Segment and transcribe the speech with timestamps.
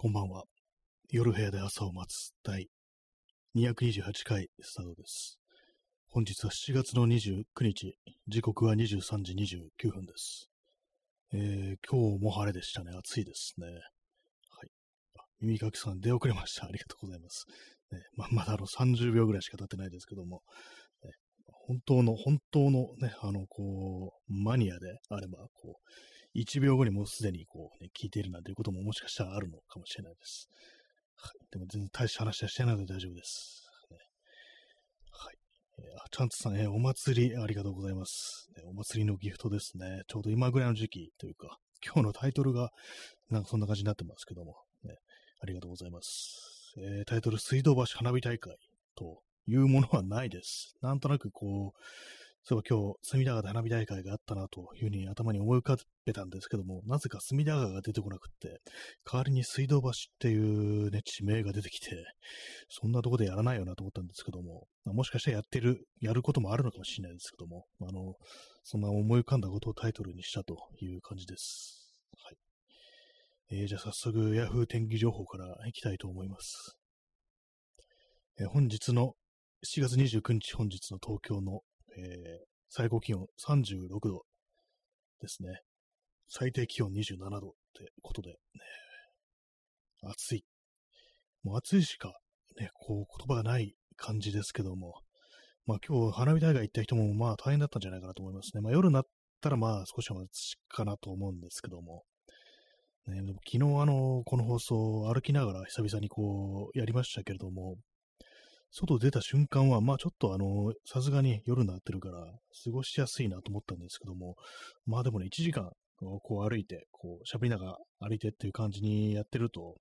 [0.00, 0.44] こんばんは。
[1.10, 2.68] 夜部屋で朝を待つ第
[3.56, 5.40] 228回スタートです。
[6.06, 7.96] 本日は7月の29日、
[8.28, 10.50] 時刻は23時29分です。
[11.32, 12.92] えー、今日も晴れでしたね。
[12.96, 13.66] 暑いですね。
[13.66, 14.70] はい。
[15.40, 16.66] 耳かきさん出遅れました。
[16.66, 17.46] ありがとうございます。
[17.90, 20.42] ね、ままだあの30秒ぐらいしか経ってないですけども、
[21.66, 30.48] 本当の、本当のね、あの、こう、マニアであれば、こう、1秒後にもうすでにこう、ね、聞いているなんていうことももしかしたらあるのかもしれないです。
[31.16, 31.46] はい。
[31.50, 33.66] でも全然大した話はしてないので大丈夫です。
[33.90, 33.96] ね、
[35.10, 35.34] はい。
[35.78, 38.62] えー、あ、チャンツさん、えー、お祭りありがとうございます、ね。
[38.66, 40.02] お祭りのギフトですね。
[40.06, 42.70] ちょうど今ぐらいの時期というか、今日のタイトルが
[43.30, 44.96] なんかそんな感じになってますけども、ね、
[45.40, 46.74] ありがとうございます。
[46.76, 48.56] えー、タイトル、水道橋花火大会
[48.94, 50.74] というものはないです。
[50.82, 51.80] なんとなくこう、
[52.44, 58.60] そう今日、隅田川で花火大会があったなというふうに頭に思い浮かべたんですけども、なぜか隅田川が出てこなくって、
[59.04, 61.90] 代わりに水道橋っていうね、地名が出てきて、
[62.68, 68.14] そんなとこでやらないよなと思ったんですけども、まあ、もしかしたらやってる、やることもあるのかもしれないですけども、あの、
[68.62, 71.94] そんな思い浮かんだことをタイトルにしたという感じです。
[72.24, 72.36] はい。
[73.60, 76.76] えー、じゃあ早速 Yahoo 天気情報からいきたいと思います。
[78.40, 79.14] えー、本日の
[79.66, 81.62] 7月29日本日の東京の
[81.98, 84.22] えー、最高気温36度
[85.20, 85.60] ですね。
[86.28, 88.36] 最低気温27度ってことで、ね、
[90.04, 90.44] 暑い。
[91.42, 92.12] もう暑いしか、
[92.60, 94.94] ね、こう言葉がない感じですけども、
[95.66, 98.60] まあ今日花火大会行った人もまあ大変だったんじゃないかなと思いますね。
[98.60, 99.04] まあ夜になっ
[99.40, 102.04] たらまあ少しは暑しかなと思うんですけども、
[103.08, 107.76] ね、でも昨日あの、この放送を歩きながら久々にこうやりましたけれども、
[108.70, 112.18] 外出た瞬間は、まあちょっとあの、さすがに夜になってるから、
[112.64, 114.36] 過ごしやすいなと思ったんですけども、
[114.86, 117.76] まあでもね、1時間、こう歩いて、こう喋りながら
[118.08, 119.76] 歩いてっていう感じにやってると、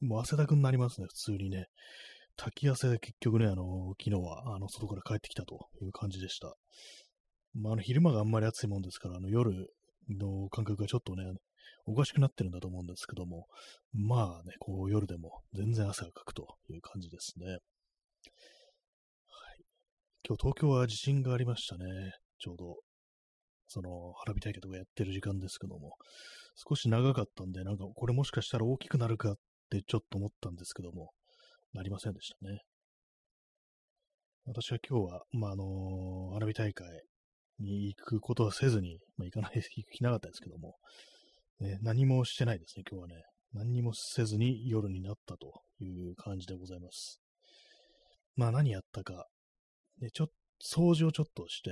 [0.00, 1.66] もう汗だくになりますね、普通にね。
[2.36, 6.54] 滝汗で結局ね、あの、昨日は、あの、外から帰ってきたという感じでした。
[7.54, 9.68] まあ、あの、昼間があんまり暑いもんですから、あの、夜
[10.08, 11.24] の感覚がちょっとね、
[11.84, 13.46] おかしくなってるんだと思うんですけども、
[13.92, 17.58] まあね、こう夜でも全然汗がかくという感じですね。
[18.30, 19.64] はい
[20.28, 21.84] 今日東京は地震がありましたね。
[22.38, 22.76] ちょうど、
[23.66, 25.96] その花火大会とかやってる時間ですけども、
[26.54, 29.34] 少し長かったんで、なんかこれもしかしたら大きくなるかっ
[29.70, 31.10] てちょっと思ったんですけども、
[31.72, 32.60] なりませんでしたね。
[34.44, 36.86] 私は今日は、まあ、あの、花火大会
[37.60, 40.76] に行くことはせずに、まあ、行かない、行きなかったですけども、
[41.60, 43.22] ね、何もしてないですね、今日はね。
[43.54, 47.21] 何にもせずに夜になったという感じでございます。
[48.36, 49.26] まあ何やったか
[50.00, 50.34] で、ちょっと、
[50.64, 51.70] 掃除をちょっとして、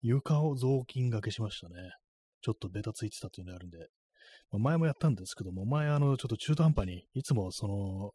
[0.00, 1.74] 床を雑巾がけしましたね。
[2.40, 3.78] ちょっとベタついてたっていうのがあるんで。
[4.50, 8.10] まあ、前もやったんですけども、前あの、ちょっと中途半端に、いつもその、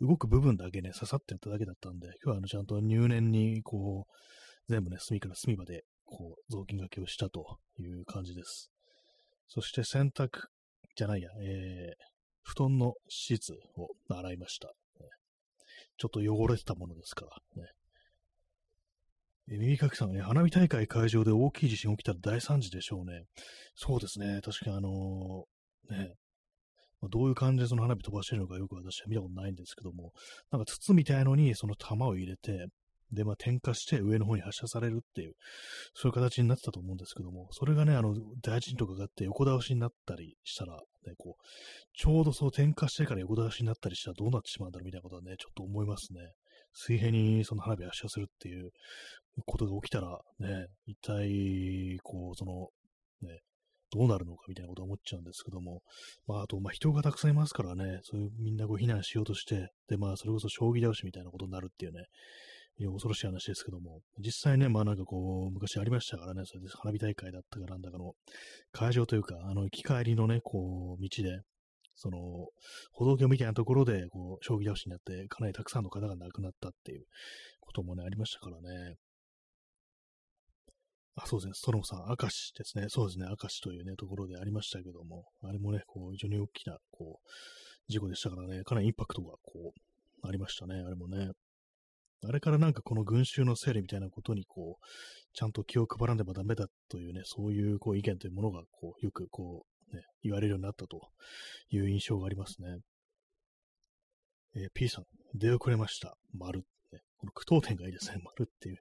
[0.00, 4.12] 動く部分だけね、刺さってやっただけだったんで、今日はあの、ちゃんと入念に、こう、
[4.72, 8.70] 全部ね、隅から隅まで、こう、雑巾がけをしたという感じです。
[9.48, 10.28] そして洗濯
[10.96, 12.04] じゃないや、えー、
[12.42, 14.72] 布団のシーツを洗いました。
[15.98, 17.68] ちょっと汚れてたものですから、ね、
[19.50, 23.24] え耳かきさんはね、花火大会会場で大きい地震起きたら大惨事でしょうね。
[23.74, 24.40] そうですね。
[24.42, 26.14] 確かにあのー、ね、
[27.00, 30.12] まあ、どういう感じでその花火飛ばしてるのかよく私は見たことないんですけども、
[30.50, 32.66] なんか筒みたいのにその弾を入れて、
[33.10, 35.32] で、まあ、点火して上の方に発射されるっていう、
[35.94, 41.42] そういう形になってたと思うんですけども、それがね、あの、大臣とかがあって横倒しになったりしたら、ね、こう、
[41.96, 46.20] ちょうどその点火してから横倒しになったりしたらどうなってしまうんだろうみたいなことはね、ちょっと思いますね。
[46.72, 48.70] 水平にその花火発射するっていう
[49.46, 52.68] ことが起きたら、ね、一体、こう、その、
[53.22, 53.40] ね、
[53.90, 55.82] どうなるのかみたいなこと思っちゃうんですけども、
[56.26, 62.04] まあ、あと、まあ、人がたくさんいますからね、そういうみんなこう避難しようとして、で、まあ、それこそ将棋倒しみたいなことになるっていうね、
[62.86, 68.12] 恐ろしい話ですけども、実際ね、まあなんかこう、昔ありましたからね、それで花火大会だったかなんだかの
[68.72, 71.42] 会場というか、あの、行き帰りのね、こう、道で、
[71.96, 72.18] その、
[72.92, 77.04] 歩道橋みたいなところで、こう、将棋倒しになって、かなりたくさんの方が亡くなったっていう
[77.60, 78.96] こともね、ありましたからね。
[81.16, 82.86] あ、そうですね、ストロムさん、明石ですね。
[82.88, 87.28] そうですね、明石というね、ところでありましたけども、あれもね、こう、非常に大きな、こう、
[87.88, 91.30] 事故でしたからね、かなりインパクトが、こう、ありましたね、あれもね。
[92.26, 94.84] あれからなんかこの群衆の整理みたいなことにこう、
[95.34, 101.00] ちゃんと気を配らねばダメだというね、そういうこう意見というものがこう、よくこう、ね、言われるようになったと
[101.70, 102.78] いう印象がありますね。
[104.56, 105.04] えー、P さん、
[105.34, 106.16] 出遅れました。
[106.34, 106.60] 丸。
[106.92, 108.16] ね、この句読点がいいですね。
[108.24, 108.78] 丸っていう。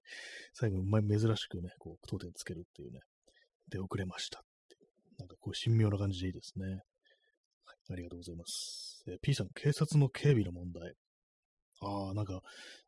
[0.53, 2.99] 最後、うまい珍しくね、こう、句読点つけるっていうね。
[3.69, 4.89] 出遅れましたっていう。
[5.19, 6.65] なんかこう、神妙な感じでいいですね。
[6.67, 9.03] はいありがとうございます。
[9.07, 10.93] えー、P さん、警察の警備の問題。
[11.81, 12.41] ああ、なんか、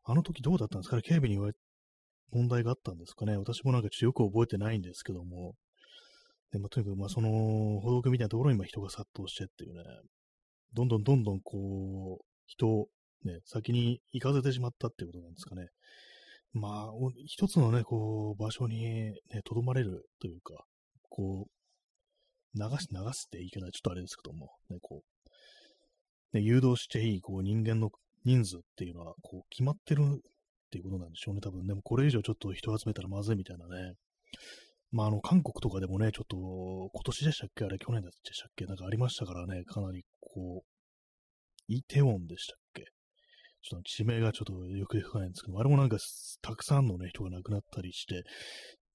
[0.04, 1.02] あの時どうだったんですかね？
[1.02, 1.38] 警備に、
[2.32, 3.36] 問題があったんですかね？
[3.36, 5.54] 私もなんかちょっとよく覚えてないんですけども、
[6.52, 7.28] でもとにかく、まあ、その、
[7.80, 9.82] 歩道橋みたいなところに今人が殺到してっていうね、
[10.74, 12.88] どんどんどんどんこう、人を
[13.24, 15.68] ね、先に行かせてしまったっていうことなんですかね。
[16.52, 16.92] まあ、
[17.26, 19.14] 一つのね、こう、場所にね、
[19.44, 20.64] とどまれるというか、
[21.08, 25.04] こう、流し、流すって言い方はちょっとあれですけども、ね、こ
[26.32, 27.90] う、ね、誘導していい、こう、人間の
[28.24, 31.66] 人数っていうのは、こう、決まってるっていうことなんでしょうね、多分。
[31.66, 33.94] でも、これ以上ちょっと人集めたらまずいみたいなね。
[34.92, 42.84] まあ、あの、韓国とかでもね、ちょっと、今年でしたっけあれ、去年でしたっけなんかありましたからね、かなり、こう、イテウォンでしたっけ
[43.62, 45.98] ちょっと地名がちょっとよくわかないんですけど、あれもなんか、
[46.42, 48.24] たくさんのね、人が亡くなったりして、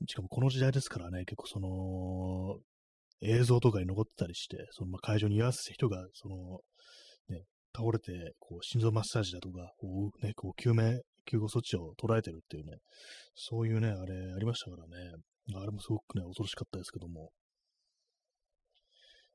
[0.08, 2.60] しかもこの時代ですからね、結構その、
[3.22, 6.60] 映像とかに残ってたりして、そのまあ会場に居合わせた人が、その、
[7.76, 12.78] 倒れて、こう、心臓マッサージだとか、こう、ね、こう、救命、救護措置を捉えてるっていうね、
[13.36, 15.12] そういうね、あれ、ありましたからね、
[15.56, 17.32] あれもすごくね、恐ろしかったですけども、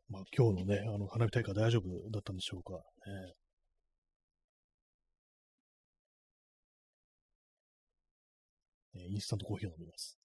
[0.09, 2.73] まあ、今日のね、あの、花火大会大丈夫だったんでしょうか。
[8.95, 10.19] ね、インスタントコーヒーを飲みます。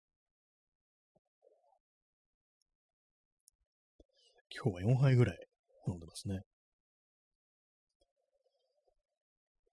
[4.50, 5.38] 今日は4杯ぐらい
[5.88, 6.40] 飲んでますね。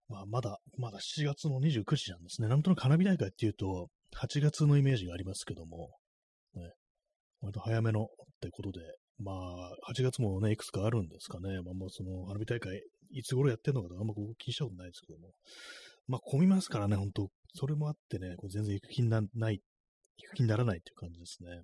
[0.09, 2.47] まあ、まだ、まだ7月の29日なんですね。
[2.47, 5.89] なんとなく花火大会っていうと、8月のイメージがありますけども、
[6.55, 6.73] ね、
[7.41, 8.07] 割と早めのっ
[8.41, 8.81] てことで、
[9.19, 11.61] まあ、8月もね、いくつかあるんですかね。
[11.61, 15.31] まあ、もうその花火大会、いつ頃やってんのかとかあんま気にしたことないですけども。
[16.07, 19.61] まあ、混みますからね、本当それもあってね、こう全然行く気にならない、
[20.17, 21.61] 行く気にならないっていう感じですね。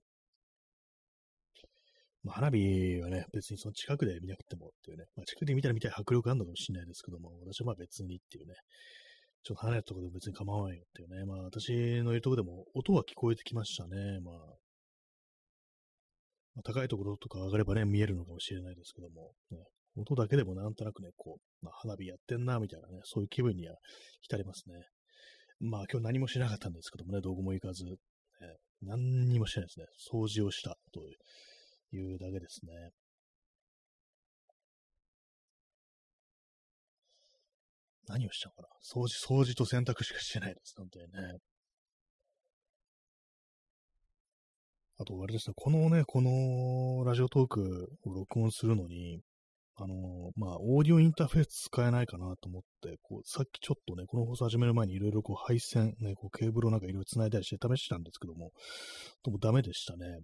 [2.24, 8.56] まあ、花火はね、別にその近くで見なくてもっていうね、まあ、近くで見たら見たい迫力あるのかもしれないですけども、私はまあ別にっていうね、
[9.44, 11.72] ちょっと離れたところでも別に構わないよっていうね、まあ私
[12.04, 14.36] のいるところでも音は聞こえてきましたね、まあ。
[16.56, 19.60] まあ、高いところとか上がればね、見えるのかもしれないですけども、ね、
[19.96, 23.76] 音だけでもなんとなくね、こう、まあ、花火やってんな、みたいなね、そういう気分には
[24.22, 24.76] 浸りますね。
[25.62, 27.92] まあ今日何もしなかったんですけどもね、どこも行かず、ね、
[28.82, 29.86] 何にもしてないですね。
[30.12, 31.16] 掃除をしたという。
[32.20, 32.92] だけですね。
[38.08, 40.74] 何をしたのかな掃除、掃除と洗濯しかしてないです。
[40.78, 41.38] 本当にね。
[44.98, 49.22] あと、あれですね、このね、このラジオトークを録音するのに、
[49.78, 58.52] あの、まあ、オーディオインターフェース使えないかなと思って、こう、さっきちょっとね、この放送始める前にいろいろこう配線、ね、こうケーブルをなんかいろいろ繋いだりして試したんですけども、
[59.24, 60.20] ともダメでしたね。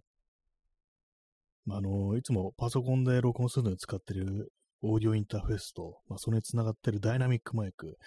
[1.66, 4.52] まあ、あの、いつもパソコンで録音するのに使ってる
[4.82, 7.98] オーディオインターフェースと、まあ、それにつながってるダイナミックマイク、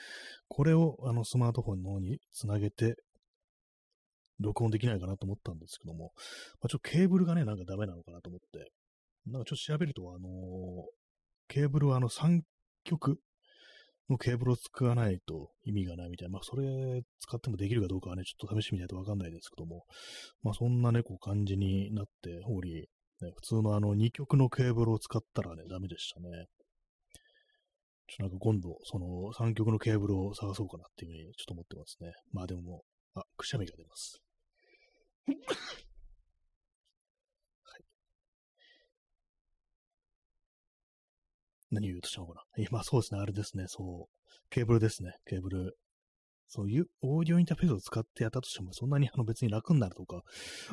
[0.49, 2.97] これをあのスマートフォンの方につなげて、
[4.41, 6.13] 録音できないかなと思ったんですけども、
[6.61, 8.71] まあ、ちょっとケーブルがね、なんかダメなのかなと思って、
[9.27, 10.29] なんかちょっと調べると、あの
[11.49, 12.43] ケーブルはあの3
[12.85, 13.19] 極
[14.09, 19.85] のケーブルを使わないと意味がないみたいな、まあそれ使ってもできるかどうかはね、ちょっと試してみないとわかんないですけども、
[20.43, 22.89] まあそんなね、こう感じになっており、
[23.25, 26.47] ね、普通のあの2極のケーブルを使ったらね、ダメでしたね。
[28.07, 32.13] ちょっとなんか今度、その3極のケーブルを探そうかなっていうふうにちょっと思ってますね。
[32.33, 32.85] まあでもも
[33.17, 34.23] う、あ、くしゃみが出ます。
[35.27, 35.33] は
[37.79, 37.85] い
[41.71, 42.43] 何を言うとしたのかな。
[42.57, 44.29] 今そうですね、あれですね、そう。
[44.49, 45.79] ケーブルですね、ケーブル。
[46.49, 50.23] そういうオーディオインターフェースを使ってやったとしても、そんなにあの別に楽になるとか、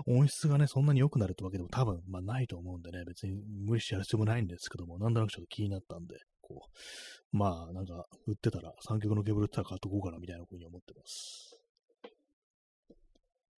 [0.08, 11.60] 音質がね、そんなに良くなるってわけでも多分、まあないと思うんでね、別に無理してやる必要もないんですけども、なんとなくちょっと気になったんで、こう、まあなんか、売ってたら、三極のケーブル売ったら買っとこうかな、みたいな風に思ってます。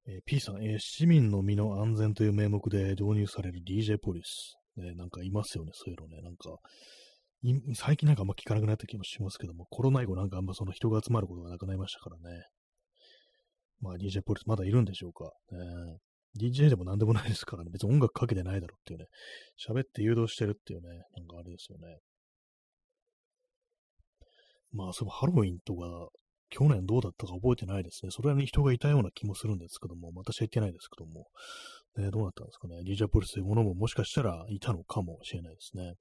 [0.08, 4.56] えー、P さん、えー、市民の身の安全という名目で導入される DJ ポリス。
[4.76, 6.22] ね、なんかいますよね、そういうのね。
[6.22, 6.56] なんか、
[7.74, 12.44] 最近なんかあんま聞かなくなった気もしますけども、コロナ以後なんかあんまその人が集まることがなくなりましたからね。
[13.80, 15.30] まあ DJ ポリスまだいるんでしょうか。
[15.52, 15.98] ね、
[16.40, 17.70] DJ でも何でもないですからね。
[17.72, 19.06] 別に音楽かけてないだろうっていうね。
[19.68, 20.88] 喋って誘導してるっていうね。
[20.88, 21.98] なんかあれですよね。
[24.72, 26.08] まあ、そうハロウィンとか、
[26.50, 28.10] 去年どうだったか覚えてないですね。
[28.10, 31.26] それに人がいたような気もするんですけども、私は言ってないですけども、
[31.96, 32.80] ね、どうなったんですかね。
[32.86, 35.94] DJ ポリスというものももしかしたらいたのかもしれないですね。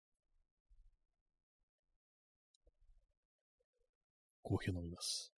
[4.46, 5.34] コーヒーを飲みます。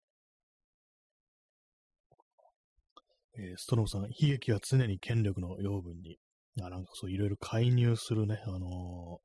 [3.39, 6.17] えー、ストロムさん、悲劇は常に権力の養分に。
[6.61, 9.19] あ、なんかそういろいろ介入するね、あの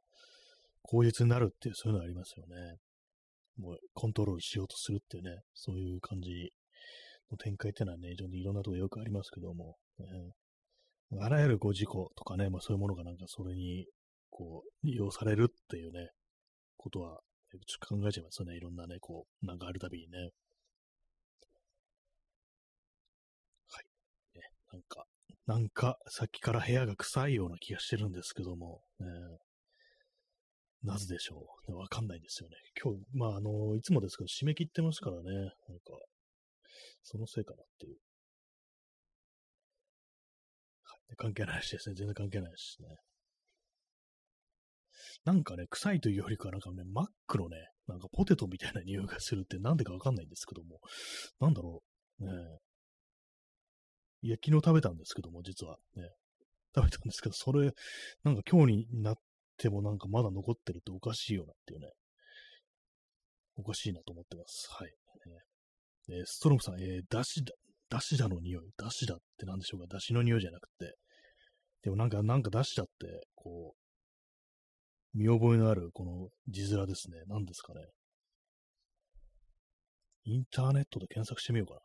[0.83, 2.77] 口実になるっていう、そういうのありますよね。
[3.59, 6.53] もうコントロールしようとするっていうね、そういう感じ
[7.31, 10.07] の展開っていうのはね、非常にいろんなとこよくありますけども、ね、
[11.21, 13.87] あらゆるこう事故とかね、まあそういうものがなんかそれに、
[14.31, 16.11] こう、利用されるっていうね、
[16.77, 17.21] ことは、
[17.59, 18.57] ちょっと考えちゃいますよね。
[18.57, 20.31] いろんなね、こう、なんかあるたびにね。
[23.69, 23.85] はい。
[24.39, 24.43] ね、
[24.73, 25.07] なんか、
[25.47, 29.07] なんか、さっきから部屋が臭いような気がしてるんですけども、ね、
[30.83, 31.77] なぜでしょう。
[31.77, 32.57] わかんないんですよね。
[32.83, 35.23] 今日、まあ、あの、いつもですけど、締め切ってますからね。
[35.33, 35.53] なんか、
[37.03, 37.97] そのせいかなっていう。
[40.85, 41.95] はい、関係ないしですね。
[41.95, 42.89] 全然関係ないしね。
[45.25, 50.81] なんかね、臭いというよりかなんかね、マックのね、なんかポテトみたいな匂いがするってなんでかわかんないんですけども、
[51.41, 51.83] なんだろ
[52.21, 52.33] う、ね
[54.23, 55.77] いや、昨日食べたんですけども、実は。
[55.97, 56.11] ね、
[56.75, 57.73] 食べたんですけど、それ、
[58.23, 59.15] なんか今日になっ
[59.59, 61.89] てもなんかまだ残ってるっておかしいよなっていうね、
[63.57, 64.69] おかしいなと思ってます。
[64.71, 64.93] はい。
[66.09, 67.53] えー、ストロムさん、えー、だしだ、
[67.89, 70.97] だしだの匂い、だしだって何でしょうか、だしの匂いじゃなくて、
[71.83, 73.82] でもなんか、なんかだしだって、こう、
[75.15, 77.19] 見覚えのあるこの字面ですね。
[77.27, 77.81] 何ですかね。
[80.25, 81.81] インターネットで検索してみようかな。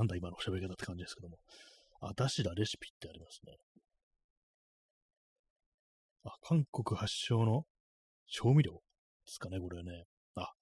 [0.00, 1.38] なんだ今の喋り方って感じですけども。
[2.00, 3.56] あ、だしだレシピってありますね。
[6.24, 7.64] あ、韓国発祥の
[8.26, 8.78] 調味料で
[9.26, 10.04] すかね、これね。
[10.34, 10.52] あ、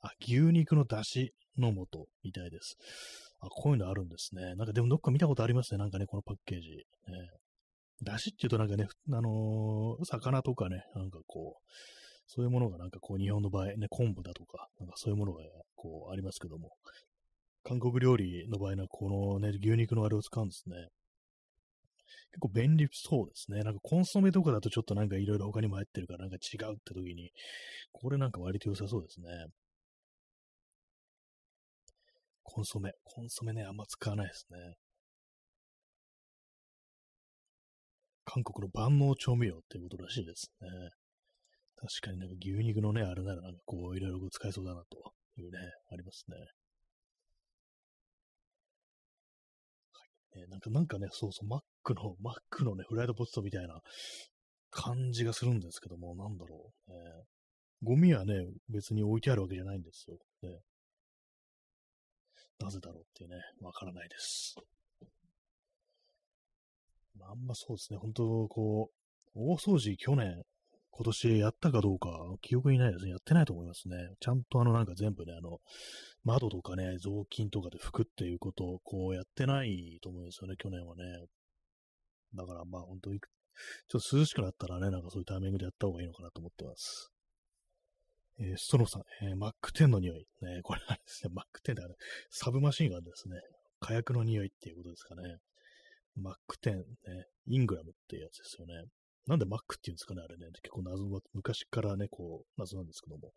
[0.00, 2.76] あ、牛肉の出汁の素みたいです。
[3.40, 4.54] あ、こういうのあるんですね。
[4.54, 5.78] なんかでもどっか見たことありますね。
[5.78, 6.68] なんかね、このパッケージ。
[6.68, 6.84] ね、
[8.02, 11.72] だしっていうとなんかね、あのー、魚とかね、なんかこう、
[12.26, 15.42] そういうものがなんかこう日本の場合ね、昆布だとか、なんかそういうものが
[15.76, 16.72] こうありますけども、
[17.62, 20.76] 韓国料理の場合はこのね、牛肉のあれを使うんですね。
[22.30, 23.62] 結構便利そうですね。
[23.62, 27.30] なんかコンソメとかだとちょっとなんかいろいろ他にも入ってるからなんか違うって時に、
[27.92, 29.28] これなんか割と良さそうですね。
[32.42, 32.92] コンソメ。
[33.04, 34.58] コンソメね、あんま使わないですね。
[38.26, 40.68] 韓国の万能調味料っていうことらしいですね。
[41.76, 45.58] 確かになんか牛肉のね、あれならなんかこう、いろいろ使えそうだなというね、
[45.92, 46.36] ありますね。
[49.92, 50.04] は
[50.36, 50.40] い。
[50.40, 53.80] ね、なんか、なんかね、そうそう、マックの、マックのね、フライドポテトみたいな
[54.70, 56.90] 感じがするんですけども、なんだろう。
[56.90, 56.96] ね、
[57.82, 58.34] ゴミはね、
[58.68, 60.16] 別に置いてあるわけじゃないんですよ。
[60.42, 60.60] ね、
[62.58, 64.56] なぜだろうっていうね、わからないです。
[67.18, 68.90] まあんまそうですね、本当こ
[69.34, 70.42] う、大掃除去年、
[70.90, 72.08] 今年やったかどうか、
[72.40, 73.10] 記憶にないですね。
[73.10, 73.96] やってないと思いますね。
[74.18, 75.58] ちゃんとあのなんか全部ね、あの、
[76.24, 81.02] 窓とかね、雑巾とかで拭くっていうことをこうやってないと思うんですよね、去年はね。
[82.34, 87.12] だからまあ本当に、ちょっと涼しくなったらね、なんかそういうタイミングでやった方がいいのかなと思ってます。
[88.38, 90.26] えー、ストローさん、えー、マック10の匂い。
[90.40, 91.94] ね、これはですね、マック10だね、
[92.30, 93.36] サブマシンガンですね。
[93.80, 95.38] 火薬の匂いっていうことですかね。
[96.16, 96.84] マック10、ね、
[97.46, 98.74] イングラムっていうやつですよね。
[99.26, 100.46] なんでマックっていうんですかね、あれね。
[100.62, 103.32] 結構謎は、昔からね、こう、謎なんですけども。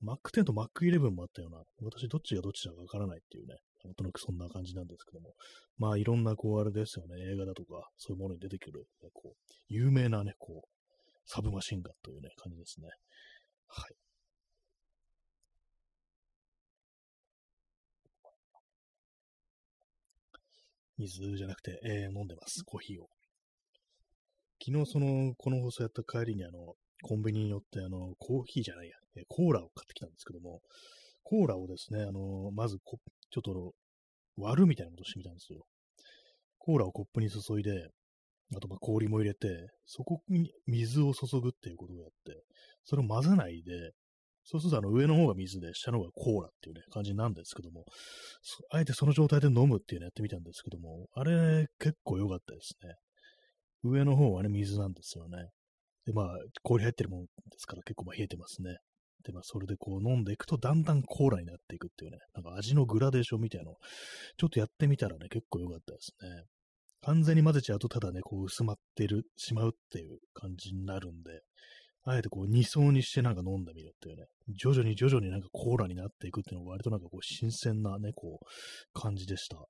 [0.00, 5.34] マック10とマック11もあったような、私どっちがどっちだかわからないっていうね、なんとなくそんな感じなんですけども。
[5.78, 10.68] まあいろんなこうあれですよね、映画だとか、そういうものに出てくる、ね、こう、有名なね、こう、
[11.24, 12.88] サブマシンガンというね、感じですね。
[13.68, 13.94] はい。
[20.98, 23.08] 水じゃなくて、えー、飲んでます、コーヒーを。
[24.64, 30.60] 昨日その、この放送やった帰りにあの、コンビニに寄ってあの、コーヒーじゃないや、えコーラを買ってきたんですけども、
[31.22, 32.98] コーラをですね、あの、まずこ、
[33.30, 33.74] ちょっと
[34.36, 35.66] 割るみたいなことしてみたんですよ。
[36.58, 37.90] コーラをコップに注いで、
[38.54, 42.42] あとま氷も入れて、そこに水を注ぐっていうことをやって、
[42.84, 43.92] それを混ぜないで、
[44.48, 47.84] そうするとあの上の方が水で、下の方がコーラっていうね、感じなんですけども、
[48.70, 52.94] あえてその状態で飲むっていうのやってみたんですけども、あれ結構良かったですね。
[53.82, 55.48] 上の方はね、水なんですよね。
[56.06, 56.26] で、まあ、
[56.62, 58.76] 氷入ってるもんですから結構まあ冷えてますね。
[59.24, 63.76] で、まあ、それでこう飲んでいくとだんだんコーラになっていくっていうね、なんか味のグラデーションみたいなのを
[64.38, 66.44] ちょっとやってみたらね、結構良かったですね。
[67.02, 71.40] 完全に混ぜちゃうとただね、こう薄まってる、しまうっていう感じになるんで、
[72.08, 79.56] あえてこう2層にしてなんか飲んでみるっていうね、徐々に徐々になんかコーラになっていくっていうのが割となんかこう新鮮なね、こう感じでした。
[79.56, 79.62] ね、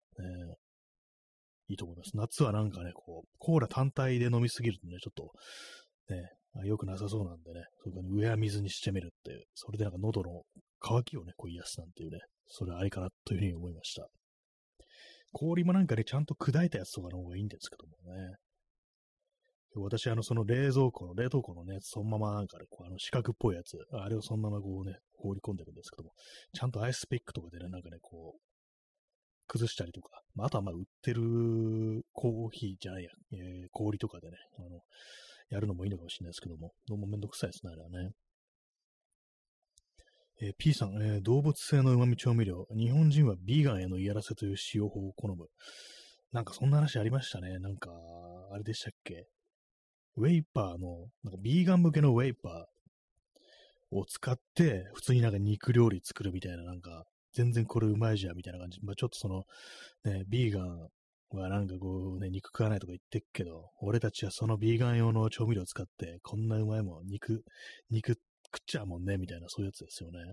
[1.68, 2.10] いいと思います。
[2.14, 5.32] 夏はなんかね、こう、コーラ単体で飲みすぎるとね、ちょっと、
[6.14, 6.30] ね、
[6.64, 10.42] 良くなさそうなんでね、そこに上は水にしてみるっていう、それでなんか喉の
[10.80, 14.06] 渇きをね、こう癒すなんていうね、それありかなというふうに思いました。
[15.32, 18.36] 氷もなんかね、ちゃんと砕いたやつとかの方がいいんですけどもね。
[19.74, 26.12] 私、あの、その冷蔵庫の、冷凍庫のね、そのままなんかね、こうあの四角っぽいやつ、あれをそのままこうね、放り込んでるんですけども、
[26.54, 28.40] ちゃんとアイスピックとかでね、なんかね、こう、
[29.48, 34.80] 崩したりとか、まあ、あとはまあ売ってるコーヒーじゃないや、えー、氷とかでね、あの、
[35.50, 38.10] やるのもいいのかもしれないですけども、どうもめんどくさいですね、あれはね。
[40.42, 42.66] えー、P さん、えー、動物性の旨味調味料。
[42.76, 45.46] 日本人はビーガンへの嫌らせという使用法を好む。
[46.32, 47.58] なんかそんな話ありましたね。
[47.58, 47.90] なんか、
[48.52, 49.26] あれでしたっけ？
[50.16, 57.04] ウェイパーの、なんかビーガン向けのウェイパーを使って、普通になんか肉料理作るみたいな、なんか、
[57.34, 58.80] 全然これうまいじゃんみたいな感じ。
[58.82, 59.44] まあちょっとその、
[60.04, 60.88] ね、ビーガン
[61.38, 67.44] はなんかこうね、肉食わないとか言ってっけど、俺たちはそのビーガン用の調味料を使って、こんなうまいもん、肉、
[67.90, 68.20] 肉食っ
[68.66, 70.32] ちゃうもんね、みたいな、そういうやつですよね。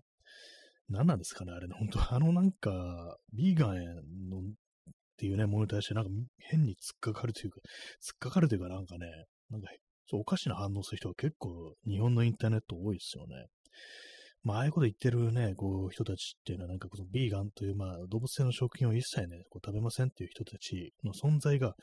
[0.89, 4.41] 何なんですかね、あれね、本当あのなんか、ビーガンのっ
[5.17, 7.59] ていうね、ものに対してなんか変に突っかかるというか、
[8.01, 9.07] 突っかかるというかなんかね、
[9.49, 9.67] なんか、
[10.05, 13.47] そうおかしな反応する人が結構日本のインターネット多いですよね。
[14.43, 21.75] まあ、ああいうこと言ってるね、こう、人たちっていうのは、なんか、このビーガンという、まあ、動物性の食品を一切ね、こう食べませんっていう人たちの存在が、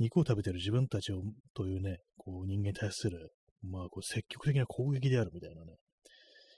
[0.00, 1.22] 肉を食べてる自分たちを、
[1.54, 5.76] というね、こう、人間に対する、まあ、こう、積極的な攻撃であるみたいなね、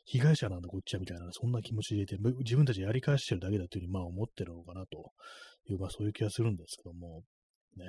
[0.07, 5.13] 被害者なんだこっちはみたいな、そんな気持ちでいて、自分たちやり返してるだけだというふうに、まあ、思ってるのかなと
[5.69, 7.23] いう、まあ、そういう気がするんですけども、
[7.77, 7.85] ね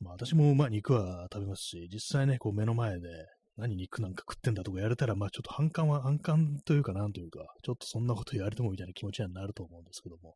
[0.00, 3.08] まあ私もまあ肉は食べますし、実際ね、こう目の前で
[3.56, 10.34] 何肉なんか食ってんだとかやれたら、まあちょっと反感は、反感というかなんというか、ちょっとそんなこと言われてもみたいな気持ちにはなると思うんですけども、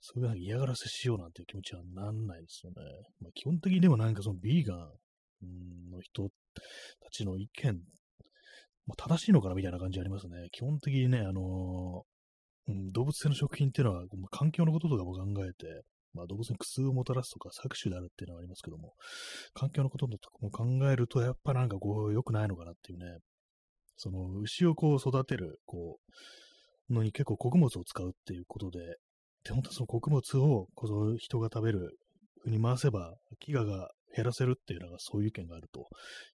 [0.00, 2.76] そういう嫌がらせしようなんていう気持ちはなんないですよね。
[3.20, 7.74] まあ、基本的にでもなんかそのビーガンの人たちの意見、
[8.86, 10.48] まあ、正しいのかなみたいな感じありますね。
[10.52, 15.82] 基本的にね、あのー、動物性の食品っていうのは、環境のこととかも考えて、
[16.14, 18.94] まあ、動物に苦痛をもたらすとか搾取であるっていうのはありますけども、
[19.54, 23.18] 環境のこととも考えると、やっぱなんかこう、良くないのかなっていうね、
[23.96, 25.98] その牛をこう育てる、こ
[26.90, 28.78] う、のに結構穀物を使うっていうことで、
[29.44, 31.98] で、本当その穀物をこの人が食べる
[32.42, 33.14] ふに回せば、
[33.46, 35.88] 飢餓が減らせるっていうのがそういう意見があると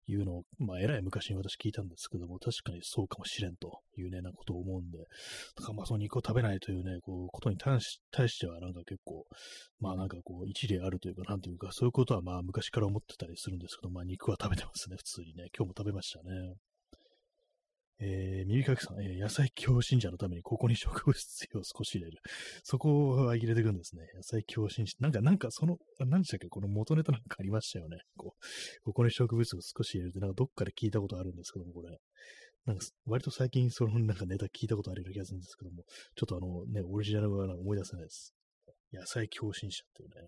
[0.06, 9.26] いうのを、まあ、えらい昔に私聞いたんですけども、確かにそうかもしれんというね、なことを思うんで、だからまあその肉を食べないというね、こう、ことに対し対してはなんか結構、
[9.80, 15.48] まあなんかこう、一理あるというか、なんというか、そういうことはまあ昔から思ってたりするんですけど、まあ肉は食べてますね、普通にね。
[15.56, 16.54] 今日も食べましたね。
[18.00, 22.18] えー、耳かきさん、えー、野菜教信者のためにここに植物を少し入れる。
[22.64, 24.08] そこは入れていくんですね。
[24.14, 24.96] 野菜教信者。
[25.00, 26.48] なんか、なんかその、何でしたっけ？
[26.48, 27.98] この元ネタなんかありましたよね。
[28.16, 31.96] こう、ここに植物を少し入れるって、なんかどっかで聞いたことあるんですけども、これ。
[32.66, 35.84] なんか、割と最近そのなんかネタ聞いたことあるような気がするんですけども、
[36.16, 38.34] ちょっとあのね、オリジナルは思い出せないです。
[38.92, 40.26] 野菜教信者っていうね。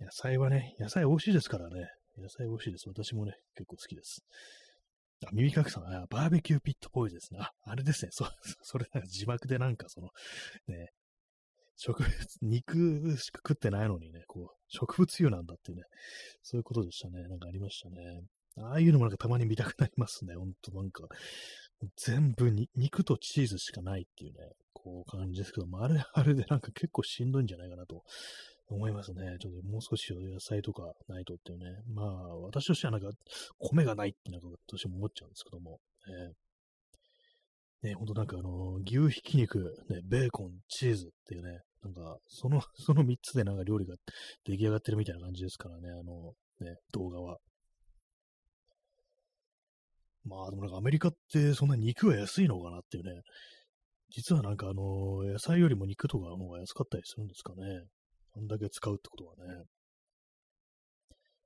[0.00, 1.88] 野菜はね、野菜美味しいですからね。
[2.18, 2.88] 野菜美味しいです。
[2.88, 4.24] 私もね、結構好きです。
[5.24, 7.40] あ、耳かくさん、あ、バーベキューピットポイですね。
[7.40, 8.10] あ、あれですね。
[8.12, 8.26] そ、
[8.62, 10.10] それなんか字幕でなんかその、
[10.68, 10.90] ね、
[11.76, 15.84] 植物、肉しか食ってないのにね、こう、植物油なんだっていうね、
[16.42, 17.22] そういうことでしたね。
[17.28, 18.22] なんかありましたね。
[18.58, 20.34] ああいうのもなんかたまに見たくなりますね。
[20.34, 21.04] ほんとなんか、
[21.96, 28.02] 全部に肉とチーズしかないっていうね、こう感じですけども、あれあれでなんか結構しんどいんじゃないかなと
[28.68, 29.36] 思いますね。
[29.40, 31.64] ちょっともう少し野菜とかないとっていうね。
[31.92, 33.08] まあ、私としてはなんか、
[33.58, 35.78] 米がないってなんか私も思っちゃうんですけども。
[37.82, 43.94] えー、ね、ほんとなんかあの、牛ひき肉、ね、ベーコン、チーズっていうね、なんか、その、 その3つでなんか料理が
[44.44, 47.38] 出来上がってるみたいな感じですからね、あの、ね、動画は。
[50.24, 53.22] まあ、でもなんかアメリカってそんな肉は安いのかなっていうね。
[54.10, 57.84] 実はなんかあの、野菜よりも肉とかの方が安かったりするんですかね。
[58.36, 59.64] こんだけ使うってことはね。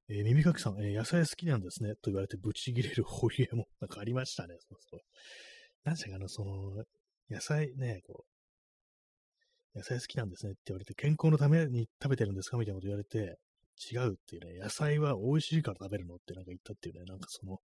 [0.09, 1.91] えー、耳かきさん、えー、野菜好きなんですね。
[1.95, 3.65] と言われてブチギレるホリエモン。
[3.81, 4.57] なんかありましたね。
[4.59, 5.01] そうそう。
[5.85, 6.85] 何でしたかな、その、
[7.31, 8.27] 野菜ね、こ
[9.73, 12.59] う、野菜好きなんですねって言われて、健康のために食べてるんですか？
[12.59, 13.39] みたいなこと言われて、
[13.93, 17.61] 違うっていうね、野菜は美味しいから食べるのってなんか言ったっていうね、なんかその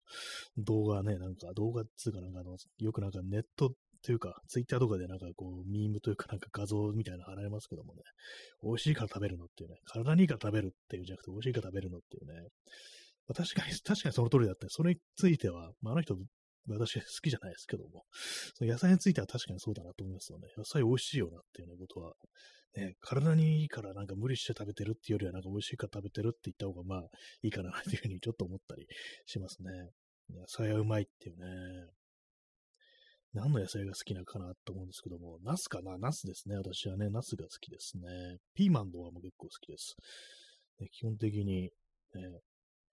[0.57, 8.01] 動画ね、なんか動画っつうかなんかあの、よくなんかネットというか、ツイッターとかでなんかこう、ミームというかなんか画像みたいなの貼られますけどもね、
[8.63, 12.49] 美味しいから食べるのっていうね、体にいいから食べるっていうじゃなくて、美味しいから食べるのっていうね、
[13.27, 14.67] まあ、確かに、確かにその通りだった。
[14.69, 16.15] それについては、まあ、あの人、
[16.69, 18.03] 私好きじゃないですけども、
[18.55, 20.47] その野菜については確かにそうだなと思いますよね。
[20.57, 22.13] 野菜美味しいよなっていうね、ことは、
[22.75, 27.09] ね、体にいいからなんか無理して食べてるっていうよりはなんか美味しいから食べてるって言った方がまあ
[27.41, 28.85] いいかなっていうふうにちょっと思ったり
[29.25, 29.71] しますね。
[30.29, 31.47] 野菜はうまいっていうね。
[33.37, 35.97] 何の野菜が好きなのかなと思うんですけども、ナスかな？
[35.97, 36.57] ナスですね。
[36.57, 38.37] 私はね、ナスが好きですね。
[38.55, 39.95] ピーマンとかも結構好きです。
[40.79, 41.71] ね、基本的に、ね、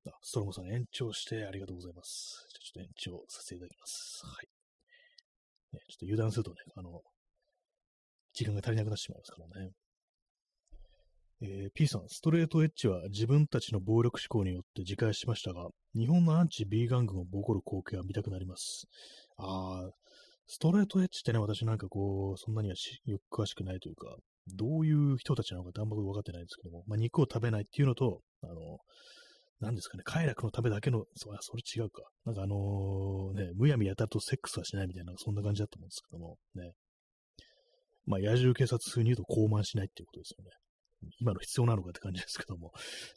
[0.07, 2.46] あ、ストロムさん延長してありがとうございます。
[2.50, 4.22] じゃちょっと延長させていただきます。
[4.26, 4.46] はい。
[5.76, 7.00] ね、ちょっと油断するとね、あの、
[8.35, 9.70] 時間が足りなくなってしまいますからね。
[11.42, 18.87] えー、P さん、ストレートエッジは自分たちの暴力思考によって自戒しましたが、日本のアンチビーガン軍をボコる光景は見たくなります。
[19.37, 19.90] ああ、
[20.46, 22.74] ストレートエッジってね、私なんかこう、そんなには
[23.07, 24.16] よく詳しくないというか、
[24.54, 28.78] どういう人たちなのかってあんま分かってないんですけども、まあ、肉を食べないっていうのと、あの、
[29.61, 32.02] 何ですかね、快楽のためだけの、そあ、それ違うか。
[32.26, 36.72] なんかあのー、ね、むやみやたるとセックスはしないみたいな、そんな感じだと思うんですけども、ね。
[38.07, 40.50] まあ、野獣警察風に言うと高慢しないっていうことですよね。
[41.21, 42.73] 今の必要なのかって感じですけども。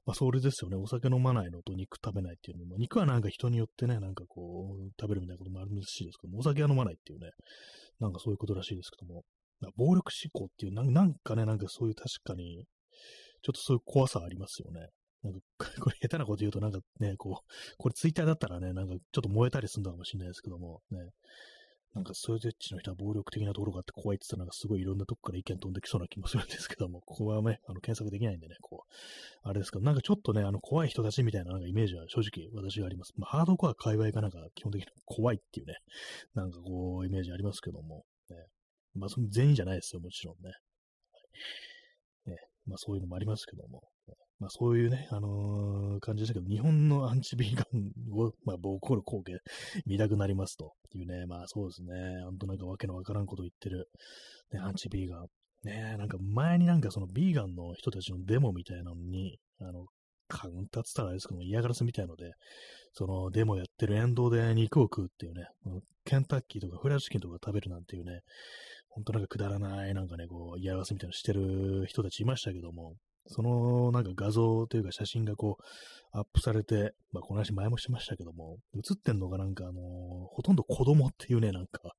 [0.05, 0.77] まあ、それですよね。
[0.77, 7.31] お酒飲まないのと肉食べないっていうのも、肉はなんか人によってね、なんかこう、食べるみたいなこともあるらしいですけども、お酒は飲まないっていうね、
[7.99, 9.23] なんかそういうことらしいですけども、
[9.75, 12.65] 暴力思考っていうな、なんかね、なんかそういう確かに、
[13.43, 14.89] ちょっとそういう怖さありますよね。
[15.23, 15.39] なんか、
[15.81, 20.99] これ下手なこと言うとなんかね、こう、これツイッターだったらね、なんかちょっと燃えたりするのかもしれないですけども、ね、
[21.93, 33.13] なんかそういうエッチの人は暴力的なところがあって怖いって言ったらなんかすごいいろんなとこから意見飛んできそうな気もするんですけども、ここはね、あの検索できないんでね、こう、あれですけど、なんかちょっとね、あの怖い人たちみたいななんかイメージは正直私はあります。
[33.17, 35.75] まあ、ハードコア界隈がなんか基本的に怖いっていうね、
[36.35, 38.35] なんかこう、イメージありますけども、ね、
[38.93, 40.51] まあ、その全員じゃないですよ、もちろんね。
[42.25, 42.37] ね。
[42.65, 43.83] まあ、そういうのもありますけども、
[44.39, 49.39] まあそういうね、あのー、感じでしたけど、日本のアンチビーガンを、まあ、ボコる光景
[49.85, 53.89] 見たくなりますというね、まあそうですね、ほんとなんかわけのわからんこと言ってる、
[54.51, 55.27] ね、アンチビーガン。
[55.63, 59.87] ね、なんか前になんかそのビーガンの人たちのデモみたいなのに、あの、
[60.27, 62.33] カウンターって言ったらあれですけども、嫌がらせみたいので、
[62.93, 65.47] そのデモやってる沿道で肉を食うっていうね、
[66.05, 68.21] ケンタッキーとかフライドチキンとか食べるなんていうね、
[68.89, 72.95] ほんとなんかくだらない、なんかね、こう、嫌がらせみたいなのしてる人たちいましたけども、
[73.27, 79.73] そのなんか画像というか写真がこうアップされて、まあこの話前もしましたけども、映ってんのがなんかあのー、
[80.29, 81.93] ほとんど子供っていうね、なんか、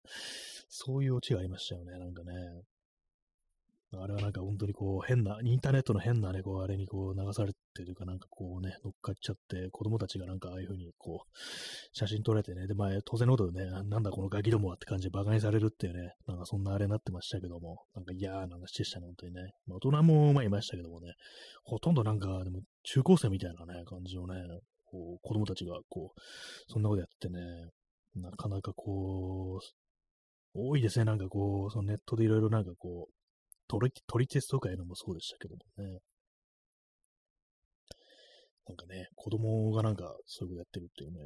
[0.69, 2.33] そういうオチがありましたよね、なんかね。
[3.91, 11.39] あれはなんか本当にこう変な、インターネットの変なね、こうあれにこう流されてというかなんかこうね、乗っかっちゃって、子供たちがなんかああいう風にこう、
[11.93, 19.53] 写真撮れてね、で、まあ当然のことでね、なんだこのガキどもはって感じで馬鹿にされるっていうね、なんかそんなあれになってましたけども、なんか嫌な話でしたね、本当にね。
[19.67, 21.15] まあ、大人もまあいましたけどもね、
[21.65, 24.35] ほとんどなんかでも中高生みたいなね、感じのね、
[24.85, 26.21] こう子供たちがこう、
[26.73, 27.41] そんなことやってね、
[28.17, 29.67] なかなかこう、
[30.55, 33.18] 多いですね、なんかこう、そのネットでいろいろなんかこう、
[33.69, 36.01] 撮り、撮り鉄とかいうのもそうでしたけどもね。
[38.67, 41.19] なんかね、子供がなんかそういうことやってるっていうね。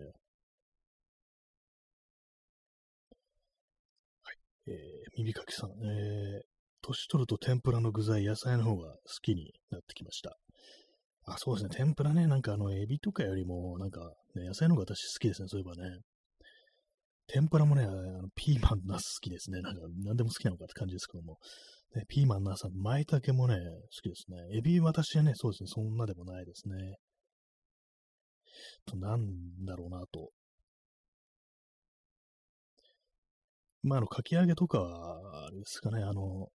[4.23, 4.37] はい。
[4.69, 4.75] えー、
[5.17, 6.41] 耳かきさん、えー、
[6.83, 10.37] 年取ると天ぷらの具材、野菜の方が好きになってきました。
[11.25, 11.71] あ、そうですね。
[11.77, 14.01] 天ぷらね、なんかあの、エビとかよりも、なんか、
[14.35, 15.49] ね、野菜の方が私好きですね。
[15.49, 15.99] そういえばね。
[17.29, 19.63] 天ぷらもね、あのピーマン、ナス好きですね。
[19.63, 21.39] なんか、何でも好きなのかって感じですけども。
[21.95, 24.39] ね、ピーマン、ナス、舞茸もね、好きですね。
[24.57, 26.97] エビ、私はね、そうですね、そんなでもないですね。
[28.87, 30.31] と、なんだろうなと。
[33.83, 36.49] まあ、あの、かき揚げとかは、あれですかね、あの、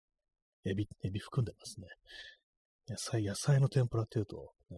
[0.64, 1.88] エビ、エビ含んでますね。
[2.88, 4.78] 野菜、野菜の天ぷらっていうと、ね、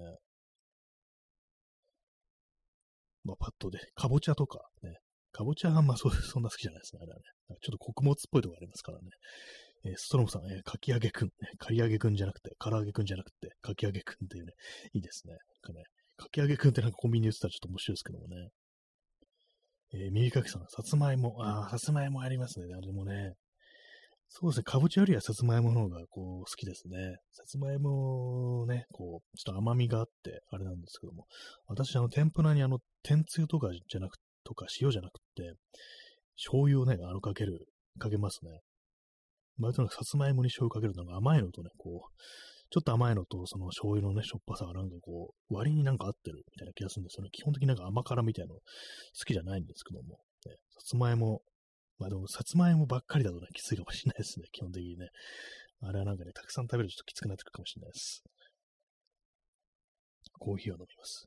[3.26, 4.96] まあ、パッとで、かぼちゃとか、ね、
[5.32, 7.24] かぼちゃはあんまそそんな好きじゃないですね、あれはね。
[7.62, 9.10] ちょっと穀物っぽいとこありますからね。
[9.88, 14.52] えー、ストロムさん、えー、かき揚げくん、ね、かり揚げくんじゃなくて、唐揚げくんじゃなくて、かき揚げくんっていうね、
[14.93, 15.34] いいですね。
[15.34, 15.86] なんかね、
[16.17, 18.50] かき揚げくんってなんかコンビニで売ってたらちょっと面白いですけどもね。
[19.93, 22.65] えー、右かきさん、さつまいも、ああ、さつまいもありますね。
[22.76, 23.34] あれもね。
[24.30, 26.97] そうですね、かぼちゃよりはさつまいもの方がこう好きですね。
[27.32, 31.28] さつまいもね、こう、ちょっと甘みがあって、あれなんですけども、
[31.67, 35.54] 私、あの、天ぷらにあの、天つゆとかじゃなく、とか塩じゃなくて、
[36.36, 37.67] 醤油をね、あの、かける、
[38.00, 38.60] かけますね。
[39.60, 42.22] 割となんかさつまいもに醤油かけるとなんか甘いのとね、こう、
[42.70, 47.30] ちょっと甘いのと、その醤油のね、しょっぱさがなんかこう、割になんか合ってるみたいな気がするんですよね。
[47.32, 48.63] 基本的になんか甘辛みたいなの好
[49.26, 51.41] きじゃないんですけども、ね、さつまいも、
[51.98, 55.08] まあでも、さつまいもばっかりだとね、きついかもしれないですね、基本的にね。
[55.82, 58.24] あれはなんかね、たくさん食べるとちょっときつくなってくるかもしれないです。
[60.39, 61.26] コーヒーを飲みます。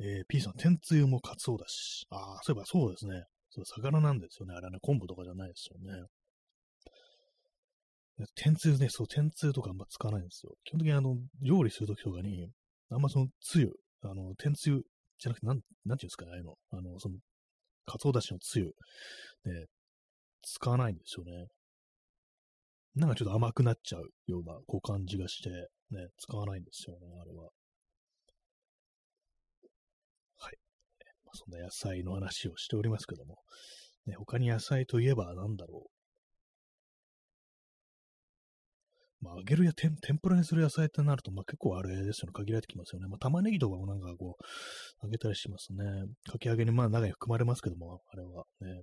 [0.00, 2.06] えー、P さん、天つゆもカツオだし。
[2.10, 3.24] ああ、そういえばそうですね。
[3.50, 4.54] そう、魚なんですよね。
[4.54, 6.06] あれはね、昆布とかじゃないですよね。
[8.34, 10.54] 天つゆね、そう、天つゆとかあんま使わないんですよ。
[10.64, 12.50] 基本的にあの、料理するときとかに、
[12.90, 14.82] あんまそのつゆ、あの、天つゆ
[15.18, 16.56] じゃなくて、なん、なんていうんですかね、あの。
[16.70, 17.16] あの、その、
[17.86, 19.66] かつおだしのつゆ、ね、
[20.42, 21.46] 使わないんですよね。
[22.96, 25.50] なんかちょっと甘くなっちゃうような、こう感じがして、
[25.90, 27.50] ね、使わないんですよね、あれは。
[30.38, 30.58] はい。
[31.28, 33.36] まあ、そんな野菜の話をしておりますけども、
[34.06, 35.90] ね、他に野菜といえば何だろう。
[39.20, 43.08] まあ、揚げるや天ぷらにする野菜ってなると、まあ、結構あれですよね、限られてきますよね。
[43.08, 45.84] まあ、玉ねぎとかもなんかこう、揚げたりしますね。
[46.30, 48.82] かき揚げにまあ中に含まれますけども、あれはね。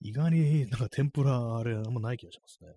[0.00, 2.74] 意外になんか天ぷら、あれ、あんまない気がしますね。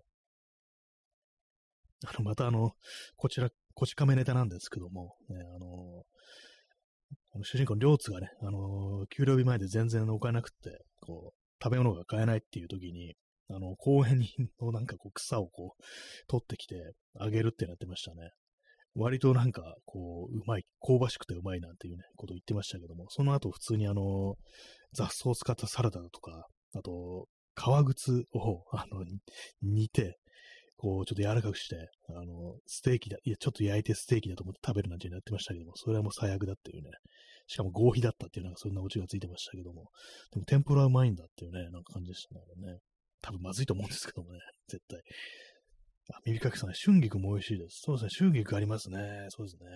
[2.07, 2.71] あの、またあの、
[3.17, 6.03] こちら、こち亀ネタなんですけども、ね、あの、
[7.33, 13.15] あの主人公の両津がね、あの、給料日前で全然お金なくって、こう、食べ物が買えないっていう時に、
[13.49, 14.25] あの、公園
[14.61, 15.83] のなんかこう草をこう、
[16.27, 18.31] 取ってきてあげるってなってましたね。
[18.95, 24.35] 割となんか、こう、うまい、香ばしくてうまいなんていうね、こと言ってましたけども、その後普通にあの、
[24.93, 29.05] 雑草を使ったサラダだとか、あと、革靴を、あの、
[29.61, 30.17] 煮て、
[30.81, 36.89] こう、ちょっと柔らかくして、あの、ステーキだ、いや、ちょっと焼いてステーキだと思って食べるなんてやってましたけども、それはもう最悪だっていうね。
[37.45, 39.91] しかも合皮だったっていうなんかそんなオチがついてましたけども、
[40.31, 42.79] でも天ぷらうまいんだっていうね、なんか感じでしたね。
[43.21, 44.99] 多分まずいと思うんですけどもね、 絶対。
[46.15, 47.81] あ、耳かきさん、春菊も美味しいです。
[47.81, 49.27] そうですね、春菊ありますね。
[49.29, 49.69] そうですね。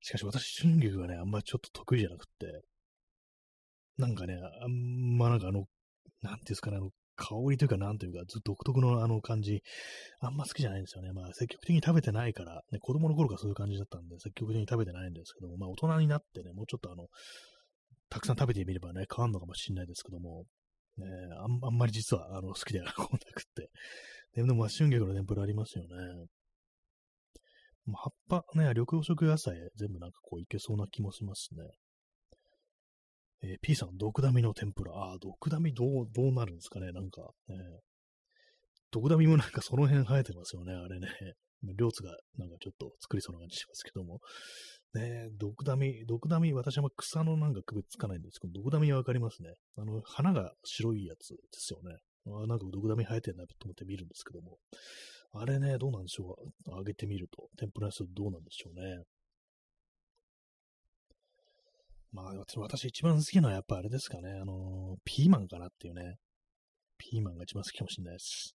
[0.00, 2.62] しかし私、春菊がね、あんまちょっと得意じゃなくって、
[3.98, 5.66] なんかね、あんまなんかあの、
[6.22, 9.62] なんていうんですかね、あの、香りというか、なんというか、ずっと独特のあの感じ、
[10.20, 11.12] あんま好きじゃないんですよね。
[11.12, 17.08] まあ、積極的に食べてないから、ね、子供の頃からそういう感じだったんで、積極的に食べてないんですけども、まあ、大人になってね、もうちょっとあの、
[18.08, 20.44] たくさん食べてみればね、変わるのかもしれないですけども、
[20.96, 21.06] ね、
[21.38, 23.18] あんあんまり実はあの好きではなく
[23.54, 23.70] て。
[24.34, 25.88] でも、まあ、春菊の天ぷらありますよね。
[27.94, 31.64] 葉っぱね、緑黄色野菜全部なんかこういけそうな気もしますね。
[33.42, 34.92] えー、P さん、毒ダミの天ぷら。
[34.94, 37.56] ああ、毒ダミどう、どうなるんですかね、なんか、ね。
[38.90, 41.08] 毒ダミもなんかその辺生えてますよね、あれね。
[41.76, 44.20] 両津がなんかちょっと作りそうな感じしますけども。
[44.94, 49.54] ね毒ダミ、毒ダミ、私は草のなんか区別つかないんですけど、毒ダミはわかりますね。
[49.76, 51.96] あの、花が白いやつですよね。
[52.26, 54.58] ああなんか毒ダミ生えてんなと思って見るんですけども。
[55.34, 56.70] あれね、どうなんでしょう？
[56.70, 59.02] 揚げてみると、天ぷらにするとどうなんでしょうね。
[62.12, 64.30] まあ、私一番好きなのはやっぱあれですかね。
[64.40, 66.16] あのー、ピーマンかなっていうね。
[66.96, 68.54] ピーマンが一番好きかもしれないです。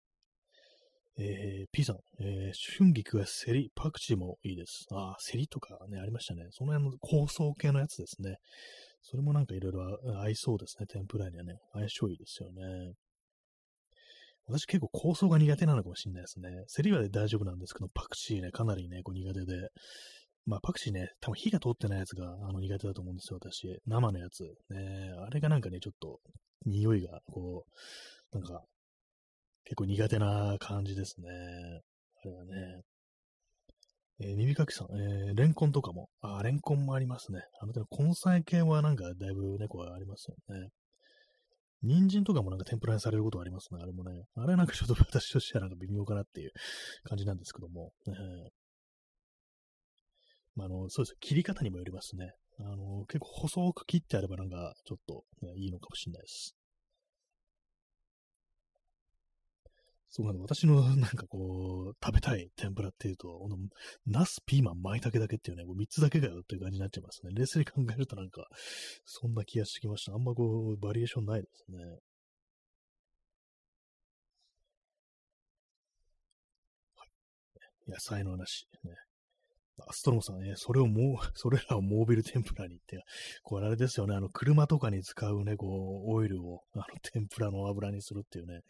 [1.22, 4.86] えー、P さん、えー、春菊はセリ、パクチーもいいです。
[4.92, 6.46] ああ、セリとかね、ありましたね。
[6.52, 8.38] その辺の香草系のやつですね。
[9.02, 10.86] それもなんかいろいろ合いそうですね。
[10.88, 11.56] 天ぷらにはね。
[11.74, 12.94] 相性いいですよね。
[14.48, 16.50] 私結構香草が苦手なのかもしれないですね。
[16.68, 19.70] セリは大丈夫なんですけど、パクチーね、かなりね、こう苦手で。
[20.50, 23.80] まあ、パクチーね、多分火が通ってないやつがあの苦手だと思うんですよ、私。
[23.86, 24.42] 生のやつ。
[24.72, 26.20] ね、あれがなんかね、ちょっと、
[26.66, 27.66] 匂いが、こ
[28.34, 28.64] う、なんか、
[29.64, 31.30] 結構苦手な感じですね。
[31.30, 32.82] あれはね。
[34.22, 37.44] えー、耳かきさん、えー、レンコンとかも、あ、レンコンもありますね。
[37.62, 40.70] あの手の根菜系はなんかだいぶ猫はありますよね。
[41.84, 44.24] 人参とかもなんか天ぷらにされることありますね、あれもね。
[44.36, 46.52] あれなんかちょっと私としてはなんか微妙かなっていう
[47.04, 47.92] 感じなんですけども。
[48.08, 48.59] えー
[50.60, 51.16] まあ、あの、そうです。
[51.22, 52.34] 切り方にもよりますね。
[52.60, 56.54] あの、結構細く切ってあればなんかちょっと、ね、いいのかもしれないです。
[60.10, 63.58] そうなん私のなんかこう、食べたい天ぷらっていうと、この、
[64.08, 67.32] ナス、ピーマン、舞茸だけっていうね、こう3つだけかよっていう感じになっちゃいますね。
[67.34, 68.48] 冷静に考えるとなんか、
[69.06, 70.14] そんな気がしてきました。
[70.14, 71.78] あんまこう、バリエーションないですね。
[76.96, 77.06] は
[77.88, 77.92] い。
[77.92, 79.09] 野菜の話、ね。
[79.88, 83.04] アストロムさんね、それをもう、 それらをモービル天ぷらにって、
[83.44, 85.68] これあれですよね、あの、車とかに使うね、こ
[86.08, 88.62] う、オイルを、あの、天ぷらの油にするっていうね、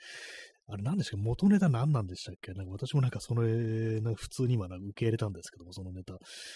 [0.72, 1.26] あれ何でしたっけ？
[1.26, 2.54] 元ネタ何なんでしたっけ？
[2.54, 6.14] なんか私もなんかそれ、なんか普通に今なんか受け入れたんですけども、そのネタ。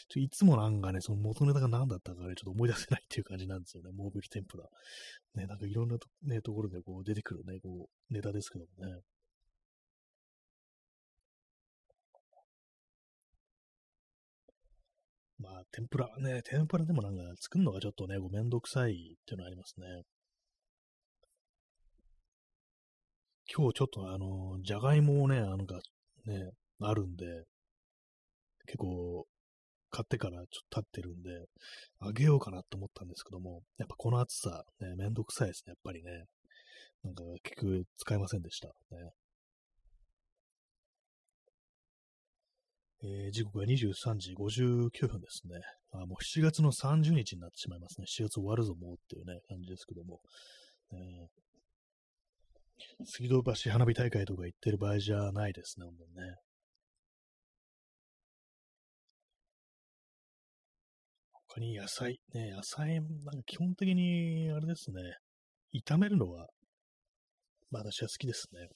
[0.07, 3.89] ちょいつもなんかね、その元ネタが何だったかね、ちょっと思い出せないっていう感じなんですよね。
[3.91, 4.65] モービル天ぷら。
[5.33, 9.01] ね、なんかいろんなと,、ね、ところでこう出てくるね、こう、ネタですけどもね。
[15.43, 20.03] まあ、天ぷらね、天ぷらでもなんか作るのがちょっとね、こうめんどくさいっていうのありますね。
[23.53, 25.79] 今日ちょっとあの、じゃがいもをね、あのが、
[26.25, 27.25] ね、あるんで、
[28.67, 29.27] 結構、
[29.91, 31.29] 買ってからちょっと経ってるんで、
[31.99, 36.25] あげようかなと思ったんですけども、やっぱこの暑さ、ね、めんどくさいですね、やっぱりね。
[37.03, 38.69] なんか結局使いませんでした。
[38.91, 39.11] ね。
[43.05, 45.59] えー、時刻は23時59分ですね。
[45.91, 48.05] あもう7月の30日になってしまいますね。
[48.07, 50.19] 7月終わるぞ、もうっていうね、感じですけども。
[50.91, 51.43] えー
[53.05, 56.35] 水道橋花火大会とか行ってる場合じゃないですね、本当にね。
[61.49, 65.01] 他に野菜、ね、野菜、なんか基本的に、あれですね、
[65.85, 66.47] 炒めるのは、
[67.69, 68.67] まあ私は好きですね。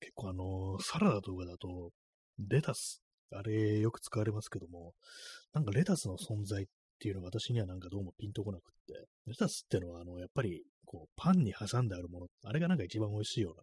[0.00, 1.90] 結構あの、サラダとかだと、
[2.38, 4.92] レタス、あれよく使われますけども、
[5.52, 6.66] なんかレタスの存在っ
[6.98, 13.62] ていうのが私にはなんかどうもピンとこなくって、レタスってのはあの、やっぱりこう、パンに挟んであるもの、あれがなんか一番美味しいような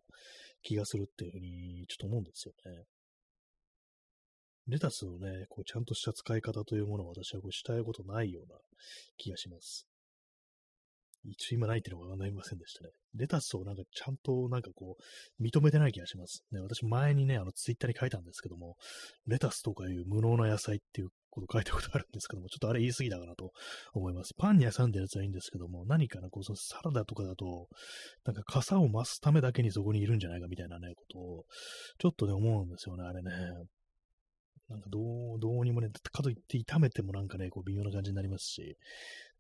[0.62, 2.84] 気がするっていうふうにちょっと思うんですよね。
[4.68, 8.58] レタスをね、こうちゃんとした使い方というものを私はこうしたいことないような
[9.18, 9.88] 気がします。
[11.26, 12.90] 一応今ないっていうのがわかりませんでしたね。
[13.16, 16.44] レタスをなんかちゃんとなんかこう、認めてない気がします。
[16.52, 18.76] ね、私前にね、あのツイッターに書いたんですけども、
[19.28, 23.52] レタスとかいう無能な野菜っていうこと書いたことあるんですけども、ちょっとあれ言い過ぎだかなと
[23.94, 24.34] 思います。
[24.38, 27.68] パンに挟んでるやつはいいんですけども、何かな、こう、そのサラダとかだと、
[28.26, 31.46] なんか傘を増すためだけにそこにいるんじゃないかみたいなね、ことを、
[32.00, 33.32] ちょっとね、思うんですよね、あれね。
[34.70, 35.00] なんかど
[35.36, 38.78] う、どうにもね、かといって炒めてもなんかね、こう微妙な感じになりますし、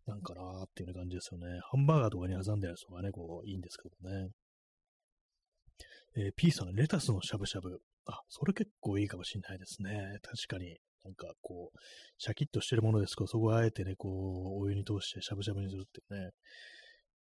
[0.05, 1.59] なんかなーっていう感じですよね。
[1.71, 4.29] ハンバーガーとかに挟んであるやつとかね、こう、いいんですけどね。
[6.15, 7.79] えー、P さん、レタスのしゃぶしゃぶ。
[8.05, 10.19] あ、それ結構いいかもしんないですね。
[10.21, 10.77] 確かに。
[11.03, 11.77] なんかこう、
[12.17, 16.31] シャキッとしてるものですけど、そこをあえてね、こう、お湯に通してしゃぶしゃぶにするっていうね。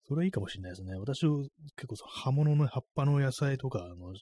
[0.04, 0.96] それはいいかもしれないですね。
[0.96, 1.20] 私、
[1.76, 4.14] 結構その葉物の葉っぱの野菜とか、あの、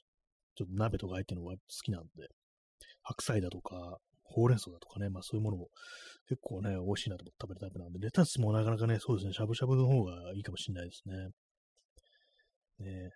[0.55, 2.27] ちょっと鍋とか入ってるのが好きなんで、
[3.03, 3.97] 白菜だとか、
[4.31, 5.67] ほうれん草だとかね、まあそういうものも
[6.27, 11.15] 結構ね、美味しいなと思って食べるタイプなんで、レタスもなかなかね、そうですね、しゃぶしゃぶの方がいいかもしれないですね。
[12.79, 13.09] ね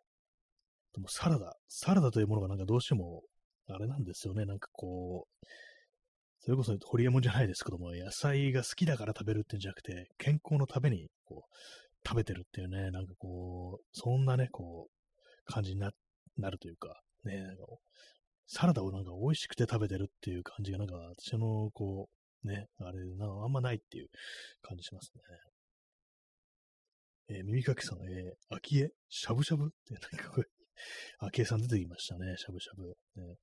[0.93, 3.23] でもサラダ、サラダというものがなんかどうしても、
[3.67, 5.45] あれなんですよね、なんかこう、
[6.39, 15.89] それこそホリエモンじゃないですけども、野菜が好きだから食べるってんじゃなくて、健康のためにこう食べてるっていうね、なんかこう、そんなね、こう、感じにな
[16.49, 17.43] るというか、ね、
[18.47, 22.10] サラダをなんか美味しくて食べてるっていう感じが、なんか私のこ
[22.43, 24.10] う、ね、あれ、なあんまないっていう
[24.62, 25.21] 感じしますね。
[27.27, 30.47] えー、耳かきさん、えー、秋江しゃぶしゃぶって、なんかこれ、
[31.19, 32.95] 秋江さん出てきましたね、しゃぶしゃぶ。
[33.15, 33.36] ね、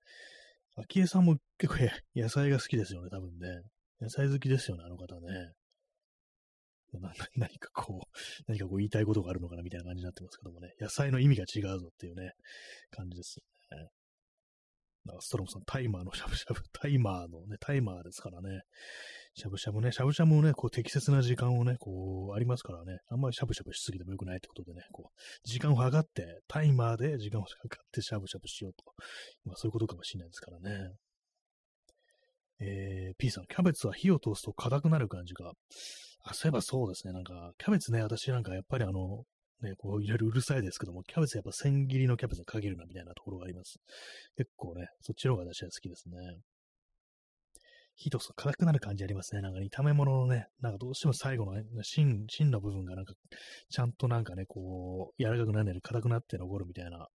[0.76, 3.62] 秋江さんも結構野菜が好きですよね、多分ね。
[4.00, 5.52] 野菜好きですよね、あの方ね。
[7.36, 10.74] 何かこう、 何かこう言いたいことがあるのかなみたいな感じになってますけどもね。
[10.78, 12.32] 野菜の意味が違うぞっていうね、
[12.90, 13.38] 感じです
[13.70, 13.88] ね。
[15.20, 18.62] ストロムさん、タイマーのしゃぶしゃぶ、 タイマーのね、タイマーですからね。
[19.34, 28.84] しゃぶしゃぶね、しゃぶしゃぶもね、こう適切な時間をね、こう、ありますからね、あんまりしゃぶしゃぶしすぎてもよくないってことでね、こう、時間を測って、タイマーで時間を測ってしゃぶしゃぶしようと。
[29.44, 30.94] まあそういうことかもしれないですからね。
[32.60, 35.52] えー、P さん、キャベツは火を通すと硬くなる感じが。
[36.24, 37.12] あ、そういえばそうですね。
[37.12, 39.24] なんか、キャベツね、私なんかやっぱりあの、
[39.62, 43.78] ね、こう入れるうるさいですけども、キャベツやっぱ千切りのキャベツに限るなみたいなところがあります。
[44.36, 46.16] 結構ね、そっちの方が私は好きですね。
[47.94, 49.42] 火と辛くなる感じありますね。
[49.42, 53.14] なんか、炒め物のね、なんかどうしても最後の、ね、芯、芯の部分がなんか、
[53.70, 57.08] ちゃんとなんかね、こう、柔らかくならないで辛くなって残るみたいな。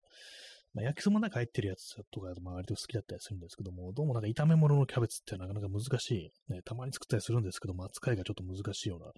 [0.74, 6.52] まあ、焼きそばの中入ってるやつとか、まあ、割と好きだったりするんですけども、どうもなんか炒め物のキャベツってなかなか難しい。
[6.52, 9.10] ね、たまに作ったりするんですけども、扱いがちょっと難しいような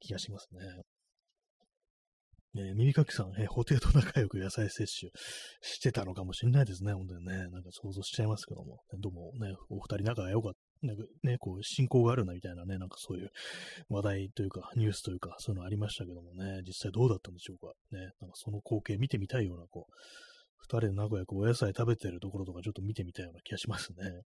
[0.00, 0.60] 気がしますね。
[2.58, 5.12] え、耳かきさん、えー、布袋と仲良く野菜摂取
[5.60, 7.48] してたのかもしれないですね、本当にね。
[7.50, 8.80] なんか想像しちゃいますけども。
[8.98, 13.30] どうもね、お二人仲が良かった、なんかね、こう、親交があるなみたいなね、なんかそういう
[13.88, 17.72] 話題というか、ニュースというか、そういうのありましたけどもね、実際どうだったんでしょうか。
[17.90, 19.92] ね、なんかその光景見てみたいような、こう、
[20.58, 24.22] 二人で仲良くお野菜食べてるところとかちょっと見てみたいような気がしますね。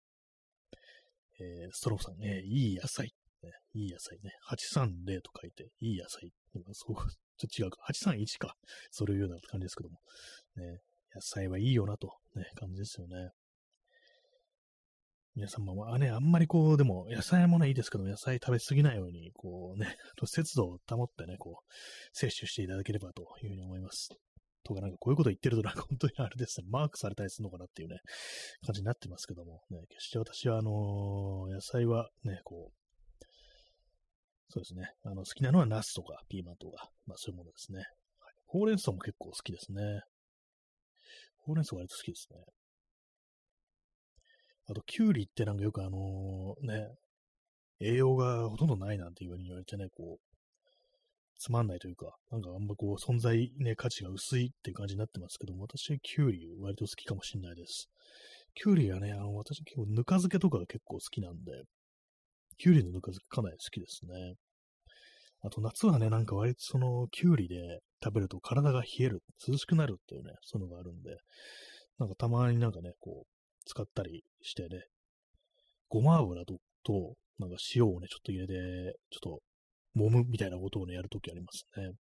[1.39, 3.13] えー、ストローさんね、いい野菜。
[3.43, 4.31] ね、いい野菜ね。
[4.49, 6.31] 830と書いて、いい野菜。
[6.73, 6.95] そう
[7.37, 7.79] ちょっと違うか。
[7.91, 8.55] 831か。
[8.91, 9.99] それを言うような感じですけども。
[10.55, 10.79] ね、
[11.15, 13.31] 野菜はいいよなと、ね、感じですよね。
[15.37, 19.95] 皆さんも、あね、あんまりこう、でも、野菜もね、いいですけど、野菜食べ過ぎないように、こうね、
[20.25, 21.73] 節度を保ってね、こう、
[22.11, 24.09] 摂取していただければというふうに思います。
[24.63, 27.99] とか、なんかこういうこと言ってると、なんか 本当にあれですね、マークされたりするのかなっていうね、
[28.65, 32.86] 感じになってますけども、ね、決して私は、あのー、野菜はね、こう、
[34.49, 34.91] そうですね。
[35.03, 37.79] あの、好きなのはナスとかピーマンとか、まあそういうものですね。
[37.79, 37.87] はい、
[38.45, 40.01] ほうれん草も結構好きですね。
[41.39, 42.39] ほうれん草割と好きですね。
[44.69, 46.89] あと、キュウリってなんかよくあのー、ね、
[47.79, 50.37] 栄養がほとんどないなんて言われてね、こう、
[51.39, 57.89] つまんないというか、なんかあんまこう、存在ね、価値が薄いっていう感じになってますけども、私、キュウリ割と好きかもしれないです。
[58.55, 61.63] キュウリはね、あの、私結構ぬか漬けとかが結構好きなんで、
[62.57, 64.35] キュウリのぬか漬けかなり好きですね。
[65.41, 71.17] あと夏はね、なんか割とその、キュウリで食べると体が冷える、涼しくなるっていうね、そういうのがあるんで、
[71.99, 73.27] なんかたまになんかね、こう、
[73.65, 74.81] 使ったりしてね、
[75.89, 78.53] ごま油と、となんか塩をね、ちょっと入れて、
[79.11, 79.41] ちょっと、
[79.95, 81.91] 揉むみたいなことをね、やるときありますね。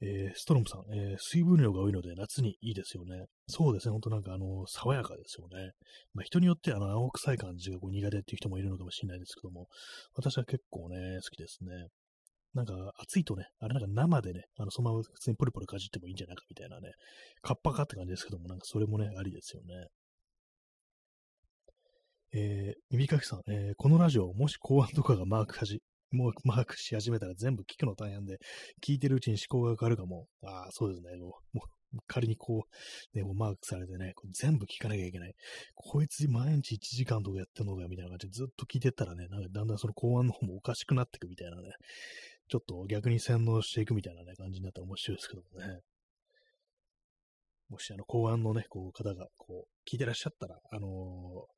[0.00, 3.26] えー、ストロムさん、えー、水分量が多いので夏にいいですよね。
[3.48, 5.72] そうですね、ほんとなんかあの、爽やかですよね。
[6.14, 9.66] まあ、人によってあの、青臭い感じがこう苦手っていう人もいるのかもしれないですけども、
[10.14, 11.88] 私は結構ね、好きですね。
[12.54, 16.92] なんか暑いとね、あれなんか生でね、あの、そのまま普通にポリポリかじってもいいんじゃないかみたいなね、
[17.42, 19.88] カッパかって感じですけども、なんかそれもね、ありですよね。
[22.34, 25.80] えー、耳かきさん、えー、このラジオ、もし公安とかがマークはじ、
[26.10, 28.38] もうマークし始めたら全部聞くの大変で、
[28.86, 30.26] 聞いてるうちに思考が変わるかも。
[30.42, 31.16] ああ、そうですね。
[31.16, 32.64] もう、もう仮にこ
[33.14, 35.34] う、ね、もうマークされてね、全部聞かなきゃいけない。
[35.74, 41.70] こいつ毎日1時間とかやってんのかよ、みたいな感じでずっと聞いてったらね、なんかだんだんその公安の方もおかしくなってくみたいなね、
[42.48, 45.80] ちょっと逆に洗脳していくみたいなね、感じになったら面白いですけどもね。
[47.68, 50.88] もしあの、公安のね、こう、方が、こう、聞いてらっしゃったら、あの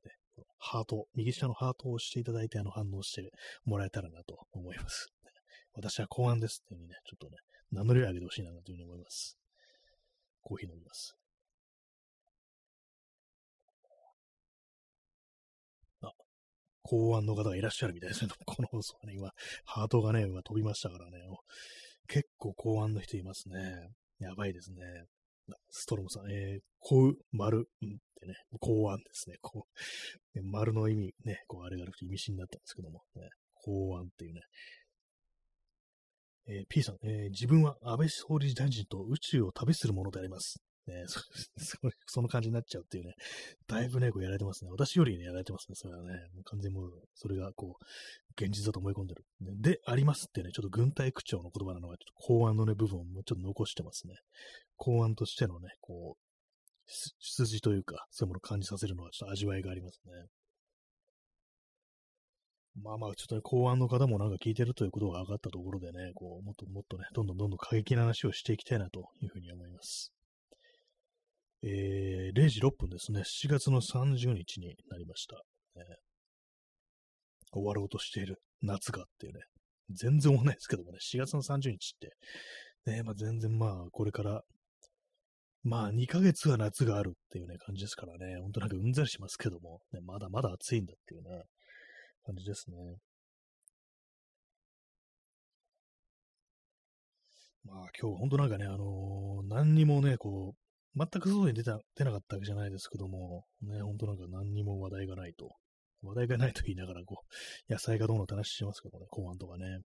[0.05, 0.15] ー、ね、
[0.59, 3.31] ハート、右下のハートを押していただいて、あの、反応して
[3.65, 5.09] もらえたらなと思います。
[5.75, 7.37] 私は公安ですっていうふうにね、ちょっとね、
[7.71, 9.39] 名乗りを上げてほしいなというふうに思います。
[10.43, 11.17] コーヒー飲みます。
[16.03, 16.13] あ、
[16.83, 18.33] 公安の方がいらっしゃるみたいですね。
[18.47, 19.31] この放送はね、今、
[19.65, 21.19] ハートがね、今飛びましたからね。
[22.09, 23.93] 結構公安の人いますね。
[24.19, 24.83] やばいですね。
[25.71, 27.69] ストロムさん、えー、こう、丸、
[28.21, 29.37] ってね、公安ですね。
[29.41, 29.67] こ
[30.35, 34.41] う、丸の意味、ね、こう、あれがあると意味深になったんですけども、ね、公安っていうね。
[36.47, 40.61] えー、P さん、えー、自分は安倍総理大臣と宇宙を旅するものであります。
[40.87, 41.21] ね、 そ
[42.07, 43.13] その感じになっちゃうっていうね、
[43.69, 44.71] だいぶね、こうやられてますね。
[44.71, 45.75] 私よりね、やられてますね。
[45.77, 49.25] それはね、もう完全にもう、それがこう、現実だと思い込んでる。
[49.61, 54.15] で、ありますってね、ちょっと軍隊区長の言葉なのが、ちょっと公安のね、部分をもうちょっと残してますね。
[54.77, 56.30] 公安としてのね、こう
[56.91, 60.13] う、出自というか、そういうものを感じさせるのはちょっと味わいがありますね。
[62.83, 70.13] まあまあ、ちょっとね、公安の方もなんか聞いてるということが分かったところでね、こう、もっともっとね、どんどんどんどん過激な話をしていきたいなというふうに思います。
[71.63, 73.21] えー、0時6分ですね。
[73.21, 75.37] 7月の30日になりました。
[75.77, 75.85] ね、
[77.53, 79.41] 終わろうとしている夏がっていうね。
[79.91, 82.13] 全然終わんないですけどもね、4月の30日って、
[82.91, 84.43] ね、まあ全然まあ、これから、
[85.63, 91.43] まあ2ヶ月は夏があるっていうね、感じですからね、ほんとなんかうんざりしますけども、ね、まだまだ暑いんだっていうね、
[92.25, 92.77] 感じですね。
[97.65, 105.51] まあ今日ほんとなんかね、あのー、何にもね、こう、全く外に出た、出なかったわけじゃないですけども、ね、ほんとなんか何にも話題がないと。
[106.03, 107.23] 話題がないと言いながら、こ
[107.69, 109.81] う、野菜がどうのって話しますけどね、公安とかね。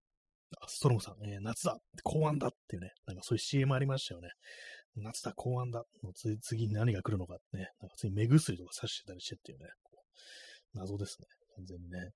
[0.60, 4.28] あ、ストロムさん、えー、夏だ公安だっていうね、なんかそういう CM ありましたよね。
[4.96, 5.84] 夏だ公安だ。
[6.02, 9.66] の次次に何が来るのかね、なんか次目薬とか刺してたりしてっていうね、
[10.74, 11.26] う謎ですね、
[11.56, 12.10] 完全にね。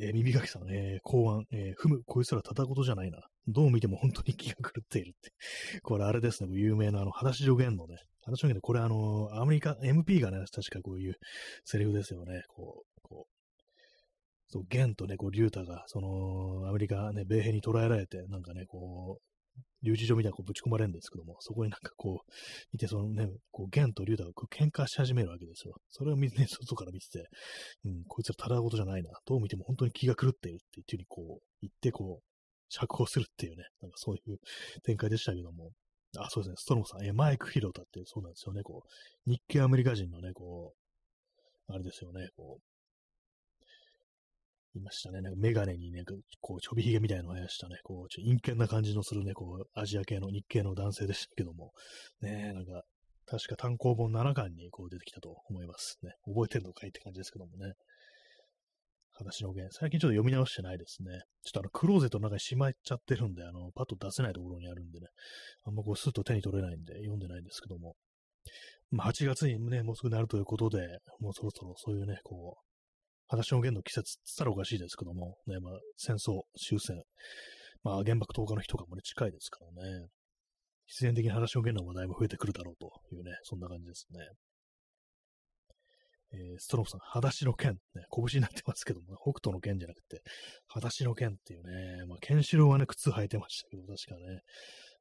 [0.00, 3.18] えー、耳かきさん、えー、公安、えー、ふむ、こいつらただことじゃないな。
[3.48, 5.32] どう見ても本当に気が狂っているって。
[5.82, 11.16] これあれですね、有名なあの、裸足助言のね、裸足助言で、これあの、アメリカ、MP がね、確かこういう
[11.64, 12.42] セリフですよね。
[12.48, 13.38] こう、こう、
[14.46, 19.27] そう、ゲンとね、こう、リュータが、その、アメリカね、米兵に捕らえられて、なんかね、こう、
[19.82, 22.32] 留置場みたいなこうぶち込まれるんですけども、そこになんかこう、
[22.72, 25.74] 見て、そのね、こう、ゲンとリュータがこう喧嘩し始めるわけですよ。
[25.90, 27.28] それを見て、ね、外から見てて、
[27.84, 29.10] うん、こいつらただごとじゃないな。
[29.24, 32.24] どう見ても本当に気が狂っているっていうふうにこう、言って、こう、
[32.70, 34.38] 釈放するっていうね、なんかそういう
[34.82, 35.70] 展開でしたけども、
[36.16, 40.74] あ、そうですね、ストロムさん、え、マイク・ヒロタってそうなんですよね、こう、日系アメリカ人のね、こ
[41.68, 42.62] う、あれですよね、こう、
[44.74, 45.20] いましたね。
[45.20, 46.04] なんかメガネにね、
[46.40, 51.72] こう、ちょびひげみたいなのを生やしたね、こう、ちょ陰険な感じのするね、こう、アジア系の日系の男性でしたけども、
[52.20, 52.82] ね、なんか、
[53.26, 56.12] 確か単行本7巻にこう出てきたと思いますね。
[56.24, 57.74] 覚えてるのかいって感じですけどもね。
[59.12, 59.68] 話の弦。
[59.72, 61.10] 最近ちょっと読み直してないですね。
[61.42, 65.08] ちょっとあの、クローゼットの中にしまっちゃってるんで、あの、パッと出せないところにあるんでね。
[65.64, 67.96] あんまこう、スッと手に取れないんで、読んでないんですけども。
[68.90, 72.67] まあ、8月にね、もうすぐなるということで、もうそろそろそういうね、こう、
[73.28, 77.02] 話の弦の季節って言ったらおかしいですけども、ね、まあ、戦争、終戦、
[77.84, 80.06] まあ、原爆投下の日とかもね、近いですからね、
[80.86, 84.20] 必然的に話の弦の話題も増えてくるだろうというね、そんな感じですね。
[86.30, 90.22] えー、ストロームさん、裸足の剣、ね、拳になってますけども、北斗の剣じゃなくて、
[90.66, 94.40] 裸足の剣っていうね、まあ、ケンシロウはね、靴履いてましたけど、確かね、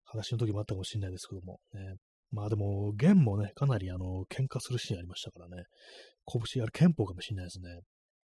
[0.06, 1.96] 裸足の時もあったかもしれないですけども、ね、
[2.32, 5.64] まあでも、剣もね、かなりあの、喧嘩するシーンありましたからね、
[6.26, 7.82] 拳、あれ憲法かもしれないですね。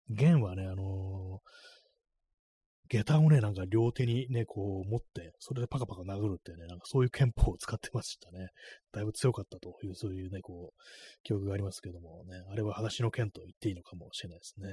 [0.09, 8.49] 弦はね、あのー、下駄をね、なんか両手にね、こう持って、それでパカパカ殴るってね、なんかそういう憲法を使ってましたね。
[8.91, 10.83] だいぶ強かったという、そういうね、こう、
[11.23, 14.67] 記憶がありますけどもね、あれは裸足の剣と言っていいのかもしれないですね。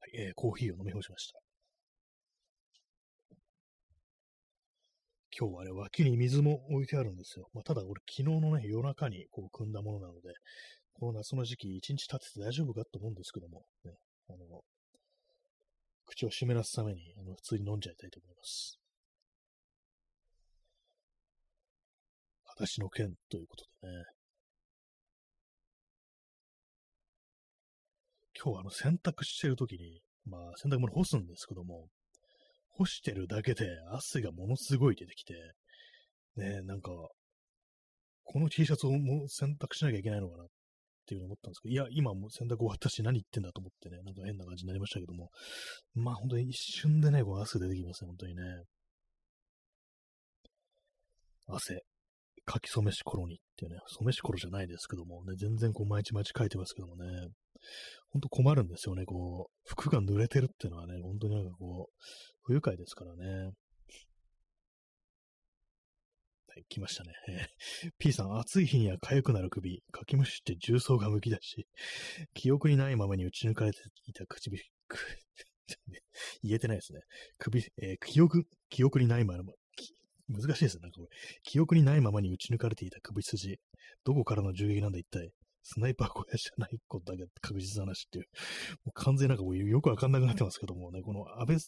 [0.00, 1.45] はい、えー、コーヒーを飲み干しました。
[5.38, 7.50] 今日はあれ、脇に水も置いてあるんですよ。
[7.52, 10.32] まあ、ただ俺、昨日のね、夜中にこう汲んだものなので、
[10.94, 13.92] この夏の時期、一日経ってて大丈夫かと思うんですけども、ね、
[14.30, 14.62] あの、
[16.06, 18.80] 口を湿らすために、あの、普通に飲んじゃいたいと思います。
[22.58, 24.04] 私の剣ということでね。
[28.42, 31.88] 今日はあの、洗濯してるときに、まあ、洗濯物干すんですけども、
[32.76, 35.34] 干してるだけで汗がものすごい出てきて、
[36.36, 36.90] ねなんか、
[38.24, 40.46] この T シャツをもう洗濯しなきゃいけないのかなっ
[41.06, 45.30] ていうのを思ったんですけど、いや、今も洗濯終わったし何言ってんだと思ってね、なんか変な感じになりましたけども、
[45.94, 48.42] まあ本当に一瞬でね、こう汗出てきますね、本当にね。
[51.46, 51.80] 汗、
[52.52, 57.28] 書き初めし頃にっていうね、染めし頃じゃないですけどもね、全然こう毎日毎日書いてますけどもね、
[58.10, 61.94] ほんと困るんですよね、こう、服が濡れてるっていうのはね、本当になんかこう、
[62.44, 63.52] 不愉快ですからね。
[66.48, 67.12] はい、来ましたね。
[67.98, 71.66] P さん、暑い日には痒くなる首、かきむしって重曹がむき出し、
[72.34, 74.62] 記憶にないままに打ち抜かれていた唇、
[76.42, 77.00] 言えてないですね。
[77.38, 79.52] 首、えー、記憶、記憶にないまま、
[80.28, 80.82] 難しいですね。
[80.82, 81.08] なんかこれ。
[81.42, 83.58] 記憶にないままに打ち抜かれていた首筋。
[84.04, 85.30] どこからの銃撃なんだ一体。
[85.68, 88.26] スナイパー小屋じゃないことだけ確実な話っていう。
[88.84, 91.58] もう完全なんかこうよくわかんなくなってますけどもね、この安倍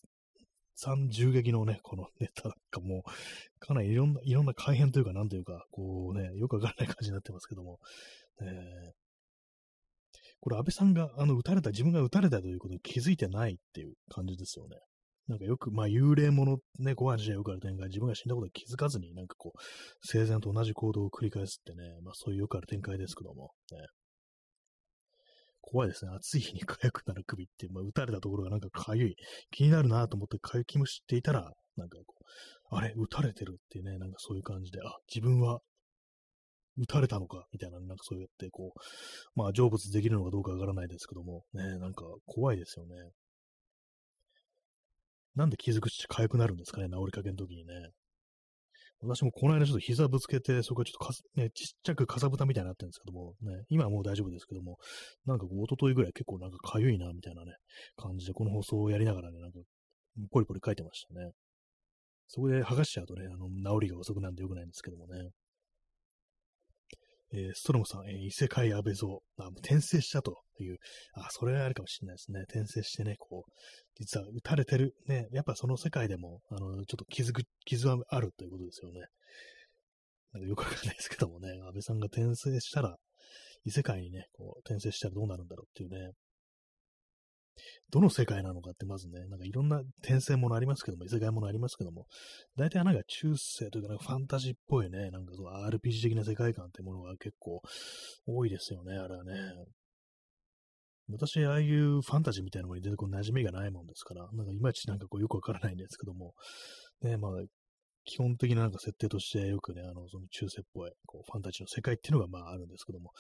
[0.76, 3.11] さん銃撃のね、このネタなんかもう、
[3.59, 7.80] かなりいろんな、いろんな改変というか、なんというか、こうね、よくわからない感じになってますけども、
[8.40, 8.92] えー、
[10.38, 14.76] これ安倍さんが、あの、撃たれた、自分が撃たれたということに気づいてないっていう感じですよね。
[15.29, 19.59] なんかよく、まあ、幽霊もの、ね、ご飯じゃよくある展開、自分が死んだことに気づかずに、なんかこう、
[20.03, 23.79] 生前と同じ行動を繰り返すってね、まあ、そういうよくある展開ですけども、ね。
[25.61, 26.12] 怖いですね。
[26.14, 29.16] 暑い日に痒くなる首って、まあ、撃たれたところがなんか痒い。
[29.51, 32.14] 気になるなと思って痒きむしっていたら、なんかこ
[32.72, 35.61] う、あれ、撃たれてるってね、なんかそういう感じで、あ、自分は
[36.79, 38.81] 撃たれたのか、みたいな、なんかそうやって、こう、
[39.35, 42.95] まあ、成仏できるのかどうかわからないですけども、ね、なんか怖いですよね。
[45.39, 47.72] なんで傷口って痒くなるんですかね、治りかけの時にね。
[49.01, 54.78] 私もこの間ちょっと膝ぶつけて、そこはちょっとか、ね、ちっちゃくかさぶたみたいになってるんですけども、ね、今はもう大丈夫ですけども、
[55.26, 57.53] なんかこう、一昨日ぐらい結構なんか痒いな、みたいなね、
[57.97, 59.61] 感じで、この放送をやりながらね、なんか、
[60.32, 61.30] ポリポリ書いてましたね。
[62.26, 63.47] そこで剥がしちゃうとね、あの、
[63.78, 65.30] 治りが遅くなんでよくないんですけどもね。
[67.33, 70.79] えー、ストロムさん、えー、異世界安倍像、あ、転生したという、
[71.14, 72.41] あ、それはあるかもしれないですね。
[72.49, 73.53] 転生してね、こう、
[73.99, 77.33] 実は撃たれてる、ね、やっぱその世界でも、あの、ちょっと傷
[77.66, 79.01] 傷はあるということですよね。
[80.33, 82.97] なんかよくわかんないですけどもね、安倍さんが転生したら、
[83.64, 86.12] 異世界にね、こう、転生したらどうなるんだろうっていうね、
[87.90, 92.06] どの世界なのかってまずね、なんかいろんな転生ものありますけども、異世界ものありますけども、
[92.56, 97.61] 大体なんか中世というかなんかファンタジーっぽいね、なんかそう RPG 的な世界観ってものが結構
[98.26, 99.32] 多いですよね、あれはね。
[101.11, 106.34] 私、ああいうファンタジーみたいなのに全然こう馴染みがないもんですから、なんかいまいちなんかこうよくわからないんですけども、
[107.02, 107.32] ね、まあ、
[108.04, 113.12] 基本的ななんか設定としてよくね、あの、その中世っぽい、こう、ファンタジーの世界っていうのがまああるんですけども、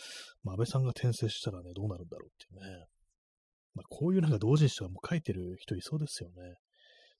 [0.42, 2.86] まあ、安倍さんが転生したらね、どうなるんだろうっていうね。
[3.74, 6.56] まあ、こういうなんか同人誌とかも書いてる人いそうですよね。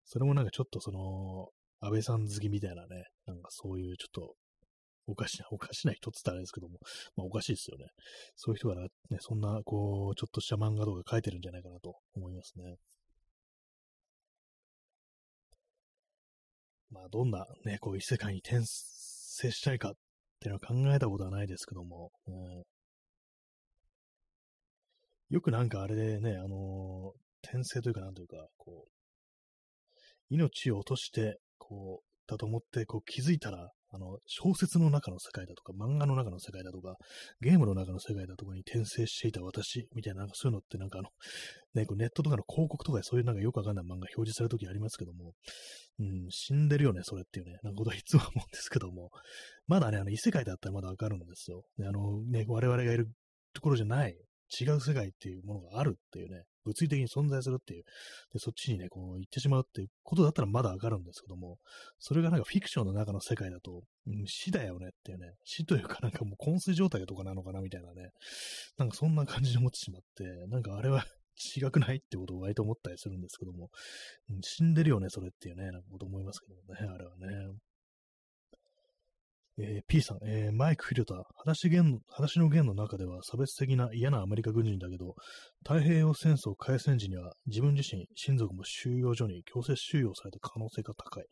[0.05, 1.49] それもなんかちょっとその、
[1.81, 4.35] 安倍さん好きみたいなね、なんかそういうちょっと、
[5.07, 6.79] おかしな、 おかしな人って言ったらあれですけども、
[7.17, 7.87] まあおかしいですよね。
[8.35, 8.89] そういう人がね、
[9.21, 12.77] そんな、こう、ちょっとした漫画とか書いてるんじゃないかなと思いますね。
[16.91, 19.95] まあどんなね、こういう世界に転生したいかっ
[20.41, 22.65] ていうのは考えたことはないですけども、うん、
[25.31, 27.11] よくなんかあれでね、あのー、
[27.43, 28.91] 転生というかなんというか、こう、
[30.31, 36.97] 命を落として、こう、だと思って、こう気づいたら、あの、小説の中の世界だとか、漫画の中の世界だとか、
[37.41, 41.09] ゲームの中の世界だとかに転生していた私、みたいな、なんかそういうのってなんかあの、
[41.75, 45.33] ね、こうネットとかの広告とかでそういうなんかよくわかんない漫画表示されるときありますけども、
[45.99, 49.11] うん、死んでるよね、それっていうね、なんかことはいつも思うんですけども、
[49.67, 51.65] まだね、あの、異世界だったらまだわかるんですよ。
[51.79, 53.09] であの、ね、我々がいる
[53.55, 54.15] ところじゃない
[54.61, 57.85] 違う世界っていうものがあるっていうね、物理的に存在するっていう、
[58.33, 61.59] で、そっちにね、こう行ってしまうっていうことだったらまだわかるんですけども、
[61.99, 68.11] それがなんかフィクションの中の世界だと、うん、死だよねっていうね、死というかなんかもう昏睡状態とかなのかなみたいなね、
[68.77, 71.05] なんかそんな感じで思ってしまって、なんかあれは
[71.57, 73.71] 違くないってことを割と思ったりするんですけども、
[74.31, 77.29] うん、死んでるよね、それっていうね、なんかこと思いますけどもね、あれはね。
[79.61, 85.17] えー、P さん、えー、マイク・フィルター、裸足の話の弦の中では差別的な嫌なアメリカ軍人だけど、
[85.67, 91.25] 太平洋戦争開戦時には自分自身、親族も収容所に強制収容された可能性が高い。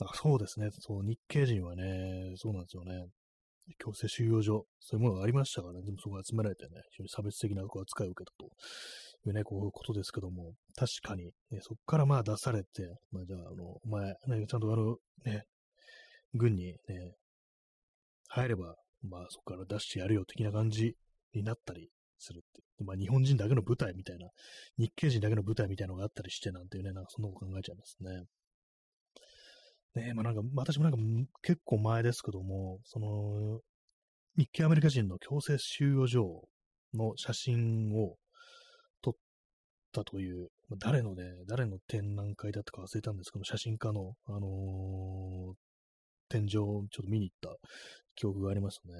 [0.00, 0.68] あそうですね。
[0.80, 3.06] そう、日系人はね、そうなんですよね。
[3.78, 5.82] 強制収容所、そういうものがありましたからね。
[5.82, 8.46] でもそこ集められてね、非常に差別的な扱いを受けたと
[9.28, 15.44] いうね、こういうことですけども、確かに、ね、そこからまあ出されて、まあじゃあ、あの、お前、ね、ちゃんとあの、ね、
[16.34, 17.16] 軍にね、
[18.28, 20.94] 入れば、まあそこから出してやるよ的な感じ
[21.34, 22.84] になったりするって。
[22.84, 24.28] まあ日本人だけの舞台みたいな、
[24.78, 28.24] 日系人だけの舞台みたいなのがあったりしてなんていうね、なんかそんなこと考えちゃいますね。
[29.96, 30.98] ねえ、まあなんか、私もなんか
[31.42, 33.60] 結構前ですけども、その、
[34.36, 36.48] 日系アメリカ人の強制収容所
[36.92, 38.16] の写真を
[39.00, 39.14] 撮っ
[39.92, 40.48] たという、
[40.78, 45.54] 誰のね、誰の展覧会だったか忘れたんですけど、写真家の、あのー、
[46.28, 47.56] 展示をちょっと見に行った
[48.16, 48.92] 記憶がありますね。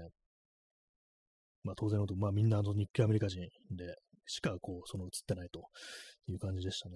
[1.65, 3.41] まあ当然のこと、まあみんなあの日系アメリカ人
[3.71, 3.97] で
[4.27, 5.65] しかこう、その映ってないと
[6.29, 6.95] いう感じでしたね。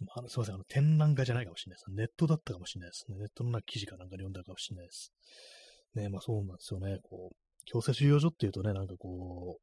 [0.00, 1.90] まあ、すいません、あの展覧会じゃないかもしれないです。
[1.92, 3.18] ネットだったかもしれないですね。
[3.18, 5.12] ネットのな記事かなんかで読んだかもしれないです。
[5.94, 6.98] ね、まあそうなんですよね。
[7.02, 9.62] こう、強制収容所っていうとね、なんかこう、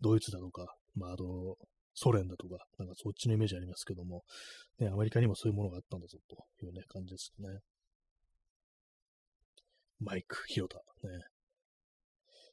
[0.00, 1.58] ドイツだとか、まああと、
[1.94, 4.24] ソ連だとか、なんかそっちのイメージありますけども、
[4.78, 7.58] ね、アメリカにもそういうものがあったんだぞというね、感じですね。
[10.02, 10.78] マイク、ヒロタ。
[10.78, 10.82] ね。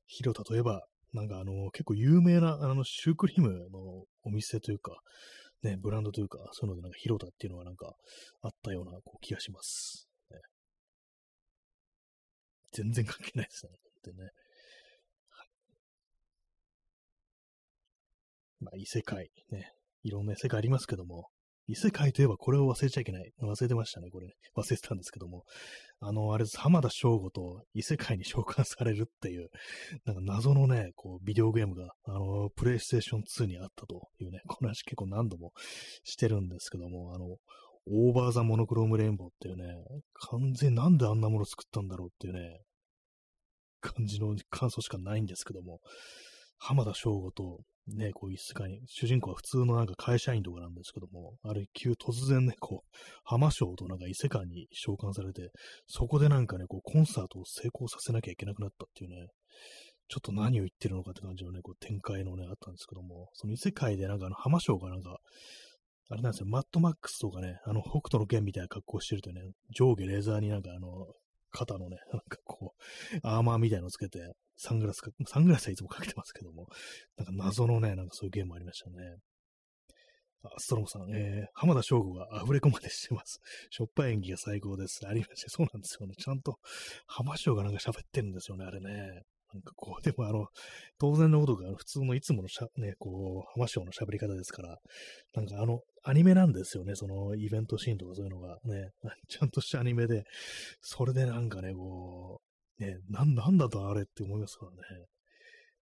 [0.05, 4.99] ヒロタといえば、なんかあの、結構有名な、あの、シュークリームのお店というか、
[5.63, 7.93] ね、ブランドというか、そういうのでなんかヒロタっていうのがなんか
[8.41, 10.07] あったようなこう気がします。
[10.31, 10.37] ね、
[12.71, 13.71] 全然関係ないですね。
[14.03, 14.29] でね。
[18.61, 19.71] まあ、異世界、ね。
[20.03, 21.29] いろんな世界ありますけども、
[21.69, 23.31] 異世界といえばこれを忘れちゃいけない。
[23.43, 24.33] 忘れてましたね、これ、ね。
[24.57, 25.43] 忘れてたんですけども。
[25.99, 29.49] あの、あれです、浜田省吾と異世界に召喚されるっていう、
[30.03, 35.51] なんか謎のね、こう、ビデオゲームが、あの、プレイステーション2にあったというね、この話結構何度も
[36.03, 37.37] してるんですけども、あの、
[37.91, 39.65] オーバーザモノクロームレインボーっていうね、
[40.31, 42.61] 完全なんであんなもの作ったんだろうっていうね、
[43.79, 45.79] 感じの感想しかないんですけども、
[46.59, 47.59] 浜田省吾と
[47.95, 55.49] ね、こう一世界に、主人公は普通のなんか会社員とかなんですけども、ある急突然ね、こう、浜省となんか異世界に召喚されて、
[55.87, 59.27] そこでなんかね、こうコンサートを成功させなきゃいけなくなったっていうね、
[60.07, 65.17] ちょっと何を言ってるのかって感じのね、こう展開のね、あったんですけども、その異世界でなんかあの浜省がなんか、
[66.11, 71.05] あれなんですよ、マットマックスとかね、あの北斗の剣みたいな格好してるとね、上下レーザーになんかあの、
[71.51, 76.67] 肩のね、 なんかこう、アーマーみたいのつけて、サングラスか、サングラスはいつもかけてますけども、
[77.17, 79.17] なんか謎のね、なんかそういうゲームありましたね。
[80.43, 83.39] あ、ストロムさん、えー、浜田翔吾がアフレコまでしてます。
[83.69, 85.05] しょっぱい演技が最高です。
[85.05, 86.15] ありまして、そうなんですよね。
[86.15, 86.59] ちゃんと
[87.07, 89.23] 浜翔がなんか喋ってるんですよね、あれね。
[89.53, 90.47] なんかこう、でもあの、
[90.99, 94.77] 当然のことが普通のいつものしゃ、ね、こう、浜省の喋り方ですから、
[95.35, 98.91] なんかあの、アニメなんですよね、そのイベントシーンとかそういうのがね、
[99.27, 100.23] ちゃんとしたアニメで、
[100.81, 102.41] それでなんかね、こ
[102.79, 105.05] う、ね、なん、なんだとあれって思いますからね。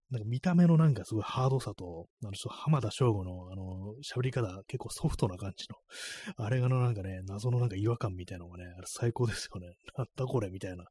[0.10, 9.76] なんか見た目のなんかすごいハードさと、あの、ちょっと浜田省吾のあの、喋り方、結構ソフトな感じの、あれがのなんかね、謎のなんか違和感みたいなのがね、あれ最高ですよね。
[9.98, 10.86] なんだこれみたいな。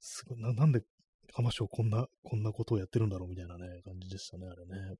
[0.00, 0.80] すごいな、なんで
[1.32, 4.96] 浜省こんな、こんなことをやってるんだろうみたいなね、感じでしたね、あれね。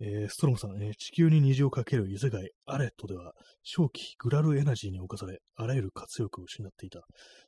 [0.00, 3.32] えー、ストロムさん、えー、地球に虹をかける異世界アレットでは、
[3.64, 7.00] 正気グラルエナジーに侵され、あらゆる活力を失っていた。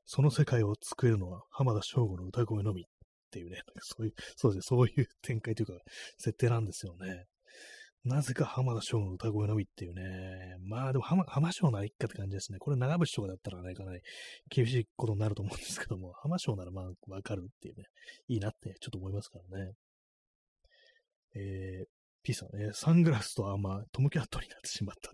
[0.05, 2.85] その世界を救えるのは浜田省吾の歌声のみっ
[3.31, 5.75] ていうね、 そういう、そうですね、そういう展開というか、
[6.19, 7.27] 設定なんですよね。
[8.05, 10.57] なぜか浜田省吾の歌声のみっていうね。
[10.65, 12.59] まあでも浜、浜省ならいっかって感じですね。
[12.59, 14.01] これ長渕とかだったらね、かなり
[14.49, 17.85] 厳しいことになると思うんですけども、浜省ならまあわかるっていうね、
[18.29, 19.73] いいなってちょっと思いますからね。
[21.35, 21.87] えー、
[22.23, 25.13] P さん、えー、サングラスとアーマー、トムキャットになってしまった。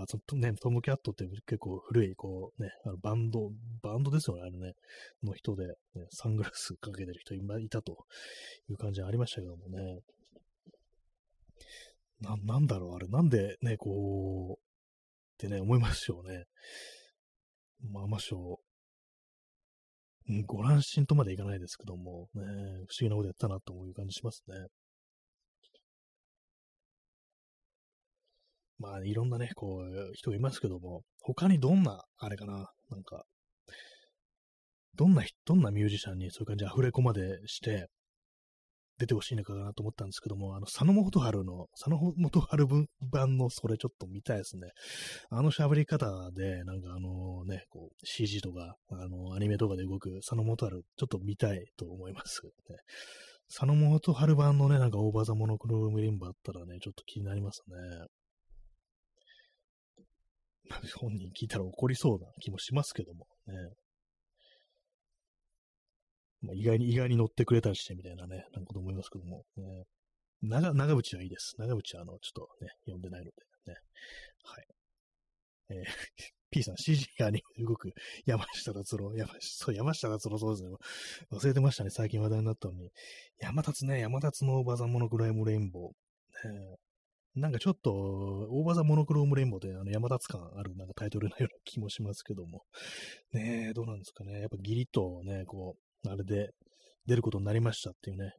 [0.00, 4.74] あ、そね、トムキャットって結構古い、こうね、あのバンド、バンドですよね、あれね、
[5.22, 5.74] の人で、ね、
[6.10, 8.06] サングラスかけてる人今いたと
[8.68, 10.00] いう感じありましたけどもね。
[12.24, 14.62] な、なんだろう、あれ、なんでね、こう、
[15.34, 16.44] ってね、思いますよね。
[17.90, 18.60] まあ、ましょ
[20.28, 24.54] う、うん、ご乱心とまでいかないですけども、ね、不思議なことやったなという感じしますね。
[28.78, 33.24] まあ、いろんなね、こう、人がいますけども、他にどんな、あれかな、なんか、
[34.94, 37.88] どんな、どんなミュージシャンにそういう感じでアフレコまでして、
[38.98, 42.66] 出てほしいのかなと思ったんですけども、あの、佐野元春の、佐野元春
[43.10, 44.70] 版のそれちょっと見たいですね。
[45.30, 52.50] あの喋り方で、なんかあのね、こう、CG とか、あの、アニメとかで動く佐野元春、ちょっと見たいと思います、ね。
[53.48, 58.06] 佐野元春版のね、なんかオーバーザモノクロームリンバあったらね、ちょっと気になりますね。
[60.98, 63.54] 本人聞いたら怒りそうな気もしますけどもね。
[66.52, 69.84] 意外に、意外に乗ってくれたりしてみたいなね、なんかと思いますけども、ね、
[70.42, 71.54] 長、長渕はいいです。
[71.58, 73.78] 長渕はあの、ちょっとね、読んでないのでね。
[74.42, 74.66] はい。
[75.70, 75.84] えー、
[76.50, 77.92] P さん、CG がに動く
[78.26, 79.12] 山下達郎。
[79.14, 80.76] 山そう、山下達郎そうですね。
[81.32, 81.90] 忘れてましたね。
[81.90, 82.90] 最近話題になったのに。
[83.38, 86.48] 山達ね、山達の Over the Monochrome Rainbow。
[86.48, 86.76] ね、
[87.34, 92.62] なんかちょっと、 Over the Monochrome Rainbow であの山達感あるなんかタイトルのような気もしますけども。
[93.32, 94.40] ねえ、どうなんですかね。
[94.40, 96.50] やっぱ義理とね、こう、あれで
[97.06, 98.32] 出ることになりましたっていうね、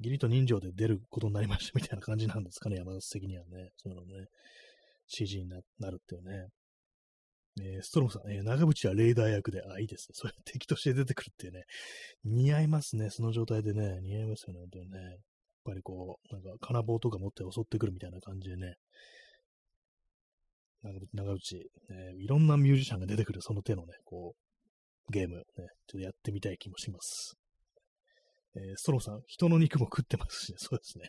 [0.00, 3.70] 義理と人情で出ることになりましたみたいな感じなんですかね、山田的にはね。
[3.76, 4.26] そういうのね、
[5.06, 6.48] CG になるっていうね。
[7.60, 10.14] えー、ストロムさん、えー、長渕はレーダー役で、あ、いいですね。
[10.14, 11.62] そういう敵として出てくるっていうね。
[12.24, 13.10] 似合いますね。
[13.10, 14.98] その状態でね、似合いますよね、本当にね。
[14.98, 15.16] やっ
[15.64, 18.74] ぱりこう、なんか金棒とか持って襲ってくるみたいな感じでね。
[20.82, 24.43] 長渕、長渕、ね、いろんなミュージシャンが出てくる、その手のね、こう、
[25.10, 27.36] ゲーム、ね、ちょっとやってみたい気もします。
[28.56, 31.08] えー、ストローさん、人の肉も食ってますしね、そうですね。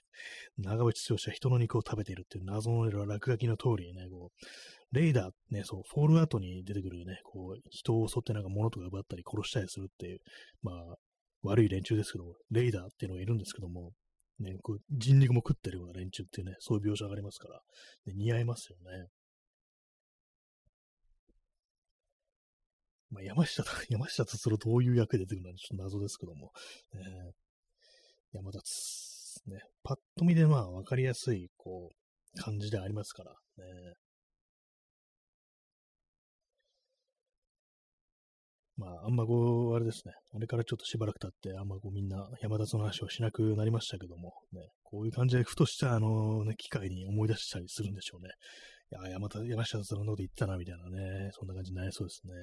[0.57, 10.19] 長渕剛は人の肉を食べているっていう謎の落書きの通りにね、こう、レイダー、ね、そう、フォールアウトに出てくるね、こう、人を襲ってなんか物とか奪ったり殺したりするっていう、
[10.63, 10.95] まあ、
[11.43, 13.91] 悪い連中ですけど、レイダーっていうのがいるんですけども、
[14.39, 17.61] ね、こう人肉も食ってるような連中っていうね、そういう描写がありますから、
[18.07, 19.07] ね、似合いますよね。
[23.15, 26.51] まあ、山下、 山下達郎どういう役で出てくるのかちょっと謎ですけども、
[26.93, 27.31] えー、
[28.33, 33.93] 山田つ、ね、パッと見でまあわかりやすい、こう、感じでありますからね。
[38.77, 40.13] まあ、あんまこう、あれですね。
[40.33, 48.31] あれからちょっとしばらく経って、あんまこうみんな山田の話をしなくなりましたけども、ね、こういう感じでふとしたあのね、機会に思い出したりするんでしょうね。
[48.91, 52.33] いや、山田、山下達郎のこと言ったな、みたいなね、そんな感じになりそうですね。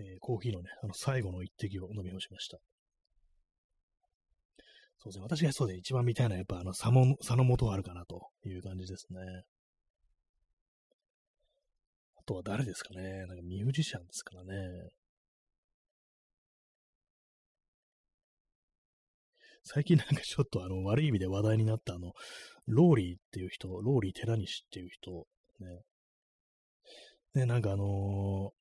[0.00, 2.58] えー、コーヒーのね、あの最後の一滴を飲み干しました。
[4.98, 5.22] そうですね。
[5.22, 9.20] 私がそうで一番見たいのはやっぱあの佐野、佐野元春かなという感じですね。
[12.16, 13.26] あとは誰ですかね。
[13.26, 14.90] なんかミュージシャンですからね。
[19.62, 22.12] 最近なんかちょっとあの悪い意味で話題になったあの、
[22.66, 25.26] ローリーっていう人、ローリー寺西っていう人、
[25.60, 25.82] ね。
[27.34, 28.52] ね、なんかあの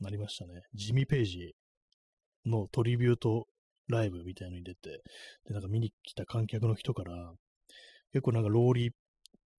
[0.00, 0.62] なりましたね。
[0.74, 1.54] ジミー・ペイジ
[2.44, 3.46] のトリビュート
[3.88, 5.02] ライブみたいのに出て、
[5.46, 7.32] で、なんか見に来た観客の人から、
[8.12, 8.94] 結構なんかローリーっ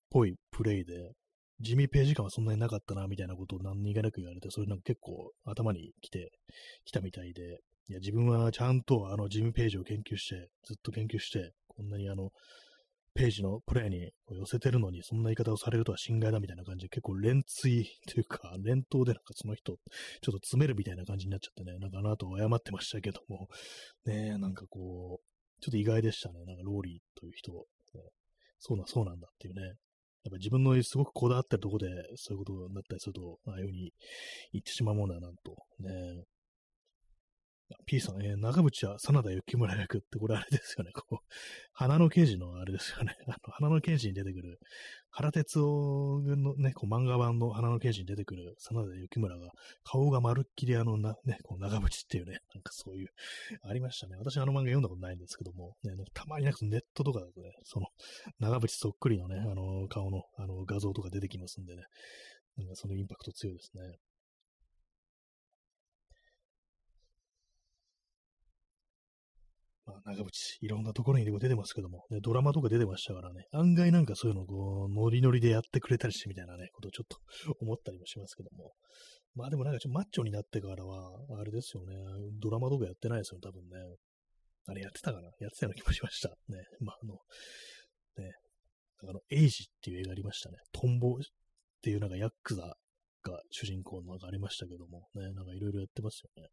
[0.09, 1.11] ぽいプレイで、
[1.59, 6.31] ジミー・ペイジ感はそんなになかったな、みたいなことを何気なく言われて、それなんか結構頭に来て、
[6.85, 7.59] 来たみたいで、
[7.89, 12.31] いや、自分はちゃんとあのジミ・ペイジを研究して、ずっと研究して、こんなにあの、
[13.17, 19.79] ページのプレイに寄せてるのに、そんな言い方をされるとは心外だみたいな感じで、結構連追というか、 連投でなんかその人、ちょっ
[20.21, 23.49] と詰めるみたいな感じになっちゃってね、なんかあの後謝ってましたけども、
[24.05, 26.45] ねなんかこう、ちょっと意外でしたね。
[26.45, 28.01] なんかローリーという人、ね、
[28.59, 29.63] そうな、そうなんだっていうね。
[29.63, 29.75] やっ
[30.29, 31.87] ぱ自分のすごくこだわってるとこで、
[32.17, 33.93] そういうことになったりすると、ああいうふうに
[34.51, 36.23] 言ってしまうものだなと、ね、
[37.85, 40.91] P さん、えー、長渕は真田幸村役って、これあれですよね。
[40.93, 41.17] こう、
[41.73, 43.15] 花の刑事のあれですよね。
[43.27, 44.59] あの、花の刑事に出てくる、
[45.09, 49.51] 原哲夫軍のね、こう漫画版の花の刑事に出てくる真田幸村が、
[49.83, 53.09] 顔がまるっきりあのな、ね、こう長渕っていうね、なんかそういう、
[53.63, 54.15] ありましたね。
[54.17, 57.87] 私あの漫画読んだことないんですけども、ね、たまになんかネットとかだとね、その、
[58.39, 61.83] 長渕そっくりのね、あの、顔の、あの、画像とか出てきますんでね、
[62.57, 63.99] なんかそのインパクト強いですね。
[69.87, 70.27] まあ、長渕、
[70.61, 77.17] いろんなところに出てますけども、ね、ドラマとか出てましたからね、案外なんかそういうのをこう、ノリノリでやってくれたりしてみたいなね、ことをちょっと
[77.59, 78.71] 思ったりもしますけども。
[79.35, 81.93] まあでもなんかちょっとマッチョになってからは、あれですよね、
[82.41, 83.77] ドラマとかやってないですよ、多分ね。
[84.65, 85.29] あれやってたかな？
[85.39, 86.29] やってたような気もしました。
[86.29, 86.35] ね。
[86.79, 87.13] まああの、
[88.25, 88.31] ね、
[89.03, 90.57] あの、エイジっていう映画ありましたね。
[90.71, 91.17] トンボっ
[91.81, 96.49] ていうなんかヤックザが主人公のなんかありましたけども、ね、なんかいろいろやってますよね。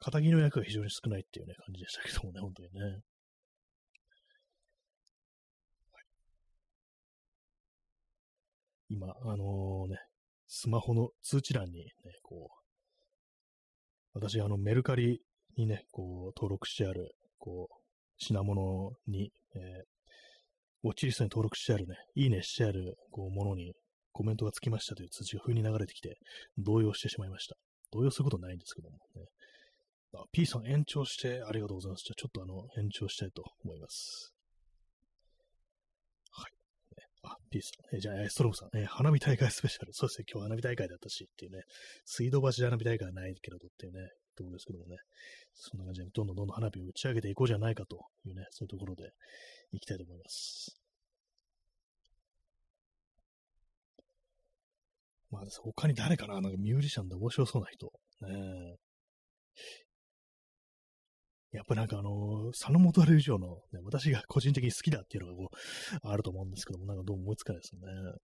[0.00, 2.80] 仇の役が非常に少ないっていうね、感じでしたけどもね、本当にね。
[2.80, 3.02] はい、
[8.90, 9.98] 今、あのー、ね、
[10.46, 11.90] スマホの通知欄にね、
[12.22, 15.20] こう、私、あの、メルカリ
[15.56, 17.74] にね、こう、登録してある、こう、
[18.18, 19.62] 品物に、えー、
[20.84, 23.74] ウォッチリストに登録してあるね、いいねしてある、こう、ものに、
[24.12, 26.16] コメントがつきましたという通知が風に流れてきて、
[26.56, 27.56] 動揺してしまいました。
[27.92, 29.26] 動揺することないんですけどもね。
[30.14, 32.04] あ、P さん延長してありがとうございます。
[32.04, 34.32] じゃあちょっとあの、延長したいと思います。
[36.30, 36.52] はい。
[37.24, 37.96] あ、P さん。
[37.96, 39.92] えじゃあ、ストロムさん、え、花火大会スペシャル。
[39.92, 41.62] そうですね、今日花火大会だったしっていうね、
[42.04, 44.96] 水道橋で花火大会はないけどっていうね、ところですけどもね、
[45.54, 49.10] そんな感じでどんどんどんどん花火を打ち上げていこうじゃないかというね、そういうところで
[49.72, 50.80] いきたいと思います。
[55.30, 56.40] まあ、他に誰かな？
[56.40, 57.90] なんかミュージシャンで面白そうな人。
[58.20, 58.76] ね
[61.56, 68.18] やっぱなんかあの、佐野元春以上の、ね、私が個人的に好きだっていうのがこう、あると思うんですけども、なんかどう思いつかないですよね。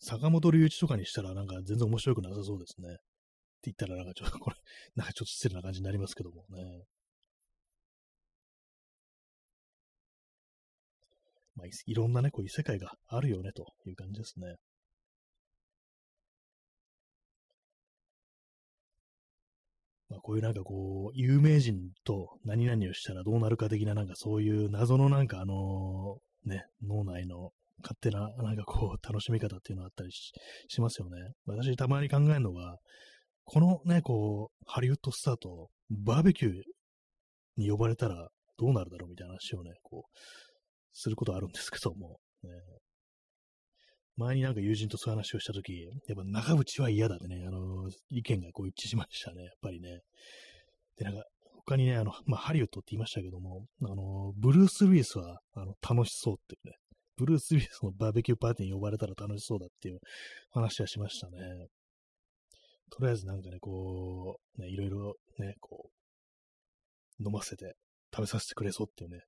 [0.00, 2.88] 坂本龍一とかにしたらなんか全然面白くなさそうですね。
[2.88, 4.56] って言ったらなんかちょっとこれ、
[4.96, 6.84] なんかちょっと失礼な感じになりますけどもね。
[11.54, 14.56] まあ、いろんなね、こういう世界があるよね、という感じですね。
[20.11, 27.50] まあ、こういうなんかこう、有名人と何々をしたらどうなるか的ななんかそういう謎のなんかあのね、脳内の
[27.82, 31.32] 勝手ななんかこう楽しみ方っていうのがあったりしますよね。
[31.46, 32.76] 私たまに考えるのが、
[33.44, 36.52] このね、こう、ハリウッドスターとバーベキュー
[37.56, 40.18] に呼ばれたらどうなるだろうみたいな話をね、こう、
[40.92, 42.50] することあるんですけども、ね、
[44.16, 50.00] 前になんか友人とそういう話をしたとき、やっぱ長渕は嫌だってね、あの、意見がこう一致しましたね、やっぱりね。
[50.98, 51.24] で、なんか、
[51.64, 56.76] 他にね、あの、まあ、ハリウッドって言いましたけども、あの、ブルース・ウィスは、あの、楽しそうっていうね、
[57.16, 60.00] ブルース・ウィスのバーベキューパーティーに呼ばれたら楽しそうだっていう
[60.50, 61.38] 話はしましたね。
[62.90, 65.88] とりあえずなんかね、こう、ね、いろいろね、こ
[67.20, 67.76] う、飲ませて
[68.14, 69.20] 食べさせてくれそうっていうね。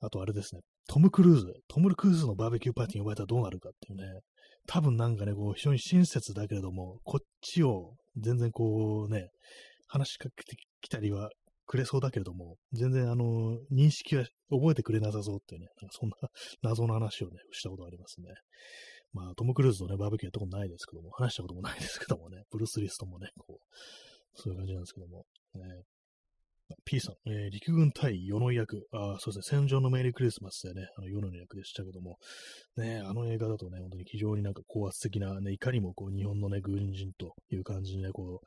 [0.00, 4.20] あとあれですね、トム・クルーズ、トム・クルーズのバーベキューパーティーに呼ばれたらどうなるかっていうね、
[4.66, 9.30] 多分なんかね、こう、非常に親切だけれども、こっちを全然こうね、
[9.88, 11.30] 話しかけてきたりは
[11.66, 16.16] くれそうだけれども、全然あの、認識は覚えてくれなさそうっていうね、なんかそんな
[16.62, 18.28] 謎の話をね、したことありますね。
[19.12, 23.76] まあ、トム・クルーズとね、バーベキューやったことないですけども、話したこともないですけどもね、ブルース・リストもね、こう、
[24.34, 25.24] そういう感じなんですけども、
[25.54, 25.62] ね、
[26.84, 28.88] P さん、えー、陸軍対世の役。
[28.92, 32.18] あそうですね、戦場のメリークリスマスでね、あの世の役でしたけども、
[32.76, 38.40] ね、あの映画だとね、本当に非常になんか高圧的な、ね、いかにもこう日本のね、軍人という感じにね、こ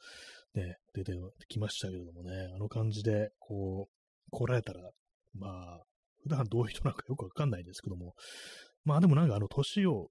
[0.55, 1.13] う、ね、出て
[1.47, 4.89] きましたけれどもね、あの感じで、こう、来られたら、
[5.33, 5.83] まあ、
[6.23, 8.13] 普段どういう人なのかよくわかんないですけども、
[8.83, 10.09] まあでもなんかあの年を、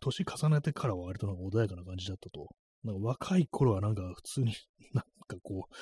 [0.00, 2.48] 年重ねてからは割となんか穏やかな感じだったと
[2.84, 4.54] なんか若い頃はなんか普通に
[4.94, 5.74] なんかこう、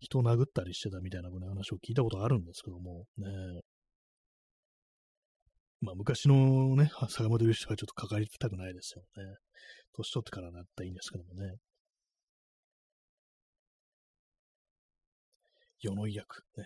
[0.00, 3.26] 人を殴ったりしてたみたいな話を聞いたことあるんですけども、ね。
[5.80, 9.36] まあ昔のね、坂本龍一はちょっと関わりたくないですよね。
[9.92, 11.58] 年取ってからなったらいいんですけどもね。
[15.80, 16.64] 世の役、ね。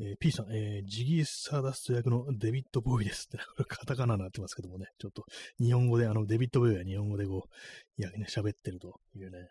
[0.00, 5.24] えー、P さん、えー、ジギー・サーダスト役のデビッド・ボーイですって、これカタカナになってますけどもね、ちょっと
[5.58, 9.48] 日本語で、あの、デビッド・ボーイは日本語でこう、いや、ね、喋ってるというね、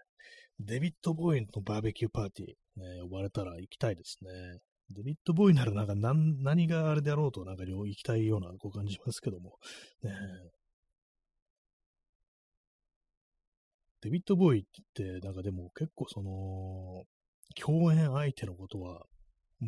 [0.60, 4.60] デビッド・ボーイのバーベキューパーティー、ね、呼ばれたら行きたいですね。
[4.90, 9.58] デビッド・ボーイならなんか何何があれであろうとなんか行きたいようなこう感じしますけども、
[10.02, 10.12] ね、
[14.02, 17.04] デビッド・ボーイってなんかでも結構その、
[17.56, 19.06] 共演相手のことは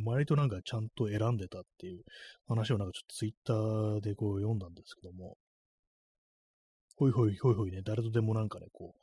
[0.05, 2.03] 割となんかちゃんと選んでたっていう
[2.47, 5.35] 話をなんかちょっとツイッターでこう読んだんですけども、
[6.95, 8.99] ほいほいほいほいね、誰とでもなんかね、こう、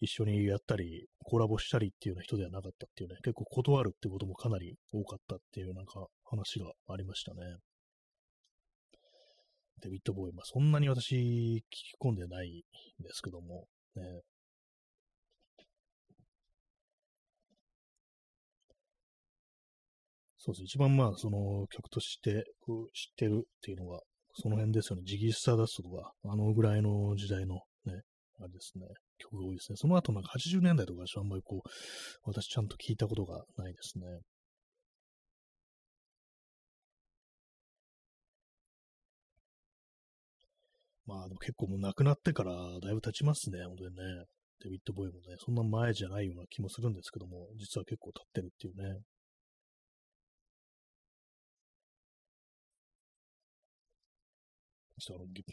[0.00, 7.40] 一緒にやったり、コラボしたりっていうような人ではなかったっていうね、結構断るってこともかなり多かったっていうなんか話がありましたね。
[9.82, 12.64] デビッド・ボーイ、まあそんなに私聞き込んでない
[13.00, 14.02] んですけども、ね、
[20.46, 20.64] そうですね。
[20.66, 23.98] 一番まあ、その曲としてこう知ってるっていうのが、
[24.34, 25.02] その辺ですよね。
[25.04, 28.02] ジギースターダストとか、あのぐらいの時代のね、
[28.38, 28.86] あれですね、
[29.18, 29.76] 曲が多いですね。
[29.76, 31.68] その後なんか80年代とかあんまりこう、
[32.24, 34.06] 私ちゃんと聞いたことがないですね。
[41.06, 44.02] まあでも結構もう亡くなってからだいぶ経ちますね、本当にね。
[44.62, 49.00] デビッド・ボーイもね、そんな前じゃないような気もするんですけども、実は結構経ってるっていうね。
[55.06, 55.44] ちょっとあの、ゲ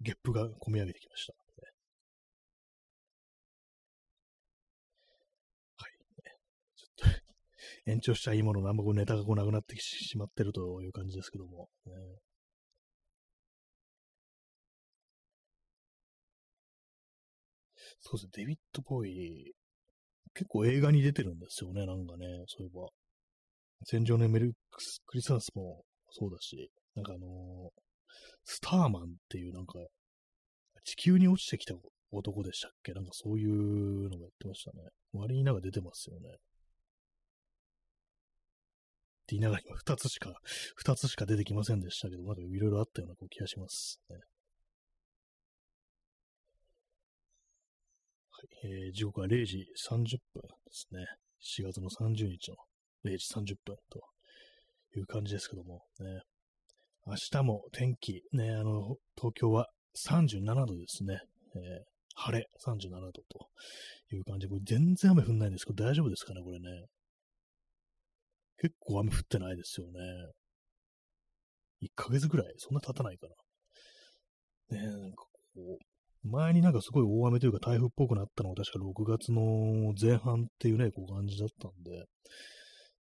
[0.00, 1.32] ゲップが込み上げてきました。
[5.76, 5.92] はい。
[6.76, 7.12] ちょっ
[7.84, 11.68] と延長しちゃいいもののあんまこうネタがこうなくなってしまってるという感じですけども。
[11.86, 11.92] ね、
[18.00, 19.54] そうですね、デビッド・ボーイ、
[20.34, 22.88] 結構映画に出てるんですよね、なんかね、そういえば。
[23.84, 24.52] 戦場のメル
[25.06, 27.87] クリスマスもそうだし、なんかあのー、
[28.44, 29.74] スターマンっていうなんか、
[30.84, 31.74] 地球に落ちてきた
[32.10, 32.92] 男でしたっけ？
[32.92, 34.88] なんかそういうのもやってましたね。
[35.12, 36.30] 割になんか出てますよね。
[36.30, 36.32] っ
[39.28, 40.40] て言いながら今二つしか、
[40.76, 44.16] 二つしか出てきませんでしたけど、なんかいろいろあったような気がします、ね。
[48.30, 48.48] はい、
[48.86, 51.04] えー、時刻は0時30分ですね。
[51.42, 52.56] 4月の30日の
[53.04, 54.00] 0時30分と
[54.96, 56.22] いう感じですけども、ね。
[57.08, 61.18] 明日も天気、ね、あの、東京は37度ですね。
[61.56, 61.60] えー、
[62.14, 63.48] 晴れ37度と
[64.14, 66.66] いう感じで、これ全然雨降んないんですけど、大丈夫ですかね、これね。
[68.58, 69.92] 結構雨降ってないですよね。
[71.80, 72.52] 1ヶ月ぐらい？
[72.58, 73.26] そんな経たないか
[74.70, 74.76] な。
[74.76, 82.04] ねなんかこう、前になんかすごい大雨というか台風っぽくなったのが確か6月の前半っていうね、こう感じだったんで、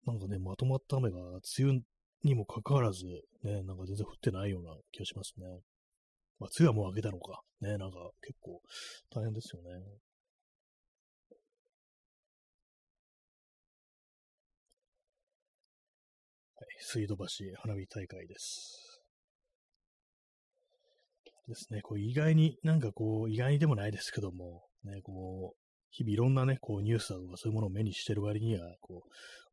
[0.05, 1.81] なんかね、まとまった雨が梅雨
[2.25, 3.05] にもかかわらず、
[3.43, 5.45] ね、なんか全然降ってないような気がしますね。
[6.39, 7.41] まあ、梅雨はもう明けたのか。
[7.61, 8.61] ね、なんか結構
[9.13, 9.69] 大変ですよね。
[16.55, 17.25] はい、水道橋
[17.61, 19.01] 花火大会です。
[21.47, 25.57] ですね、こう意外になんかこう、意外にでもないですけども、ね、こう、
[25.91, 29.03] 日々いろんなね、こうニュースだとかそういうものを目にしてる割には、こ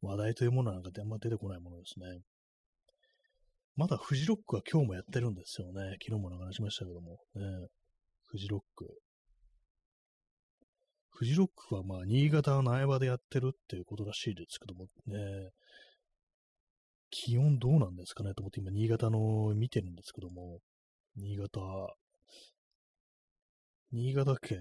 [0.02, 2.06] う、話題というものなんかあんま出てこないものですね。
[3.76, 5.96] まだフジロックは今日もやってるんですよね。
[6.04, 7.18] 昨日も話しましたけども。
[7.34, 7.68] ね、
[8.26, 8.86] フジロック。
[11.10, 15.50] フジロックはまあ、新潟の苗場でやってるっていうことらしいですけどもね、
[17.10, 20.60] 気温どうなんですかねと思って今、新潟の見てるんですけども、
[21.16, 21.60] 新潟、
[23.92, 24.60] 新潟県、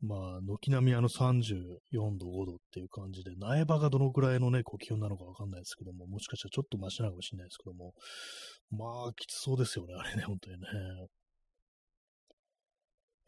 [0.00, 7.94] まあ、軒並みあの34度、5度っていう感じで、苗場がどのくらいのね、こう気温なのかわかんないですけども、もしかしたらちょっとマシなのかもしれないですけども、
[8.70, 10.66] まあ、きつそうですよね、あれね、本当にね。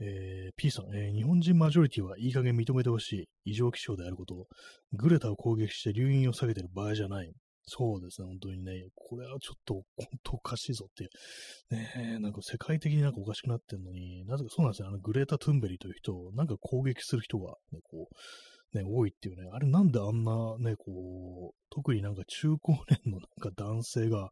[0.02, 3.28] えー、P さん、えー、日本人マジョリティはいい加減認めてほしい。
[3.44, 4.46] 異常気象であること。
[4.94, 7.32] グレタを攻撃して留飲を下げてる場合じゃない。
[7.64, 11.74] そうですね、本当にね、これはちょっと本当おかしいぞっていう。
[11.74, 24.30] ねなんか世界的になんかおかしくなってんのに、なぜかそうなんですよ、あのグレータ・トゥンベリという人をなんか攻撃する人がね、こう、ね、多いっていうね、あれなんであんなね、こう、特になんか中高年のなんか男性が、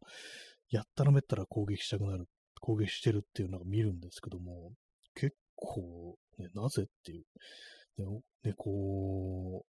[0.71, 2.25] やったらめったら攻撃したくなる、
[2.61, 4.71] 攻撃してるっていうのを見るんですけども、
[5.15, 7.23] 結構、ね、なぜっていう、
[7.97, 8.05] ね、
[8.43, 9.69] ねこう、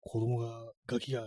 [0.00, 1.24] 子供が、ガキが、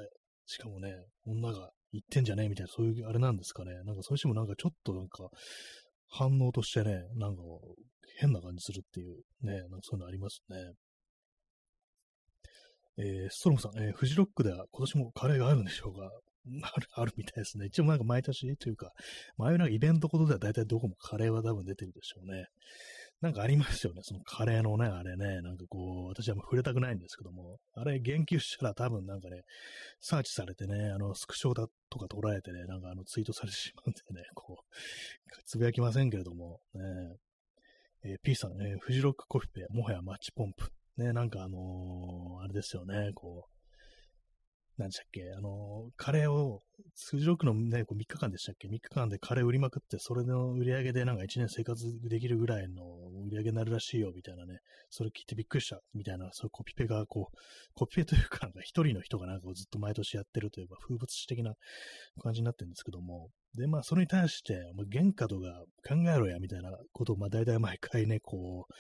[0.49, 0.91] しかもね、
[1.27, 3.71] 女が言ってんじゃねえみたいな、そういうあれなんですかね。
[3.85, 5.29] なんかそれしてもなんかちょっとなんか
[6.07, 7.43] 反応としてね、なんか
[8.17, 10.57] 変な感じするっていうね、なんかそういうのありますね。
[12.97, 16.09] えー、ストロムさん、えー、フジロックでは今年もカレーがあるんでしょうか？
[16.63, 17.67] ある、 あるみたいですね。
[17.67, 18.91] 一応なんか毎年というか、
[19.37, 22.47] 前のイベントことでは大体どこもカレーは多分出てるでしょうね。
[23.22, 24.01] なんかありますよね。
[24.03, 29.41] そのカレーのね、あれね、なんかこう、私はもう触れたくないんですけども、あれ言及したら多分なんかね、
[29.99, 36.82] サーチされてね、あの、スクショだとか捉えてね、なんかあの、ツイートされてしまうんでね、こう、つぶやきませんけれども、ね、
[38.05, 40.72] えー、P さん、ね、フジロックコフィペ、もはやマッチポンプ。
[40.95, 43.59] ね、なんかあのー、あれですよね、こう、
[44.80, 46.61] 何でしたっけ、あの、カレーを、
[46.95, 52.84] 数十億のね、こう3日間でしたっけ ?3 日間でカレー売りまくって、それの売り上げでなんか1年生活できるぐらいの
[53.27, 54.59] 売り上げになるらしいよ、みたいなね、
[54.89, 57.38] それ聞いてびっくりした、みたいな、そういうコピペが、こう、
[57.75, 61.53] コピペというか、なんか一人の人がなんかずっと毎年やってるというか、風物詩的な
[62.21, 64.61] 感じになってるんですけども、で、まあ、それに対して、
[64.91, 68.73] 原価とか考えろや、みたいなことを、まあ、大体毎回ね、こう、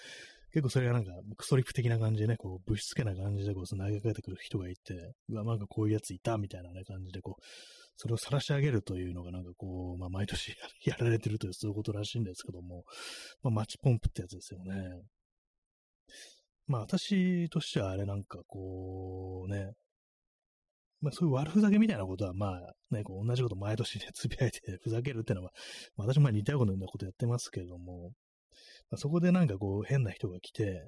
[0.51, 7.43] 結構それがなんか、クソリップ的な感じでね、こう、物質系な感じでこう、投げかけてくる人がいて、うわ、なんかこういうやついた、みたいなね、感じで、こう、
[7.97, 12.85] それを晒し上げるというのがなんかこう、まあ、毎年 やられてるという、そういうことらしいんですけども、
[13.43, 15.01] まあ、マッチポンプってやつですよね。
[16.65, 19.73] まあ、私としてはあれなんかこう、ね、
[21.01, 25.51] まあそういう悪ふざけみたいなことは、まあね、こう同じこと毎年ね、つぶやいてふざけるっていうのは、
[25.95, 28.11] まあ、私も似たようなことやってますけども、
[28.95, 30.87] そこでなんかこう変な人が来て、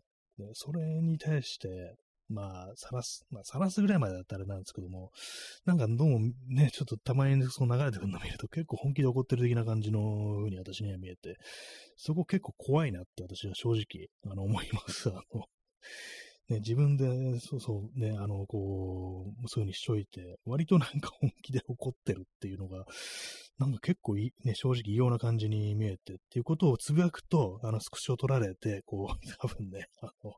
[0.53, 1.95] それに対して、
[2.31, 5.11] まあ、さらす、まあ、さらすぐらいまでだったらなんですけども、
[5.65, 11.37] なんかどうもね、ちょっとたまにそう流れてくるのを見ると結構本気で怒ってる的な感じの風に私には見えて、
[11.97, 15.09] そこ結構怖いなって私は正直、あの、思います。
[15.09, 15.45] あの、
[16.49, 22.85] ね、自分で、そうそう、ね、あの、こう、そういう風にしといて、割となんか本気で怒ってるっていうのが、
[23.59, 30.33] なんか結構い、ね、正直異様な感じに見えてっていうことをつぶやくと、あの、スクショ取られて、こう、 多分ね、あの、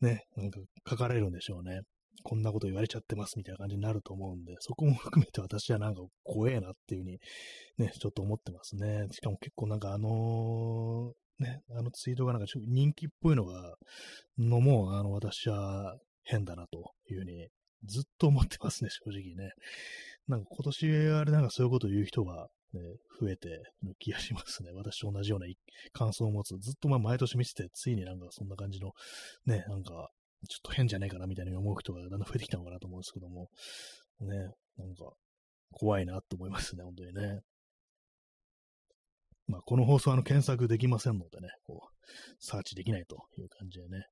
[0.00, 1.80] ね、なんか書かれるんでしょうね。
[2.24, 7.18] こんなこと言われちゃってますみたいな感じになると思うんで、そこも含めて私はなんか怖えなっていうふうに
[7.78, 9.08] ね、ちょっと思ってますね。
[9.10, 13.76] しかも結構なんかあのね、あのツイートがなんかちょっと人気っぽいのが、
[14.38, 17.48] のも、あの、私は変だなというふうに
[17.84, 19.52] ずっと思ってますね、正直ね。
[20.28, 22.80] なんか今年あれなんかそういうこと言う人が、ね、
[23.20, 23.62] 増えてる
[23.98, 24.70] 気がしますね。
[24.72, 25.46] 私と同じような
[25.92, 26.56] 感想を持つ。
[26.58, 28.92] ずっとまあ毎年見てて、ついになんかそんな感じの、
[29.46, 30.10] ね、なんか、
[30.48, 33.48] ちょっと変じゃないかなみたいに思う人がだんだん増えてきたのかなと思うんですけども、
[34.20, 34.36] ね、
[34.78, 35.12] なんか、
[35.72, 37.40] 怖いなって思いますね、本当にね。
[39.46, 42.06] まあ、この放送はあの検索できませんのでね、こう、
[42.38, 44.06] サーチできないという感じでね。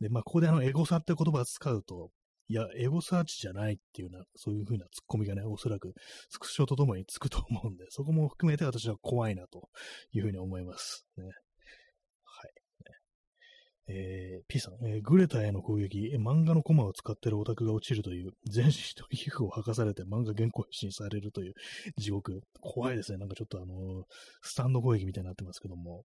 [0.00, 2.10] で、まあ、ここであの、エゴサって言葉を使うと、
[2.52, 5.94] いや、エゴサーチじゃないっていうな、そういう風なツッコミがね、おそらく
[6.28, 9.70] スクショとともにつくと思うんで、そこも含めて私は怖いなと
[10.12, 11.06] いうふうに思います。
[11.16, 11.24] ね。
[11.24, 11.32] はい。
[13.88, 21.54] えー、P さん、えー、グレタへの攻撃、漫画のコマを使ってるオタクが落ちるという、全身と皮膚を剥がされて漫画原稿配信されるという
[21.96, 22.42] 地獄。
[22.60, 23.18] 怖いですね。
[23.18, 24.04] なんかちょっとあのー、
[24.42, 26.04] スタンド攻撃みたいになってますけども、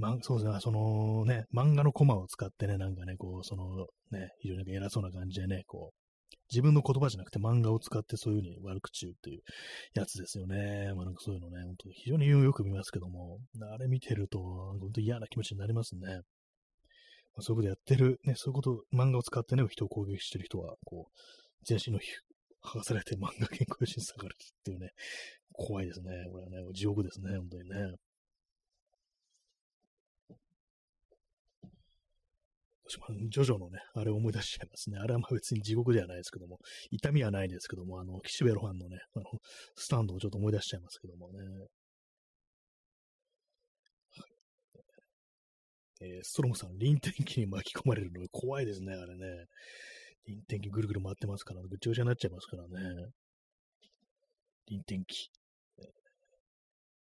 [0.00, 9.42] ま、そうですね、そのね、漫画のコマを使ってね、なんかね、こう、そのね、非常に偉そうな感じでね、こう、自分の言葉じゃなくて漫画を使ってそういう風に悪口言うっていう
[9.94, 10.92] やつですよね。
[10.96, 13.38] まあなんかそういうのね、本当非常によく見ますけども、
[13.72, 16.00] あれ見てると、本当嫌な気持ちになりますね。
[17.34, 22.04] まあ、そういうことやってる、ね、そういうこと、漫画を使ってね、人を攻撃してる人は、こう、全身の皮、
[22.64, 24.90] 剥がされて漫画原稿用紙に下がるっていうね、
[25.52, 26.10] 怖いですね。
[26.32, 27.94] これはね、地獄ですね、本当にね。
[33.30, 34.98] ジョジョのね、あれを思い出しちゃいますね。
[34.98, 36.58] あれはまあ別に地獄ではないですけども、
[36.90, 39.24] 痛みはないですけども、あの、岸辺露伴のね、あの、
[39.76, 41.38] スタンドをちょっと思い出しちゃいますけどもね。
[46.02, 49.46] えー、ストロムさん、臨天気に巻き込まれるの怖いですね、あれね。
[50.26, 53.10] 臨天気ぐるぐる回ってますから、ぐちゃぐちゃになっちゃいますからね。
[54.66, 55.30] 臨天気。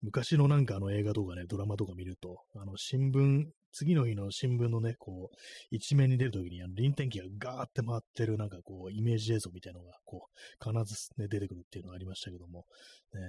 [0.01, 5.35] 昔のなんかあの映画とかね、ドラマとか見ると、あの新聞、次の日の新聞のね、こう、
[5.69, 12.65] 一面に出るときに、あの臨転機がガーって回ってるなんかこう、イメージ映像みたいなのが、こう、必ずね、出てくるっていうのがありましたけども、
[13.13, 13.19] ね、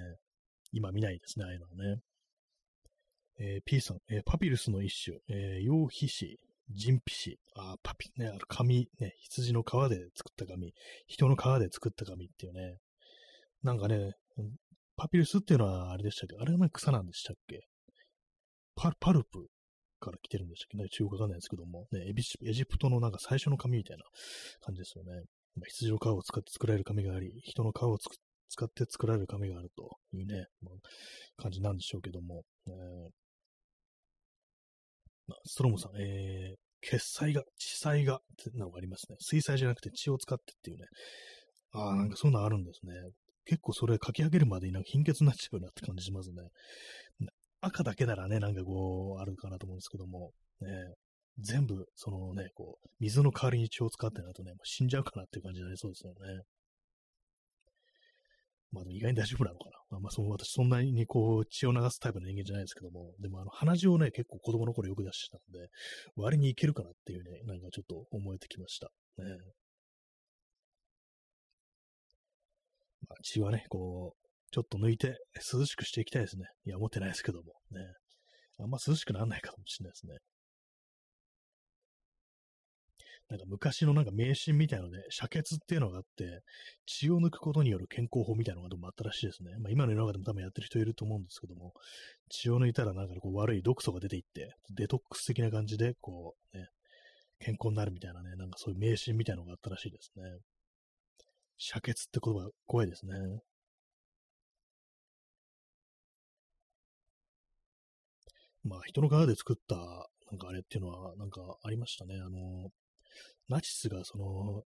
[0.71, 2.01] 今見ないですね、ああいうのはね。
[3.39, 6.37] えー、P さん、えー、パピルスの一種、えー、羊皮紙、
[6.69, 10.73] 人皮紙、あ、パピ、ね、あの紙、ね、羊の皮で作った紙、
[11.07, 12.77] 人の皮で作った紙っていうね、
[13.63, 14.11] なんかね、
[14.95, 16.35] パピルスっていうのはあれでしたっけ？
[16.39, 17.61] あれは草なんでしたっけ？
[18.75, 19.47] パパルプ。
[20.03, 20.77] から来てるんでしたっけ？
[20.77, 24.03] ね中国わかんないですけども、ね、エビエジプトのなんか最初の紙みたいな
[24.61, 25.23] 感じですよね。
[25.55, 27.97] まあ、羊の皮を使って作られる紙があり、人の皮を
[28.49, 32.73] 使って作られる紙があるというね、まあ、感じなんでしょうけども、えー
[35.27, 39.15] まあ、ストロムさん、えー、血彩が、地彩がってのがありますね。
[39.19, 40.85] 水彩じゃなくて血を使ってっていうね。
[41.71, 42.93] ああ、なんかそういうのあるんですね。
[43.45, 46.35] 結構それ書き上げるまでになんか貧血になっちゃうなって感じしますね。
[47.65, 50.31] 赤だけならね、なんかこう、あるかなと思うんですけども、
[50.61, 50.67] ね、
[51.39, 56.43] 全部、そのね、こう、水の代わりに血を使ってなるとね、もう死んじゃうかなっていう感じになりそうですよね。
[58.71, 59.77] まあでも、意外に大丈夫なのかな。
[59.91, 65.69] まあ、まあ、その私、そんなにこう、血を流すタイプの人間じゃないですけども、でも、あの、鼻血をね、結構子供の頃よく出してたので、
[66.15, 68.91] 割にいけるかなっていうね、なんかちょっと思えてきました。
[69.19, 69.25] ね。
[73.07, 74.22] まあ、血はね、こう、
[74.53, 75.17] ちょっと抜いて
[75.51, 76.45] 涼しくしていきたいですね。
[76.65, 77.81] いや、思ってないですけども、ね。
[78.59, 80.17] あんま涼しくならないかもしれないですね。
[83.29, 86.41] なんか昔のなんか迷信みたいので、遮血っていうのがあって、
[86.85, 89.57] 血を抜くことによる健康法みたいなのがどうもあったらしいですね。
[89.59, 91.73] まあ今の世の中でも多分やってる人いると思うんですけども、
[92.29, 96.67] 血を抜いたらなんかこう悪い毒素が出ていって、デトックス的な感じで、こう、ね、
[97.39, 100.23] 健康になるみたいなね、なんかそういう迷信みたいなのがあったらしいですね。
[101.57, 103.15] 遮血って言葉怖いですね。
[108.63, 109.75] まあ、人の皮で作った、
[110.31, 112.15] なんかあれっていうのは、なんかありましたね。
[112.15, 112.69] あの、
[113.49, 114.63] ナチスがその、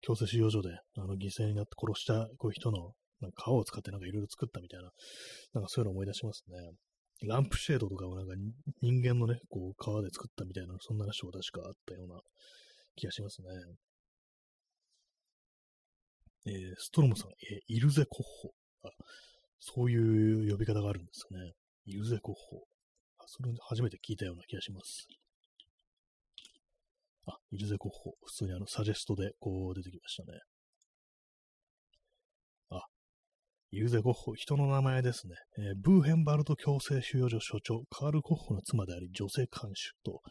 [0.00, 4.90] 強制収容所で、あの、犠牲になって殺したこういう人の、なんか皮を使ってなんかいろいろ作ったみたいな、
[5.54, 6.56] なんかそういうの思い出しますね。
[7.28, 8.34] ランプシェードとかもなんか
[8.80, 12.20] 人間のね、こう、皮で作ったみたいな、そんな話が確かあったような
[12.96, 13.48] 気がしますね。
[16.46, 18.50] えー、ストロムさん、えー、イルゼコッホ。
[18.84, 18.90] あ、
[19.58, 21.52] そういう呼び方があるんですかね。
[21.84, 22.64] イルゼコッホ。
[23.32, 25.06] それ初めて聞いたような気がします。
[27.26, 28.14] あ、イルゼコッホ。
[28.24, 30.40] 普通にあの、サジェストでこう出てきましたね。
[32.70, 32.82] あ、
[33.70, 35.36] イルゼコッホ、人の名前ですね。
[35.58, 40.22] えー、ブーヘンバルト強制収容所所長、カール・コッホの妻であり、女性看守と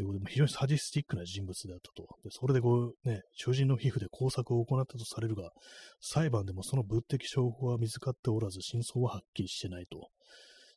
[0.00, 2.08] いうことで、非常にサディスティックな人物であったと。
[2.24, 5.52] でそれでこう、ね、囚人の皮膚で工作を行ったとされるが、
[6.00, 10.10] 裁判でもその物的証拠は見つかっておらず、真相ははっきりしてないと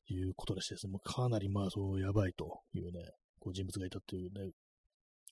[0.07, 4.51] いうことでしてですね、もうかなりまあ、そう、やばいというね、こう人物がいたというね、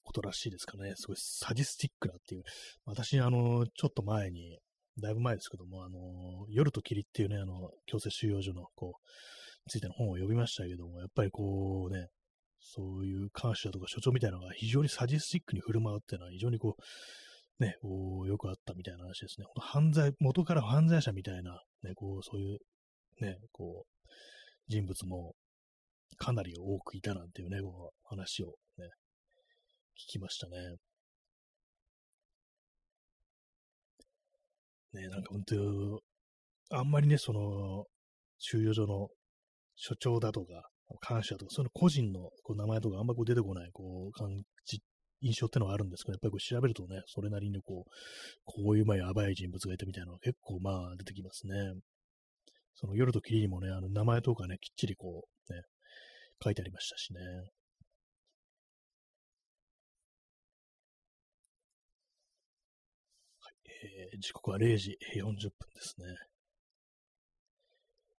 [0.04, 0.94] ことらしいですかね。
[0.96, 2.44] すごいサディスティックなっていう。
[2.86, 4.60] 私、あの、ちょっと前に、
[5.00, 12.08] だいぶ前ですけども、あの、夜と霧っていうね、あの、強制収容所の、こう、ついての本を読みましたけども、やっぱりこうね、
[12.60, 19.46] そういう監視者とか所長みたいなのが非常にサディスティックに振る舞うっていうのは非常にこう、ね、こよくあったみたいな話ですね。
[19.58, 22.60] 犯罪、元から犯罪者みたいな、ね、こう、そういう、
[23.22, 23.93] ね、こう、
[24.68, 25.34] 人物も
[26.18, 28.88] かなり多くいたなんていうね、こう話をね、
[29.98, 30.56] 聞きましたね。
[34.94, 37.86] ね、なんか本当、あんまりね、その、
[38.38, 39.10] 収容所の
[39.76, 40.70] 所長だとか、
[41.02, 44.30] 感謝とか、その個人のこう名前とかあんまこう出てこない、こう、感
[44.66, 44.82] じ、
[45.22, 47.90] 印象ってのはあるんですけど、やっぱりこう調べるとね、それなりにこう、
[48.46, 51.56] こういうまあやばい人物がいたみたいなのが結構まあ出てきますね。
[52.76, 55.62] その夜と霧にもね、あの名前とかね、きっちりこう、ね、
[56.44, 57.20] 書いてありましたしね。
[63.40, 63.54] はい、
[64.14, 65.52] えー、時刻は0時40分で
[65.82, 66.06] すね。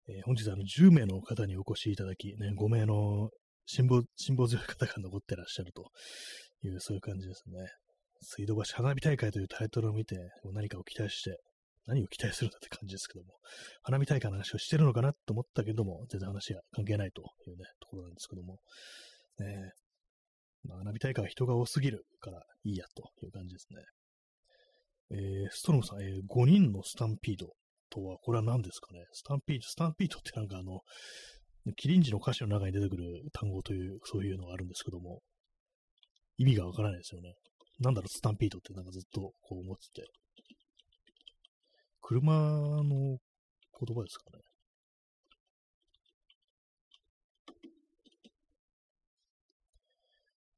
[0.06, 3.30] えー、本日あの10名の方にお越しいただき、ね、5名の
[3.66, 5.90] 辛抱、辛抱強い方が残ってらっしゃると
[6.62, 7.54] いう、そういう感じですね。
[8.20, 10.16] 水道橋花火大会というタイトルを見て、
[10.52, 11.38] 何かを期待して、
[11.86, 13.34] 何を期待するんだって感じですけども、
[13.82, 18.58] 花火大会の話をしてるのかなと思ったけども、全然話が関係ないというね、ところなんですけども、
[19.38, 19.72] ね、
[20.64, 23.82] まあ、花火大会は人が多すぎるからいいやという感じですね。
[25.10, 27.48] えー、ストロムさん、えー、5人のスタンピード。
[27.94, 29.04] とは、これは何ですかね？
[29.12, 30.80] スタンピード、スタンピードってなんかあの、
[31.76, 35.20] キリンジの歌詞の中に出てくる単語という、そういうのがあるんですけども、
[36.36, 37.34] 意味がわからないですよね。
[37.78, 40.08] なんだろう、スタンピードってなんかずっとこう思ってて。
[42.06, 43.16] 車の言
[43.96, 44.42] 葉ですかね。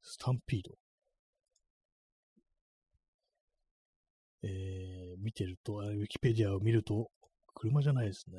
[0.01, 0.75] スタンピード。
[4.43, 7.07] えー、見てると、ウィキペディアを見ると、
[7.55, 8.35] 車じゃないですね。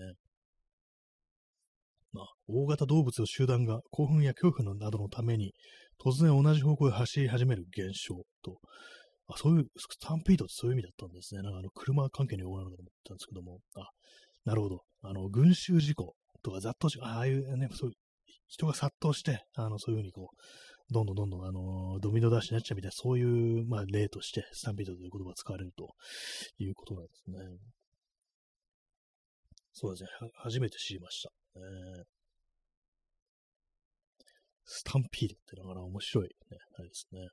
[2.12, 5.54] まあ、大型動物の集団が興奮や恐怖などのために
[5.98, 8.58] 突然同じ方向へ走り始める現象と、
[9.28, 11.42] あそういう、スタンピードってそういう意味だったんですね。
[11.42, 13.88] なんかあの、車関係の用語なのかと思ったんですけども、あ、
[14.44, 14.82] なるほど。
[15.02, 17.96] あの、群衆事故とか雑踏事故、ああいうね、そういう、
[18.48, 25.94] 人が殺到して、あの、そういうふうにこう、どんどんどんどん、あの、ドミノダッシュになっちゃうみたいな、そういう、まあ、例として、スタンピードという言葉が使われると
[26.58, 27.38] いうことなんですね。
[29.74, 30.08] そうですね。
[30.34, 31.30] 初めて知りました。
[31.56, 32.04] えー、
[34.64, 37.28] スタンピードってのが面白いね、あれですね。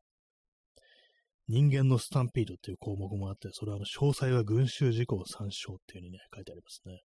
[1.47, 7.01] 人間のスタンピードっていう項目もあって、それはあの詳細は群衆事故参照っていう風にね、書いてありますね。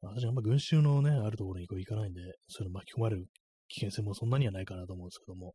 [0.00, 3.26] 私はあんま群衆のね、あるところにこう行かないんで、そういうの巻き込まれる
[3.68, 5.54] 危険性もそんなにはないかなと思うんですけども、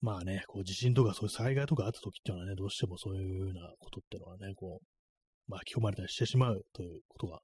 [0.00, 7.40] まあね、こう地震とかそういう災害とかあった時っていうのはね、どうしてもそういうようなことっていうのはね、こう、巻き込まれたりしてしまうということが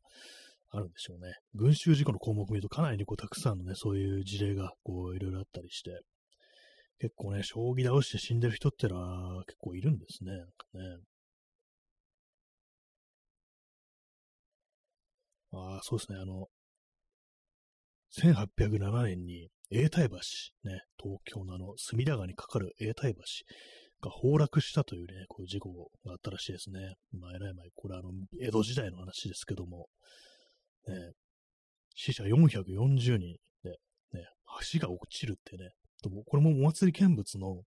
[0.71, 1.35] あるんでしょうね。
[1.55, 6.01] 群衆事故の項目見るとかなりこうたくさんのね、そういう事例がこういろいろあったりして、
[7.01, 10.33] 結構ね、将棋倒して死んでる人ってのは結構いるんですね。
[10.33, 10.81] なんかね。
[15.53, 16.19] ああ、そうですね。
[16.19, 16.49] あの、
[18.17, 20.17] 1807年に永代橋、
[20.65, 23.21] ね、東京のあの、隅田川にかかる永代橋
[24.01, 26.97] が崩落したというね、こういう事故があったらしいですね。
[27.13, 28.11] まあ、えらい前、これあの、
[28.41, 29.89] 江戸時代の話ですけども、
[30.87, 31.13] ね、
[31.95, 33.71] 死者440人で、
[34.13, 34.27] ね、
[34.73, 35.71] 橋が落ちるってね、
[36.03, 37.63] これもお祭り見物の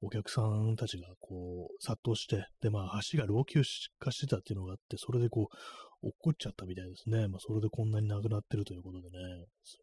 [0.00, 3.62] お客さんたちがこう殺到して、で、まあ橋が老朽
[3.98, 7.28] 化してたっていうのがあって、それでこう、落っこっちゃったみたいですね。
[7.28, 9.18] まあそれでこんなに亡くなってるということでね、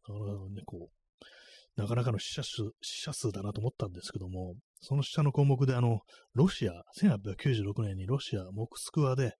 [0.07, 6.01] なかなかね、こう、なかなかの死者数死者数だなと思ったんですけども、その下の項目で、あの、
[6.33, 9.33] ロシア、1896年にロシア、モクスクワで、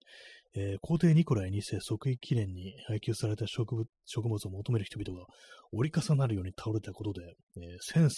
[0.54, 5.26] えー、皇帝ニコライ2世即位記念に配給された植物植物を求める人々が
[5.72, 7.22] 折り重なるように倒れたことで、
[7.58, 8.10] えー、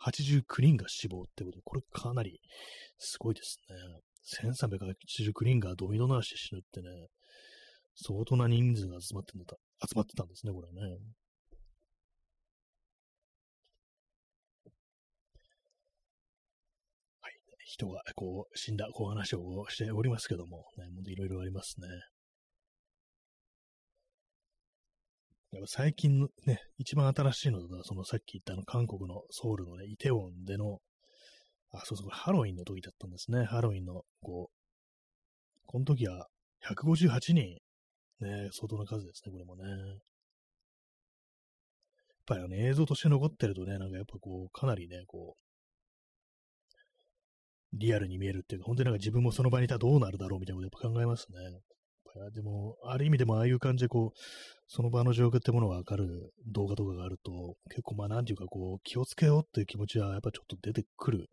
[0.00, 2.40] 1389人が死亡ってことで、これかなり
[2.98, 3.76] すごいですね。
[4.50, 6.88] 1389人がドミノなしで死ぬってね、
[7.94, 9.46] 相当な人数が集まってんだ
[9.80, 10.80] 集まってたんですね、これね。
[17.20, 17.46] はい。
[17.66, 21.88] 人がこう死んだ、こう話をしておりますけども、ね、もいろいろありますね。
[25.50, 30.78] やっぱ最近のね、一番新しいのだと、そのさっき言ったあの韓国のソウルのね、イテウォンでの、
[31.72, 33.44] あ、そうそう、これハロウィンの時だったんですね。
[33.44, 36.28] ハロウィンの、こう、この時は
[36.64, 37.34] 158人、
[38.20, 39.64] ね、相当な数ですね、これもね。
[39.64, 39.98] やっ
[42.26, 45.45] ぱりね、映像として残ってるとね、なんかやっぱこう、かなりね、こう、
[47.72, 51.60] リアルに見えるっていうか、本当になんか自分もその場にいたらどうなるだろうみたいなことやっぱ考えますね。
[52.32, 54.18] でも、ある意味でもああいう感じでこう、
[54.68, 61.26] その場の状況ってものがわかる動画とかがあると、結構まあなんていうかこう、気をつけようっていう気持ちはやっぱちょっと出てくる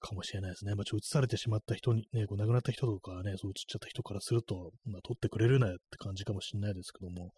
[0.00, 0.74] かもしれないですね。
[0.74, 7.32] まあちょっと映されてしまった人に、ね、こう亡くなった人とかね、そう映っちゃった人からすると、まあ撮ってくれるなよって感じかもしれないですけども、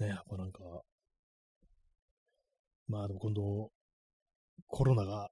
[0.00, 0.60] ね、やっぱなんか、
[2.88, 3.70] まあでも今度、
[4.66, 5.28] コロナが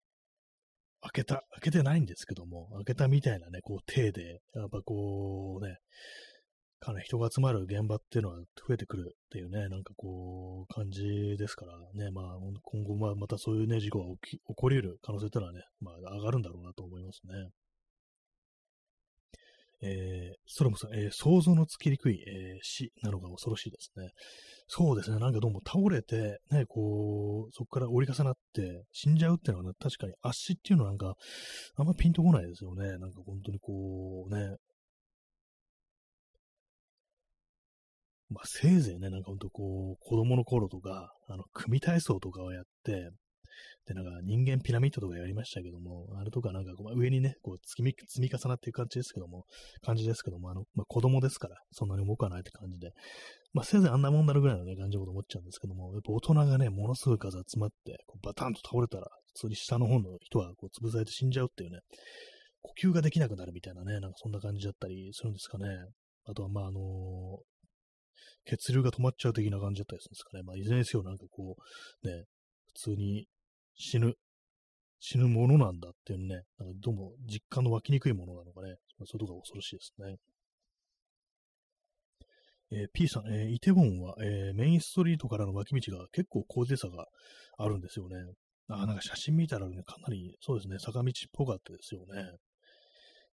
[1.04, 5.76] 開けた、開けてないんですけども、開けたみたいなね、こう、手で、やっぱこうね、
[6.80, 12.24] かなり人が集まる現場っていうのは増えてくるっていうね、なんかこう、感じですからね、まあ、
[12.62, 17.32] 今後まあまたそういうね、事故が起き起こり得る可能性っていうのはね、まあ、上がるんだろうなと思いますね。
[19.84, 24.08] えー、ストロムさ、えー、想像のつきにくい、えー、死なのが恐ろしいですね。
[24.66, 31.14] そうですね、なんかどうも倒れて、ね、こう、そこから折り重なって死んじゃうっていうのは、ね、確かに足っていうのはなんか、
[31.76, 32.96] あんまピンとこないですよね。
[32.98, 34.56] なんか本当にこう、ね、
[38.30, 43.10] まあ、せいぜいね、なんかほんとこう、子供の頃とか、あの、組体操とかをやって、
[43.86, 49.44] で、なんか人間ピラミッドとかやりましたけども、あれとかなんかこう上にね、こう積み、積み重なっていく感じですけども、
[49.82, 52.92] 感じですけども、あの、まあ、子供ですから、そんなに重くはないって感じで、
[53.52, 61.80] まあ、せいぜいあんなもんになるぐらいのね、感じのこと思っちゃうんですけども、やっぱ大人がね、ものすごい数集まって、こうバタンと倒れたら、普通に下の方の人はこう潰されて死んじゃうっていうね、
[62.62, 65.66] 呼吸ができなくなるみたいなね、なんかそんな感じだったりするんですかね。
[66.26, 70.42] あとは、まあ、あのー、血流が止まっちゃう的な感じだったりするんですかね。
[70.42, 71.56] まあ、いずれにせよなんかこ
[72.02, 72.24] う、ね、
[72.74, 73.26] 普通に
[73.76, 74.14] 死ぬ、
[75.00, 80.16] 死ぬものなんだっていうね、なんかどうも実感の湧きにくいものなのかね、まあ、そういうとが恐ろしいですね。
[82.70, 87.06] えー、P さん、えー、イテウォンは、えー、メインストリートからの脇道が結構高低差が
[87.58, 88.16] あるんですよね。
[88.68, 92.36] あ、なんか写真見たらね、かなり、そうですね、坂道っぽかったですよね。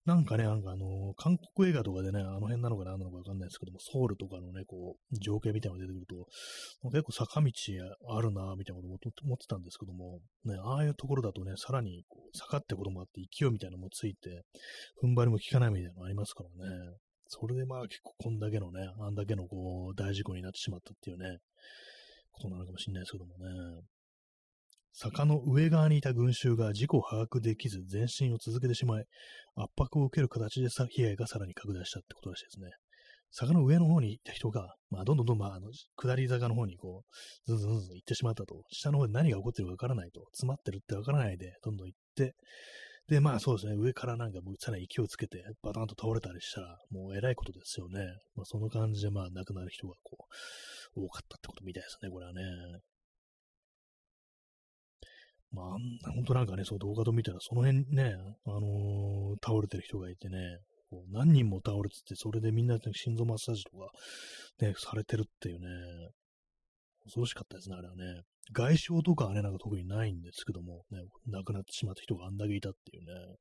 [0.06, 6.26] なんかね、なんかあのー、韓国映画とかでね、あの辺なのか何なのかわかんないですけども、ソウルとかのね、こう、情景みたいなのが出てくる
[6.82, 7.52] と、結構坂道
[8.16, 14.42] あるな、みたいなこと思ってたんですけども、ね、ああいうところだとね、さらにこう坂ってこともあって、勢いみたいなのもついて、
[15.02, 16.96] 踏ん張りも効かないみたいなのありますからね。
[17.28, 21.38] それでまあ結構こんだけのね、あんだけのこう、大事故になってしまったっていうね、
[22.32, 23.82] ことなのかもしれないですけどもね。
[24.92, 29.04] 坂の上側にいた群衆が事故を把握できず前進を続けてしまい、
[29.56, 32.70] 圧迫を受ける形で被害がさらに拡大したってことらしいですね。
[33.32, 37.04] 坂の上の方に行った人が、まあ、どんどんどんどん、まあ、あの、下り坂の方にこ
[37.46, 38.64] う、ずんずんずん行ってしまったと。
[38.70, 40.24] 下の方で何が起こってるかわからないと。
[40.32, 42.34] 詰まってるってわからないで、どんどん行って、
[43.08, 48.06] で、まあそうですね、上からなんかもうさらに勢いをつけて、バタンと倒れたりしたら、もう偉いことですよね。
[48.36, 50.16] まあその感じで、まあ亡くなる人がこ
[50.96, 52.42] う、多かったってことみたいですね、これはね。
[55.52, 58.14] まあ、あんな、んとなんかね、そう動画と見たら、その辺ね、
[58.46, 60.38] あのー、倒れてる人がいてね、
[60.90, 63.90] こう何人も倒れてて、それでみんなで心臓マッサージとか、
[64.60, 65.66] ね、されてるっていうね、
[67.04, 68.22] 恐ろしかったですね、あれはね。
[68.52, 73.36] 外傷とかはね、なんか特にないんですけども、ね、亡くなってしまった人があんだけいたっていうね。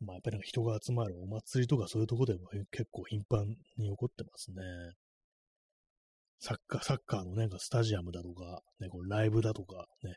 [0.00, 4.62] まあ、やっぱりなんか人が集まるお祭りとかそういうとこでも結構頻繁に起こってますね。
[6.40, 10.14] サッカー、サッカーのね、スタジアムだとか、ね、こうライブだとか、ね。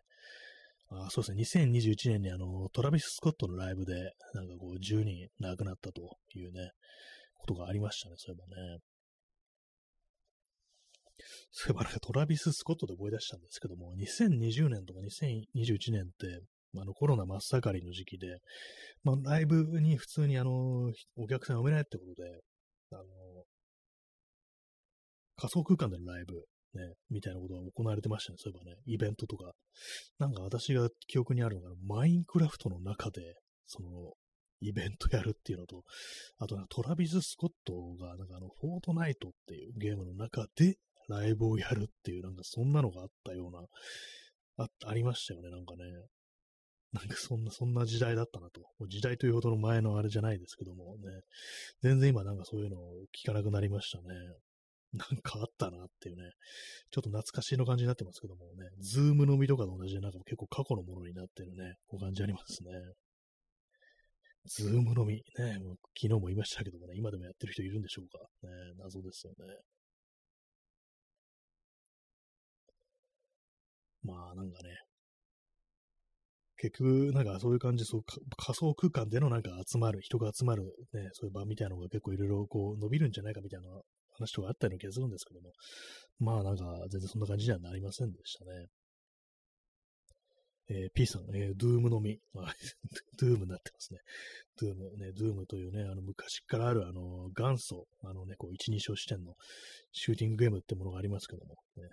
[0.94, 3.94] あそうですね、2021年にあの、トラビス・スコットのライブで、
[4.34, 6.02] なんかこう、10人亡くなったと
[6.36, 6.72] いうね、
[7.38, 8.80] ことがありましたね、そういえばね。
[11.52, 16.42] そういえばなんかトラビス・スコットで思い出したんですけども、2020年とか2021年って、
[16.78, 18.40] あのコロナ真っ盛りの時期で、
[19.04, 22.42] まあ、ライブに普通にあの、お客さん呼べないってことで、
[22.92, 23.04] あの、
[25.42, 26.36] 仮想空間でのライブ、
[26.80, 29.54] ね、みたいなことが行われてましたね、そういえばね、イベントとか。
[30.20, 33.22] なんか私が記憶にあるのが、マインクラフトの中で、
[33.66, 33.90] その、
[34.62, 35.82] イベントやるっていうのと、
[36.38, 40.76] あとトラビス・スコットが、なんかあの、フォートナイトっていうゲームの中で
[41.10, 43.66] ライブをやるっていう、なんかそんなのがあったような、
[44.66, 45.84] あ、ありましたよね、なんかね。
[46.94, 48.62] なんかそんな、そんな時代だったなと。
[48.78, 51.22] もう時代というほどの前のあれじゃないですけどもね。
[51.82, 54.04] 全然今なんかそういうのを聞かなくなりましたね。
[54.94, 56.24] なんかあったなっていうね。
[56.92, 58.70] ちょっと懐かしいの感じになってますけどもね。
[58.80, 61.76] Zoom 飲みとかと同じでなんか結構過去のものになってるね。
[61.88, 62.72] こう感じありますね。
[64.46, 65.24] Zoom 飲み。
[65.38, 65.60] ね。
[65.60, 66.96] もう昨日も言いましたけどもね。
[66.98, 68.20] 今でもやってる人いるんでしょうか。
[68.44, 68.50] ね。
[68.80, 69.56] 謎ですよね。
[74.04, 74.70] まあなんかね、
[76.58, 78.04] 結局、なんかそういう感じ、そう
[78.38, 80.64] 仮想空間でのなんか集まる、人が集まる、
[80.94, 83.68] ね、そういう場みたいなのが結構いろいろこう伸びるんじゃないかみたいな
[84.14, 85.52] 話とかあったような気がするんですけども、
[86.20, 88.68] まあなんか全然そんな感じにはなりませんでしたね。
[90.70, 92.20] えー、P さん、えー、ドゥームのみ。
[93.20, 94.00] ドゥームになってますね。
[94.60, 99.36] ドゥーム、ね、ドゥームというね、あの昔からあるあの元祖、あのね、こう一二章視点の
[99.92, 101.90] シューティングゲームってものがありますけども、ね、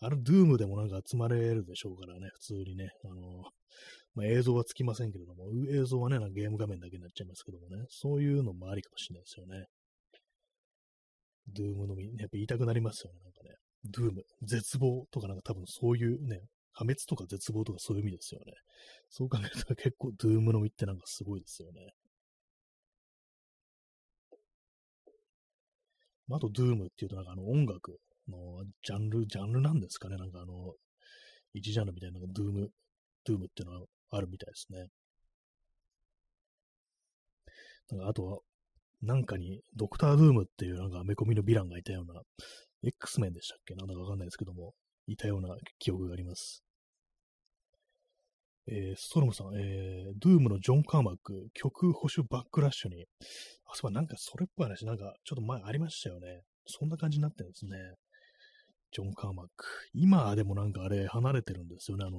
[0.00, 3.44] あのドゥームでもなんか集まれるでしょうからね、普通にね、あの
[4.14, 9.66] まあ、映像はつきませんけれども、映像はね、なんかゲーム画面だけになっちゃいますけどもね、そういうのもありかもしれないですよね。
[11.54, 13.50] ドゥームのみ、やっぱ言いたくなりますよね、なんかね。
[13.84, 16.40] ドゥーム、絶望とかなんか多分そういうね、
[16.72, 18.52] 破滅とか絶望とかそういう意味ですよね。
[19.10, 21.92] そう考えたら結構ドゥームのみってなんかすごいですよね。
[26.30, 27.98] あと、ドゥームっていうとなんかあの音楽
[28.28, 30.16] のジャンル、ジャンルなんですかね。
[30.16, 30.74] なんかあの、
[31.54, 32.70] 一ジャンルみたいなのがドゥーム、
[33.24, 34.88] ドゥームっていうのはあるみたいですね。
[37.90, 38.38] なんかあとは、
[39.02, 42.20] なんかに、ドクター・ドゥームっていうなんかアメコミのヴィランがいたような、
[42.82, 43.74] X メンでしたっけ？
[43.74, 44.72] なんだかわかんないですけども、
[45.06, 46.62] いたような記憶があります。
[48.70, 53.06] えー、ストロムさん、えー、ドゥームのジョン・カーマック、曲保守バックラッシュに、
[53.64, 56.42] あ、そうかなんかそれっぽい話、なんかちょっと前ありましたよね。
[56.66, 57.78] そんな感じになってるんですね。
[58.92, 59.64] ジョン・カーマック。
[59.94, 62.04] 今でもなんかあれ離れてるんですよね。
[62.06, 62.18] あの、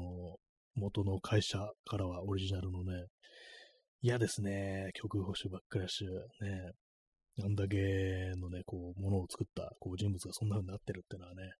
[0.75, 3.05] 元の会社からはオリジナルのね。
[4.01, 4.91] 嫌ですね。
[4.93, 6.07] 曲保守バックラッシュ。
[6.09, 6.71] ね。
[7.43, 7.77] あんだけ
[8.37, 11.51] のね、こう、ものを作ったこう人物がそんな風になってるってのはね。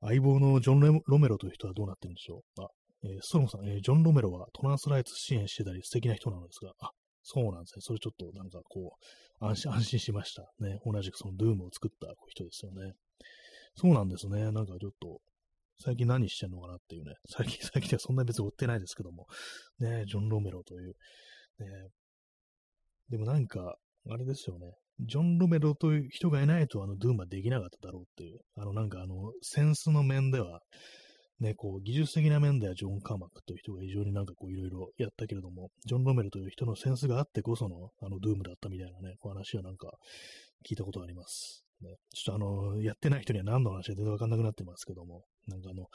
[0.00, 2.62] 相棒のジョン・ロメロという人はどうなってるんでしょう。
[2.62, 2.68] あ、
[3.04, 6.90] えー、ストロムさん、えー、ジョン・ロメロはトランスライツ支援してたり素敵な人なのですが、あ、
[7.22, 7.80] そうなんですね。
[7.80, 8.96] それちょっとなんかこ
[9.40, 10.50] う、安心、安心しました。
[10.60, 10.80] ね。
[10.86, 12.94] 同じくそのドゥームを作った人ですよね。
[13.74, 14.50] そうなんですね。
[14.52, 15.20] なんかちょっと、
[15.82, 17.14] 最近何してんのかなっていうね。
[17.26, 19.26] 最近、 最近ではそんなに別に追ってないですけども。
[19.78, 20.94] ね、ジョン・ロメロという。
[21.58, 21.88] ね、
[23.08, 23.76] でもなんか、
[24.08, 24.72] あれですよね。
[25.00, 28.40] ジョン・ロメロという人がいないと、あの、ドゥームはできなかっただろうっていう。
[28.56, 30.60] あの、なんかあの、センスの面では、
[31.40, 39.90] ね、こう、技術的な面ではジョン・カーマックという人が非常になんかこう、いろいろやったけれども、ジョン・ロメロという人のセンスがあってこその、あの、ドゥームだったみたいなね、こう話はなんか、
[40.68, 41.64] 聞いたことがあります。
[41.80, 45.86] ね、ちょっとあの、やってない人には何の話か全然わかんなくなってますけども、なんかあの、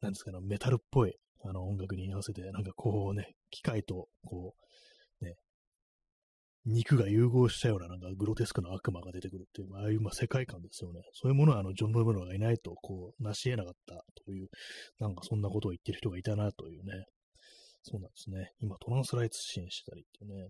[0.00, 1.14] なんですかね、メタルっぽい
[1.44, 4.54] あの音楽に合わせて、なんかこうね、機械と、こ
[5.20, 5.34] う、ね、
[6.66, 11.00] 肉が融合したような、なんかグロテスクな悪魔が出てくるっていう、ああいうまあ世界観ですよね。
[11.14, 14.48] そういうものは、あの、ジョン・ロブロがいないと、こう、成し得なかったという、
[14.98, 17.04] なんかそんなことを言ってる人がいたなというね。
[17.82, 18.52] そうなんですね。
[18.60, 20.48] 今、トランスライツ支援してたりっていうね。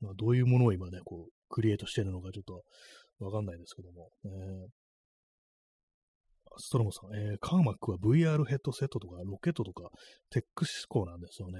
[0.00, 2.64] まあ、どういうものを今ね、こう、クリエイトしてるのかちょっと
[3.24, 4.10] わかんないですけども。
[4.24, 4.68] えー、
[6.58, 9.90] ストロムさん、えー、カーマックは VR ヘッドセットとかロケットとか
[10.30, 11.58] テック思考なんですよね。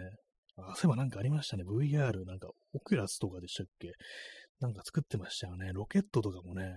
[0.56, 1.64] あ、そういえばなんかありましたね。
[1.64, 3.92] VR、なんかオキュラスとかでしたっけ？
[4.60, 5.72] なんか作ってましたよね。
[5.72, 6.74] ロケットとかもね、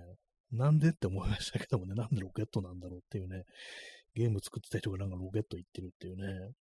[0.51, 3.43] なんでって思いましたけどもね、 なんでロケットなんだろうっていうね、
[4.13, 6.53] ゲーム作ってた人がなんかロケット行ってるっていうね。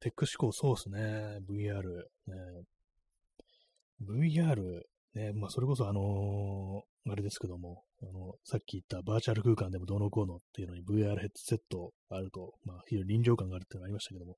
[0.00, 1.38] テック思考そうですね。
[1.48, 1.82] VR、
[2.26, 2.64] ね。
[4.00, 4.82] VR、
[5.14, 14.36] ね、まあ、それこそあのー、あれですけども、あの、さっき言ったバーチャル空間でもどうのこうのっていうのに VR ヘッドセットあると、まあ、非常に臨場感があるっていうのがありましたけども、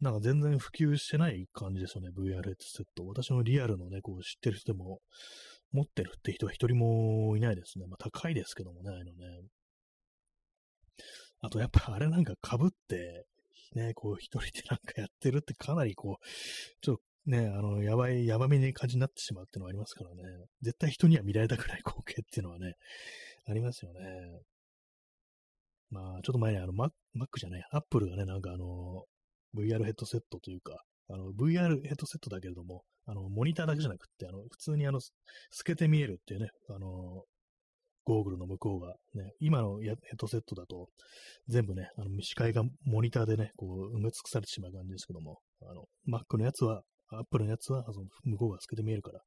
[0.00, 3.06] なんか全然普及してない感じですよね、VR ヘッドセット。
[3.06, 5.00] 私のリアルのね、こう知ってる人でも、
[5.72, 7.86] 持ってるって人は一人もいないですね。
[7.86, 9.42] まあ、高いですけどもね、あのね。
[11.40, 13.26] あと、やっぱあれなんか被って、
[13.74, 16.26] ね、こう一人でなんかやってるってかなりこう、
[16.80, 20.22] ちょっとね、あの、やばい、やばめに感じになってしまうっていうのはありますからね。
[20.62, 22.74] 絶対人には見られたくない光景っていうのはね、
[23.46, 24.00] ありますよね。
[25.90, 29.04] まあ、ちょっと前にあの、Mac, Mac じゃない、Apple がね、なんかあの、
[29.54, 35.10] VR ヘッドセットというか、あの、VR ヘッドセットだけれども、あの、モニターだけじゃなくって、あの、普通にあの、透
[35.64, 37.24] けて見えるっていうね、あの、
[38.04, 40.88] ゴーグルの向こうが、ね、今のヘッドセットだと、
[41.46, 45.84] 全部ね、あの視界がモニターでね、こう埋め尽くされてしまう感じですけども、あの、
[46.18, 49.20] Mac のやつは、アップルのやつはその向こうが透けて見えるから、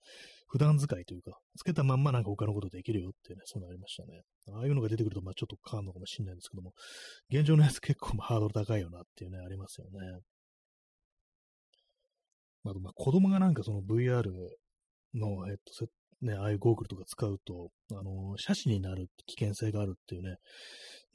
[0.48, 4.22] 普段使いというか、つけたまんまなんか他のことできるよっていうね、そうなりましたね。
[4.54, 6.74] ああいうのが出てくると、まあちょっと変わるのかもしれないんですけども、
[7.30, 10.00] 現状のやつ結構まあハードル高いよなっていうね、ありますよね。
[12.66, 14.32] あと、まあ子供がなんかその VR
[15.16, 15.88] の、ヘッドセッ、
[16.22, 20.38] ね、ああいうゴーグルとか使うと、あの、写真になる危険性があるっていうね、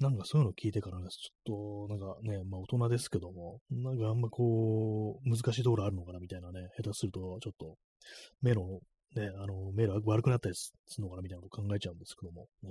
[0.00, 7.76] なんかそういうのを聞いてからね、ちょっと、なんかね、まあ大人ですけども、なんかあんまこう、難しいところあるのかなみたいなね、下手すると、ちょっと、
[8.42, 8.80] 目の、
[9.14, 12.70] ね、あの、目が悪くなったりするのかなみたいなこと考えちゃうんですけども、ね。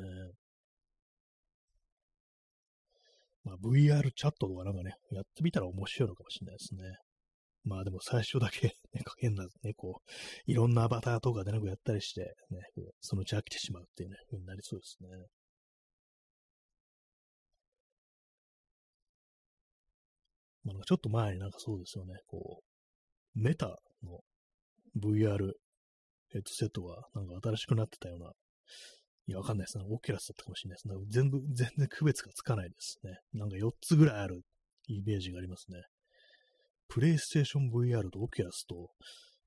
[3.46, 6.82] まあ VR チャットとかなんかね、やってみたら面白いのかもしれないですね。
[7.66, 12.62] まあでも最初だけ、 ね、変な、ね、こう、いろんなアバターとかでなんかやったりして、ね、
[13.02, 15.10] そのうち飽きてしまうっていうね、風になりそうですね。
[20.64, 22.62] まあ、ちょっと前になんかそうですよね、こ
[23.36, 24.22] う、メタの
[24.98, 25.54] VR
[26.30, 28.32] ヘッドセットがなんか新しくなってたような、
[29.28, 29.86] いや、わかんないですね。
[29.90, 30.96] オキュラスだったかもしれないですね。
[31.10, 33.18] 全部、全然区別がつかないですね。
[33.34, 34.42] なんか4つぐらいある
[34.88, 35.82] イメージがありますね。
[36.88, 38.90] プレイステーション VR とオキュラスと、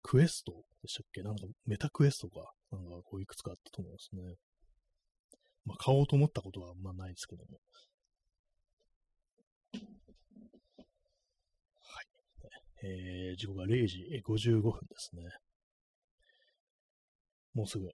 [0.03, 0.53] クエスト
[0.83, 1.23] でしたっけ？
[1.23, 2.53] なんかメタクエストか。
[2.71, 4.35] なんかこういくつかあったと思いますね。
[5.65, 7.59] まあ買おうと思ったことはあんまないですけども。
[11.81, 12.07] はい。
[12.85, 15.23] えー、時刻は0時55分ですね。
[17.55, 17.91] もうすぐね、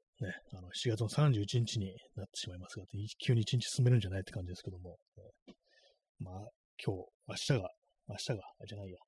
[0.52, 2.84] あの7月の31日になってしまいますが、
[3.24, 5.54] 急に1日進めるんじゃないって感じですけども、ね、
[6.18, 6.34] まあ、
[6.84, 7.70] 今日、明日が、
[8.08, 8.36] 明日が、
[8.68, 8.98] じゃないや、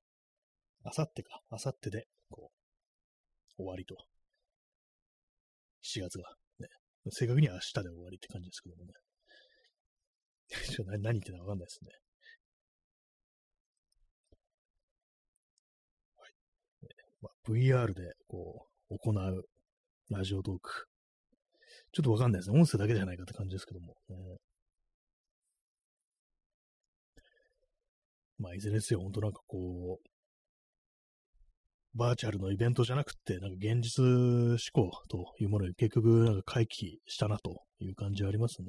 [0.83, 2.51] あさってか、あさってで、こ
[3.57, 3.95] う、終わりと。
[5.83, 6.67] 4月が、ね。
[7.09, 8.93] 正確には明日で終わりって感じですけどもね。
[10.73, 11.91] ちょ何何言ってたかわかんないですね。
[16.17, 16.33] はい。
[17.21, 19.49] まあ、VR で、こう、行う
[20.09, 20.87] ラジオトーク。
[21.91, 22.59] ちょっとわかんないですね。
[22.59, 23.97] 音声だけじゃないかって感じですけども。
[24.07, 24.37] ね、
[28.39, 29.01] まあ、いずれですよ。
[29.01, 30.16] ほんとなんかこう、
[31.97, 38.67] バーチャルのイベントじゃなくて、なんか現実思考というものに結局なんか回帰したなという感じはありますね。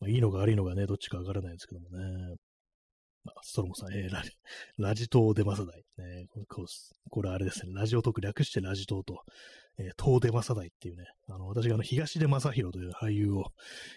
[0.00, 2.36] まあ、いいのか悪いのかね、どっちかわからないですけどもね。
[3.24, 4.30] まあ、ストロムさん、えー、ラジ、
[4.78, 5.82] ラジ島出ませない。
[5.98, 6.26] ね、
[7.10, 9.22] これあれですね、ラジオトーク略してラジ島と、
[9.78, 13.46] えー、東出正代っていうね、あの、私があの、東出正宏という俳優を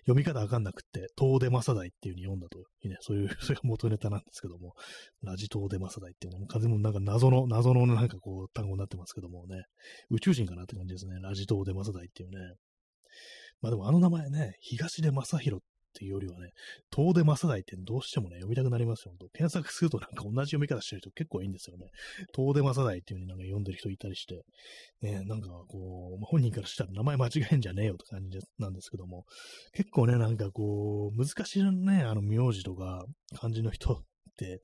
[0.01, 4.73] 読み方わかんなくって、東出正代っていう風に読んだというね、そういう、 それが元ネタなんですけども、
[5.21, 9.63] ラジ東出正代っていうね、風もなんか謎の、謎のなんかこう、単語になってますけどもね、
[10.09, 12.55] 宇宙人かなって感じですね、ラジ東出正代っていうね。
[13.61, 16.51] まあでもあの名前ね、東出正宏っっていうよりはね、
[16.91, 19.13] 遠出正代ってどうしてもね、読みたくなりますよ。
[19.33, 21.87] 検索するとなんか同じ読み方してる人結構いいんですよね。
[22.33, 24.43] 遠出正代っていう風になんか読んでる人いたりして、
[25.01, 29.25] ね、なんかこう、本人からしたら名前間違えんじゃねえよって感じなんですけども、
[29.73, 33.05] 結構ね、なんかこう、難しいね、あの名字とか
[33.35, 33.97] 漢字の人っ
[34.37, 34.61] て、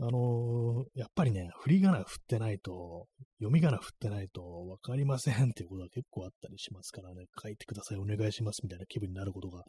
[0.00, 3.06] あのー、やっぱりね、振り仮名振ってないと、
[3.38, 9.62] 読み仮名振ってないとわかりませんっていうことは結構あったりしますからね、書いてください、お願いしますみたいな気分になることが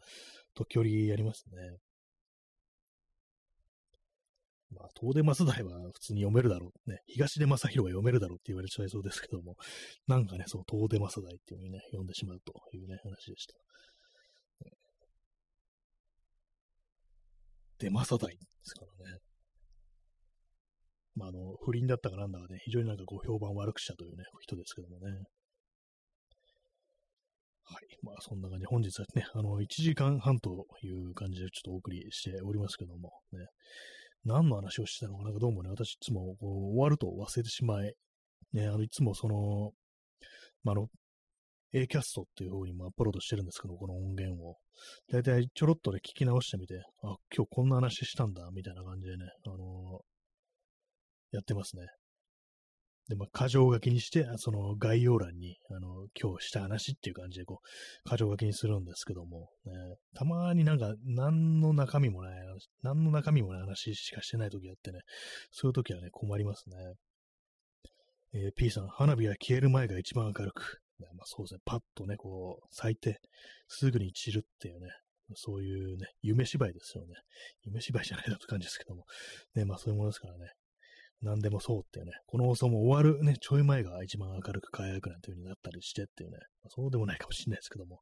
[0.54, 1.78] 時折ありますね。
[4.70, 6.90] まあ、東出正代は普通に読めるだろう。
[6.90, 9.54] ね、東出正宏は読めるだろうって言われちゃいそうですけども、
[10.08, 13.54] なんかね、そう、東出正代っていう風にね、読んでしまうというね、話でした。
[17.78, 19.25] 出正代ですからね。
[21.16, 25.24] まあ、あの、不倫だったかなんだかね、非常になんかこう評判悪くしたというね、人ですけどもね。
[27.64, 27.96] はい。
[28.02, 33.46] まあ、そんな感じ、本日はね、あの、1時間半という感じでちょっとお送りしておりますけども、ね、
[34.24, 37.94] 何の話をしてたのかなんかどうもね、私いつもこう終わると忘れてしまい、
[38.52, 39.72] ね、あの、いつもその、
[40.62, 40.88] まあ、あの、
[41.72, 44.56] A キャストっていう方にもアップロードしてるんですけど、この音源を。
[45.10, 50.00] だいたいちょろっとね、聞き直してみて、あ、今日こんな話したんだ、みたいな感じでね、あの
[51.36, 51.86] やってますね。
[53.08, 57.60] で、まあ、箇条書きにして、その概要欄に、あの、今日した話っていう感じで、こ
[58.04, 59.72] う、箇条書きにするんですけども、ね、
[60.14, 62.38] たまになんか、何の中身もない、
[62.82, 65.00] 何の中身もない話しかしてない時あってね、
[65.52, 66.76] そういう時はね、困りますね。
[68.34, 73.20] えー、P さん、花火は消える前が一番明るく、ね、まあ、そうですね、パッとね、こう、咲いて、
[73.68, 74.88] すぐに散るっていうね、
[75.34, 77.14] そういうね、夢芝居ですよね。
[77.64, 79.04] 夢芝居じゃないだって感じですけども。
[79.54, 80.50] ね、まあそういうものですからね。
[81.22, 88.00] 何でもそうっていうね、この放送も終わるね、ちょい前が一番明るく輝くなんていう風になったりしてっていうね、まあ、そうでもないかもしれないですけども、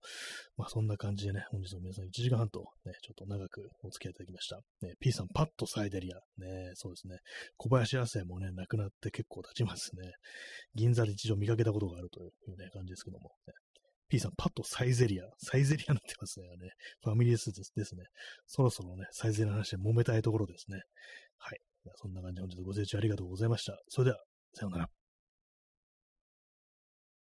[0.56, 4.60] まあそんな感じでね、本日も皆さん1時間半とね、ちょっと長くお付き合いいただきました。
[4.82, 7.18] ね、P さんパッとサイデリア、ね、そうですね、
[7.56, 10.12] 小林亜生もね、亡くなって結構経ちますね。
[10.74, 13.54] 銀座で一度見かけたことがあるというね、感じですけども、ね、
[14.08, 15.24] P さん、パッとサイゼリア。
[15.38, 16.46] サイゼリアになってますね。
[17.02, 18.04] ファミリースですですね。
[18.46, 20.82] そろそろね、サイゼリアの話で揉めたいところですね。
[21.38, 21.58] はい。
[21.96, 23.78] そんな感じで本日ご清聴ありがとうございました。
[23.88, 24.18] それでは、
[24.54, 25.03] さようなら。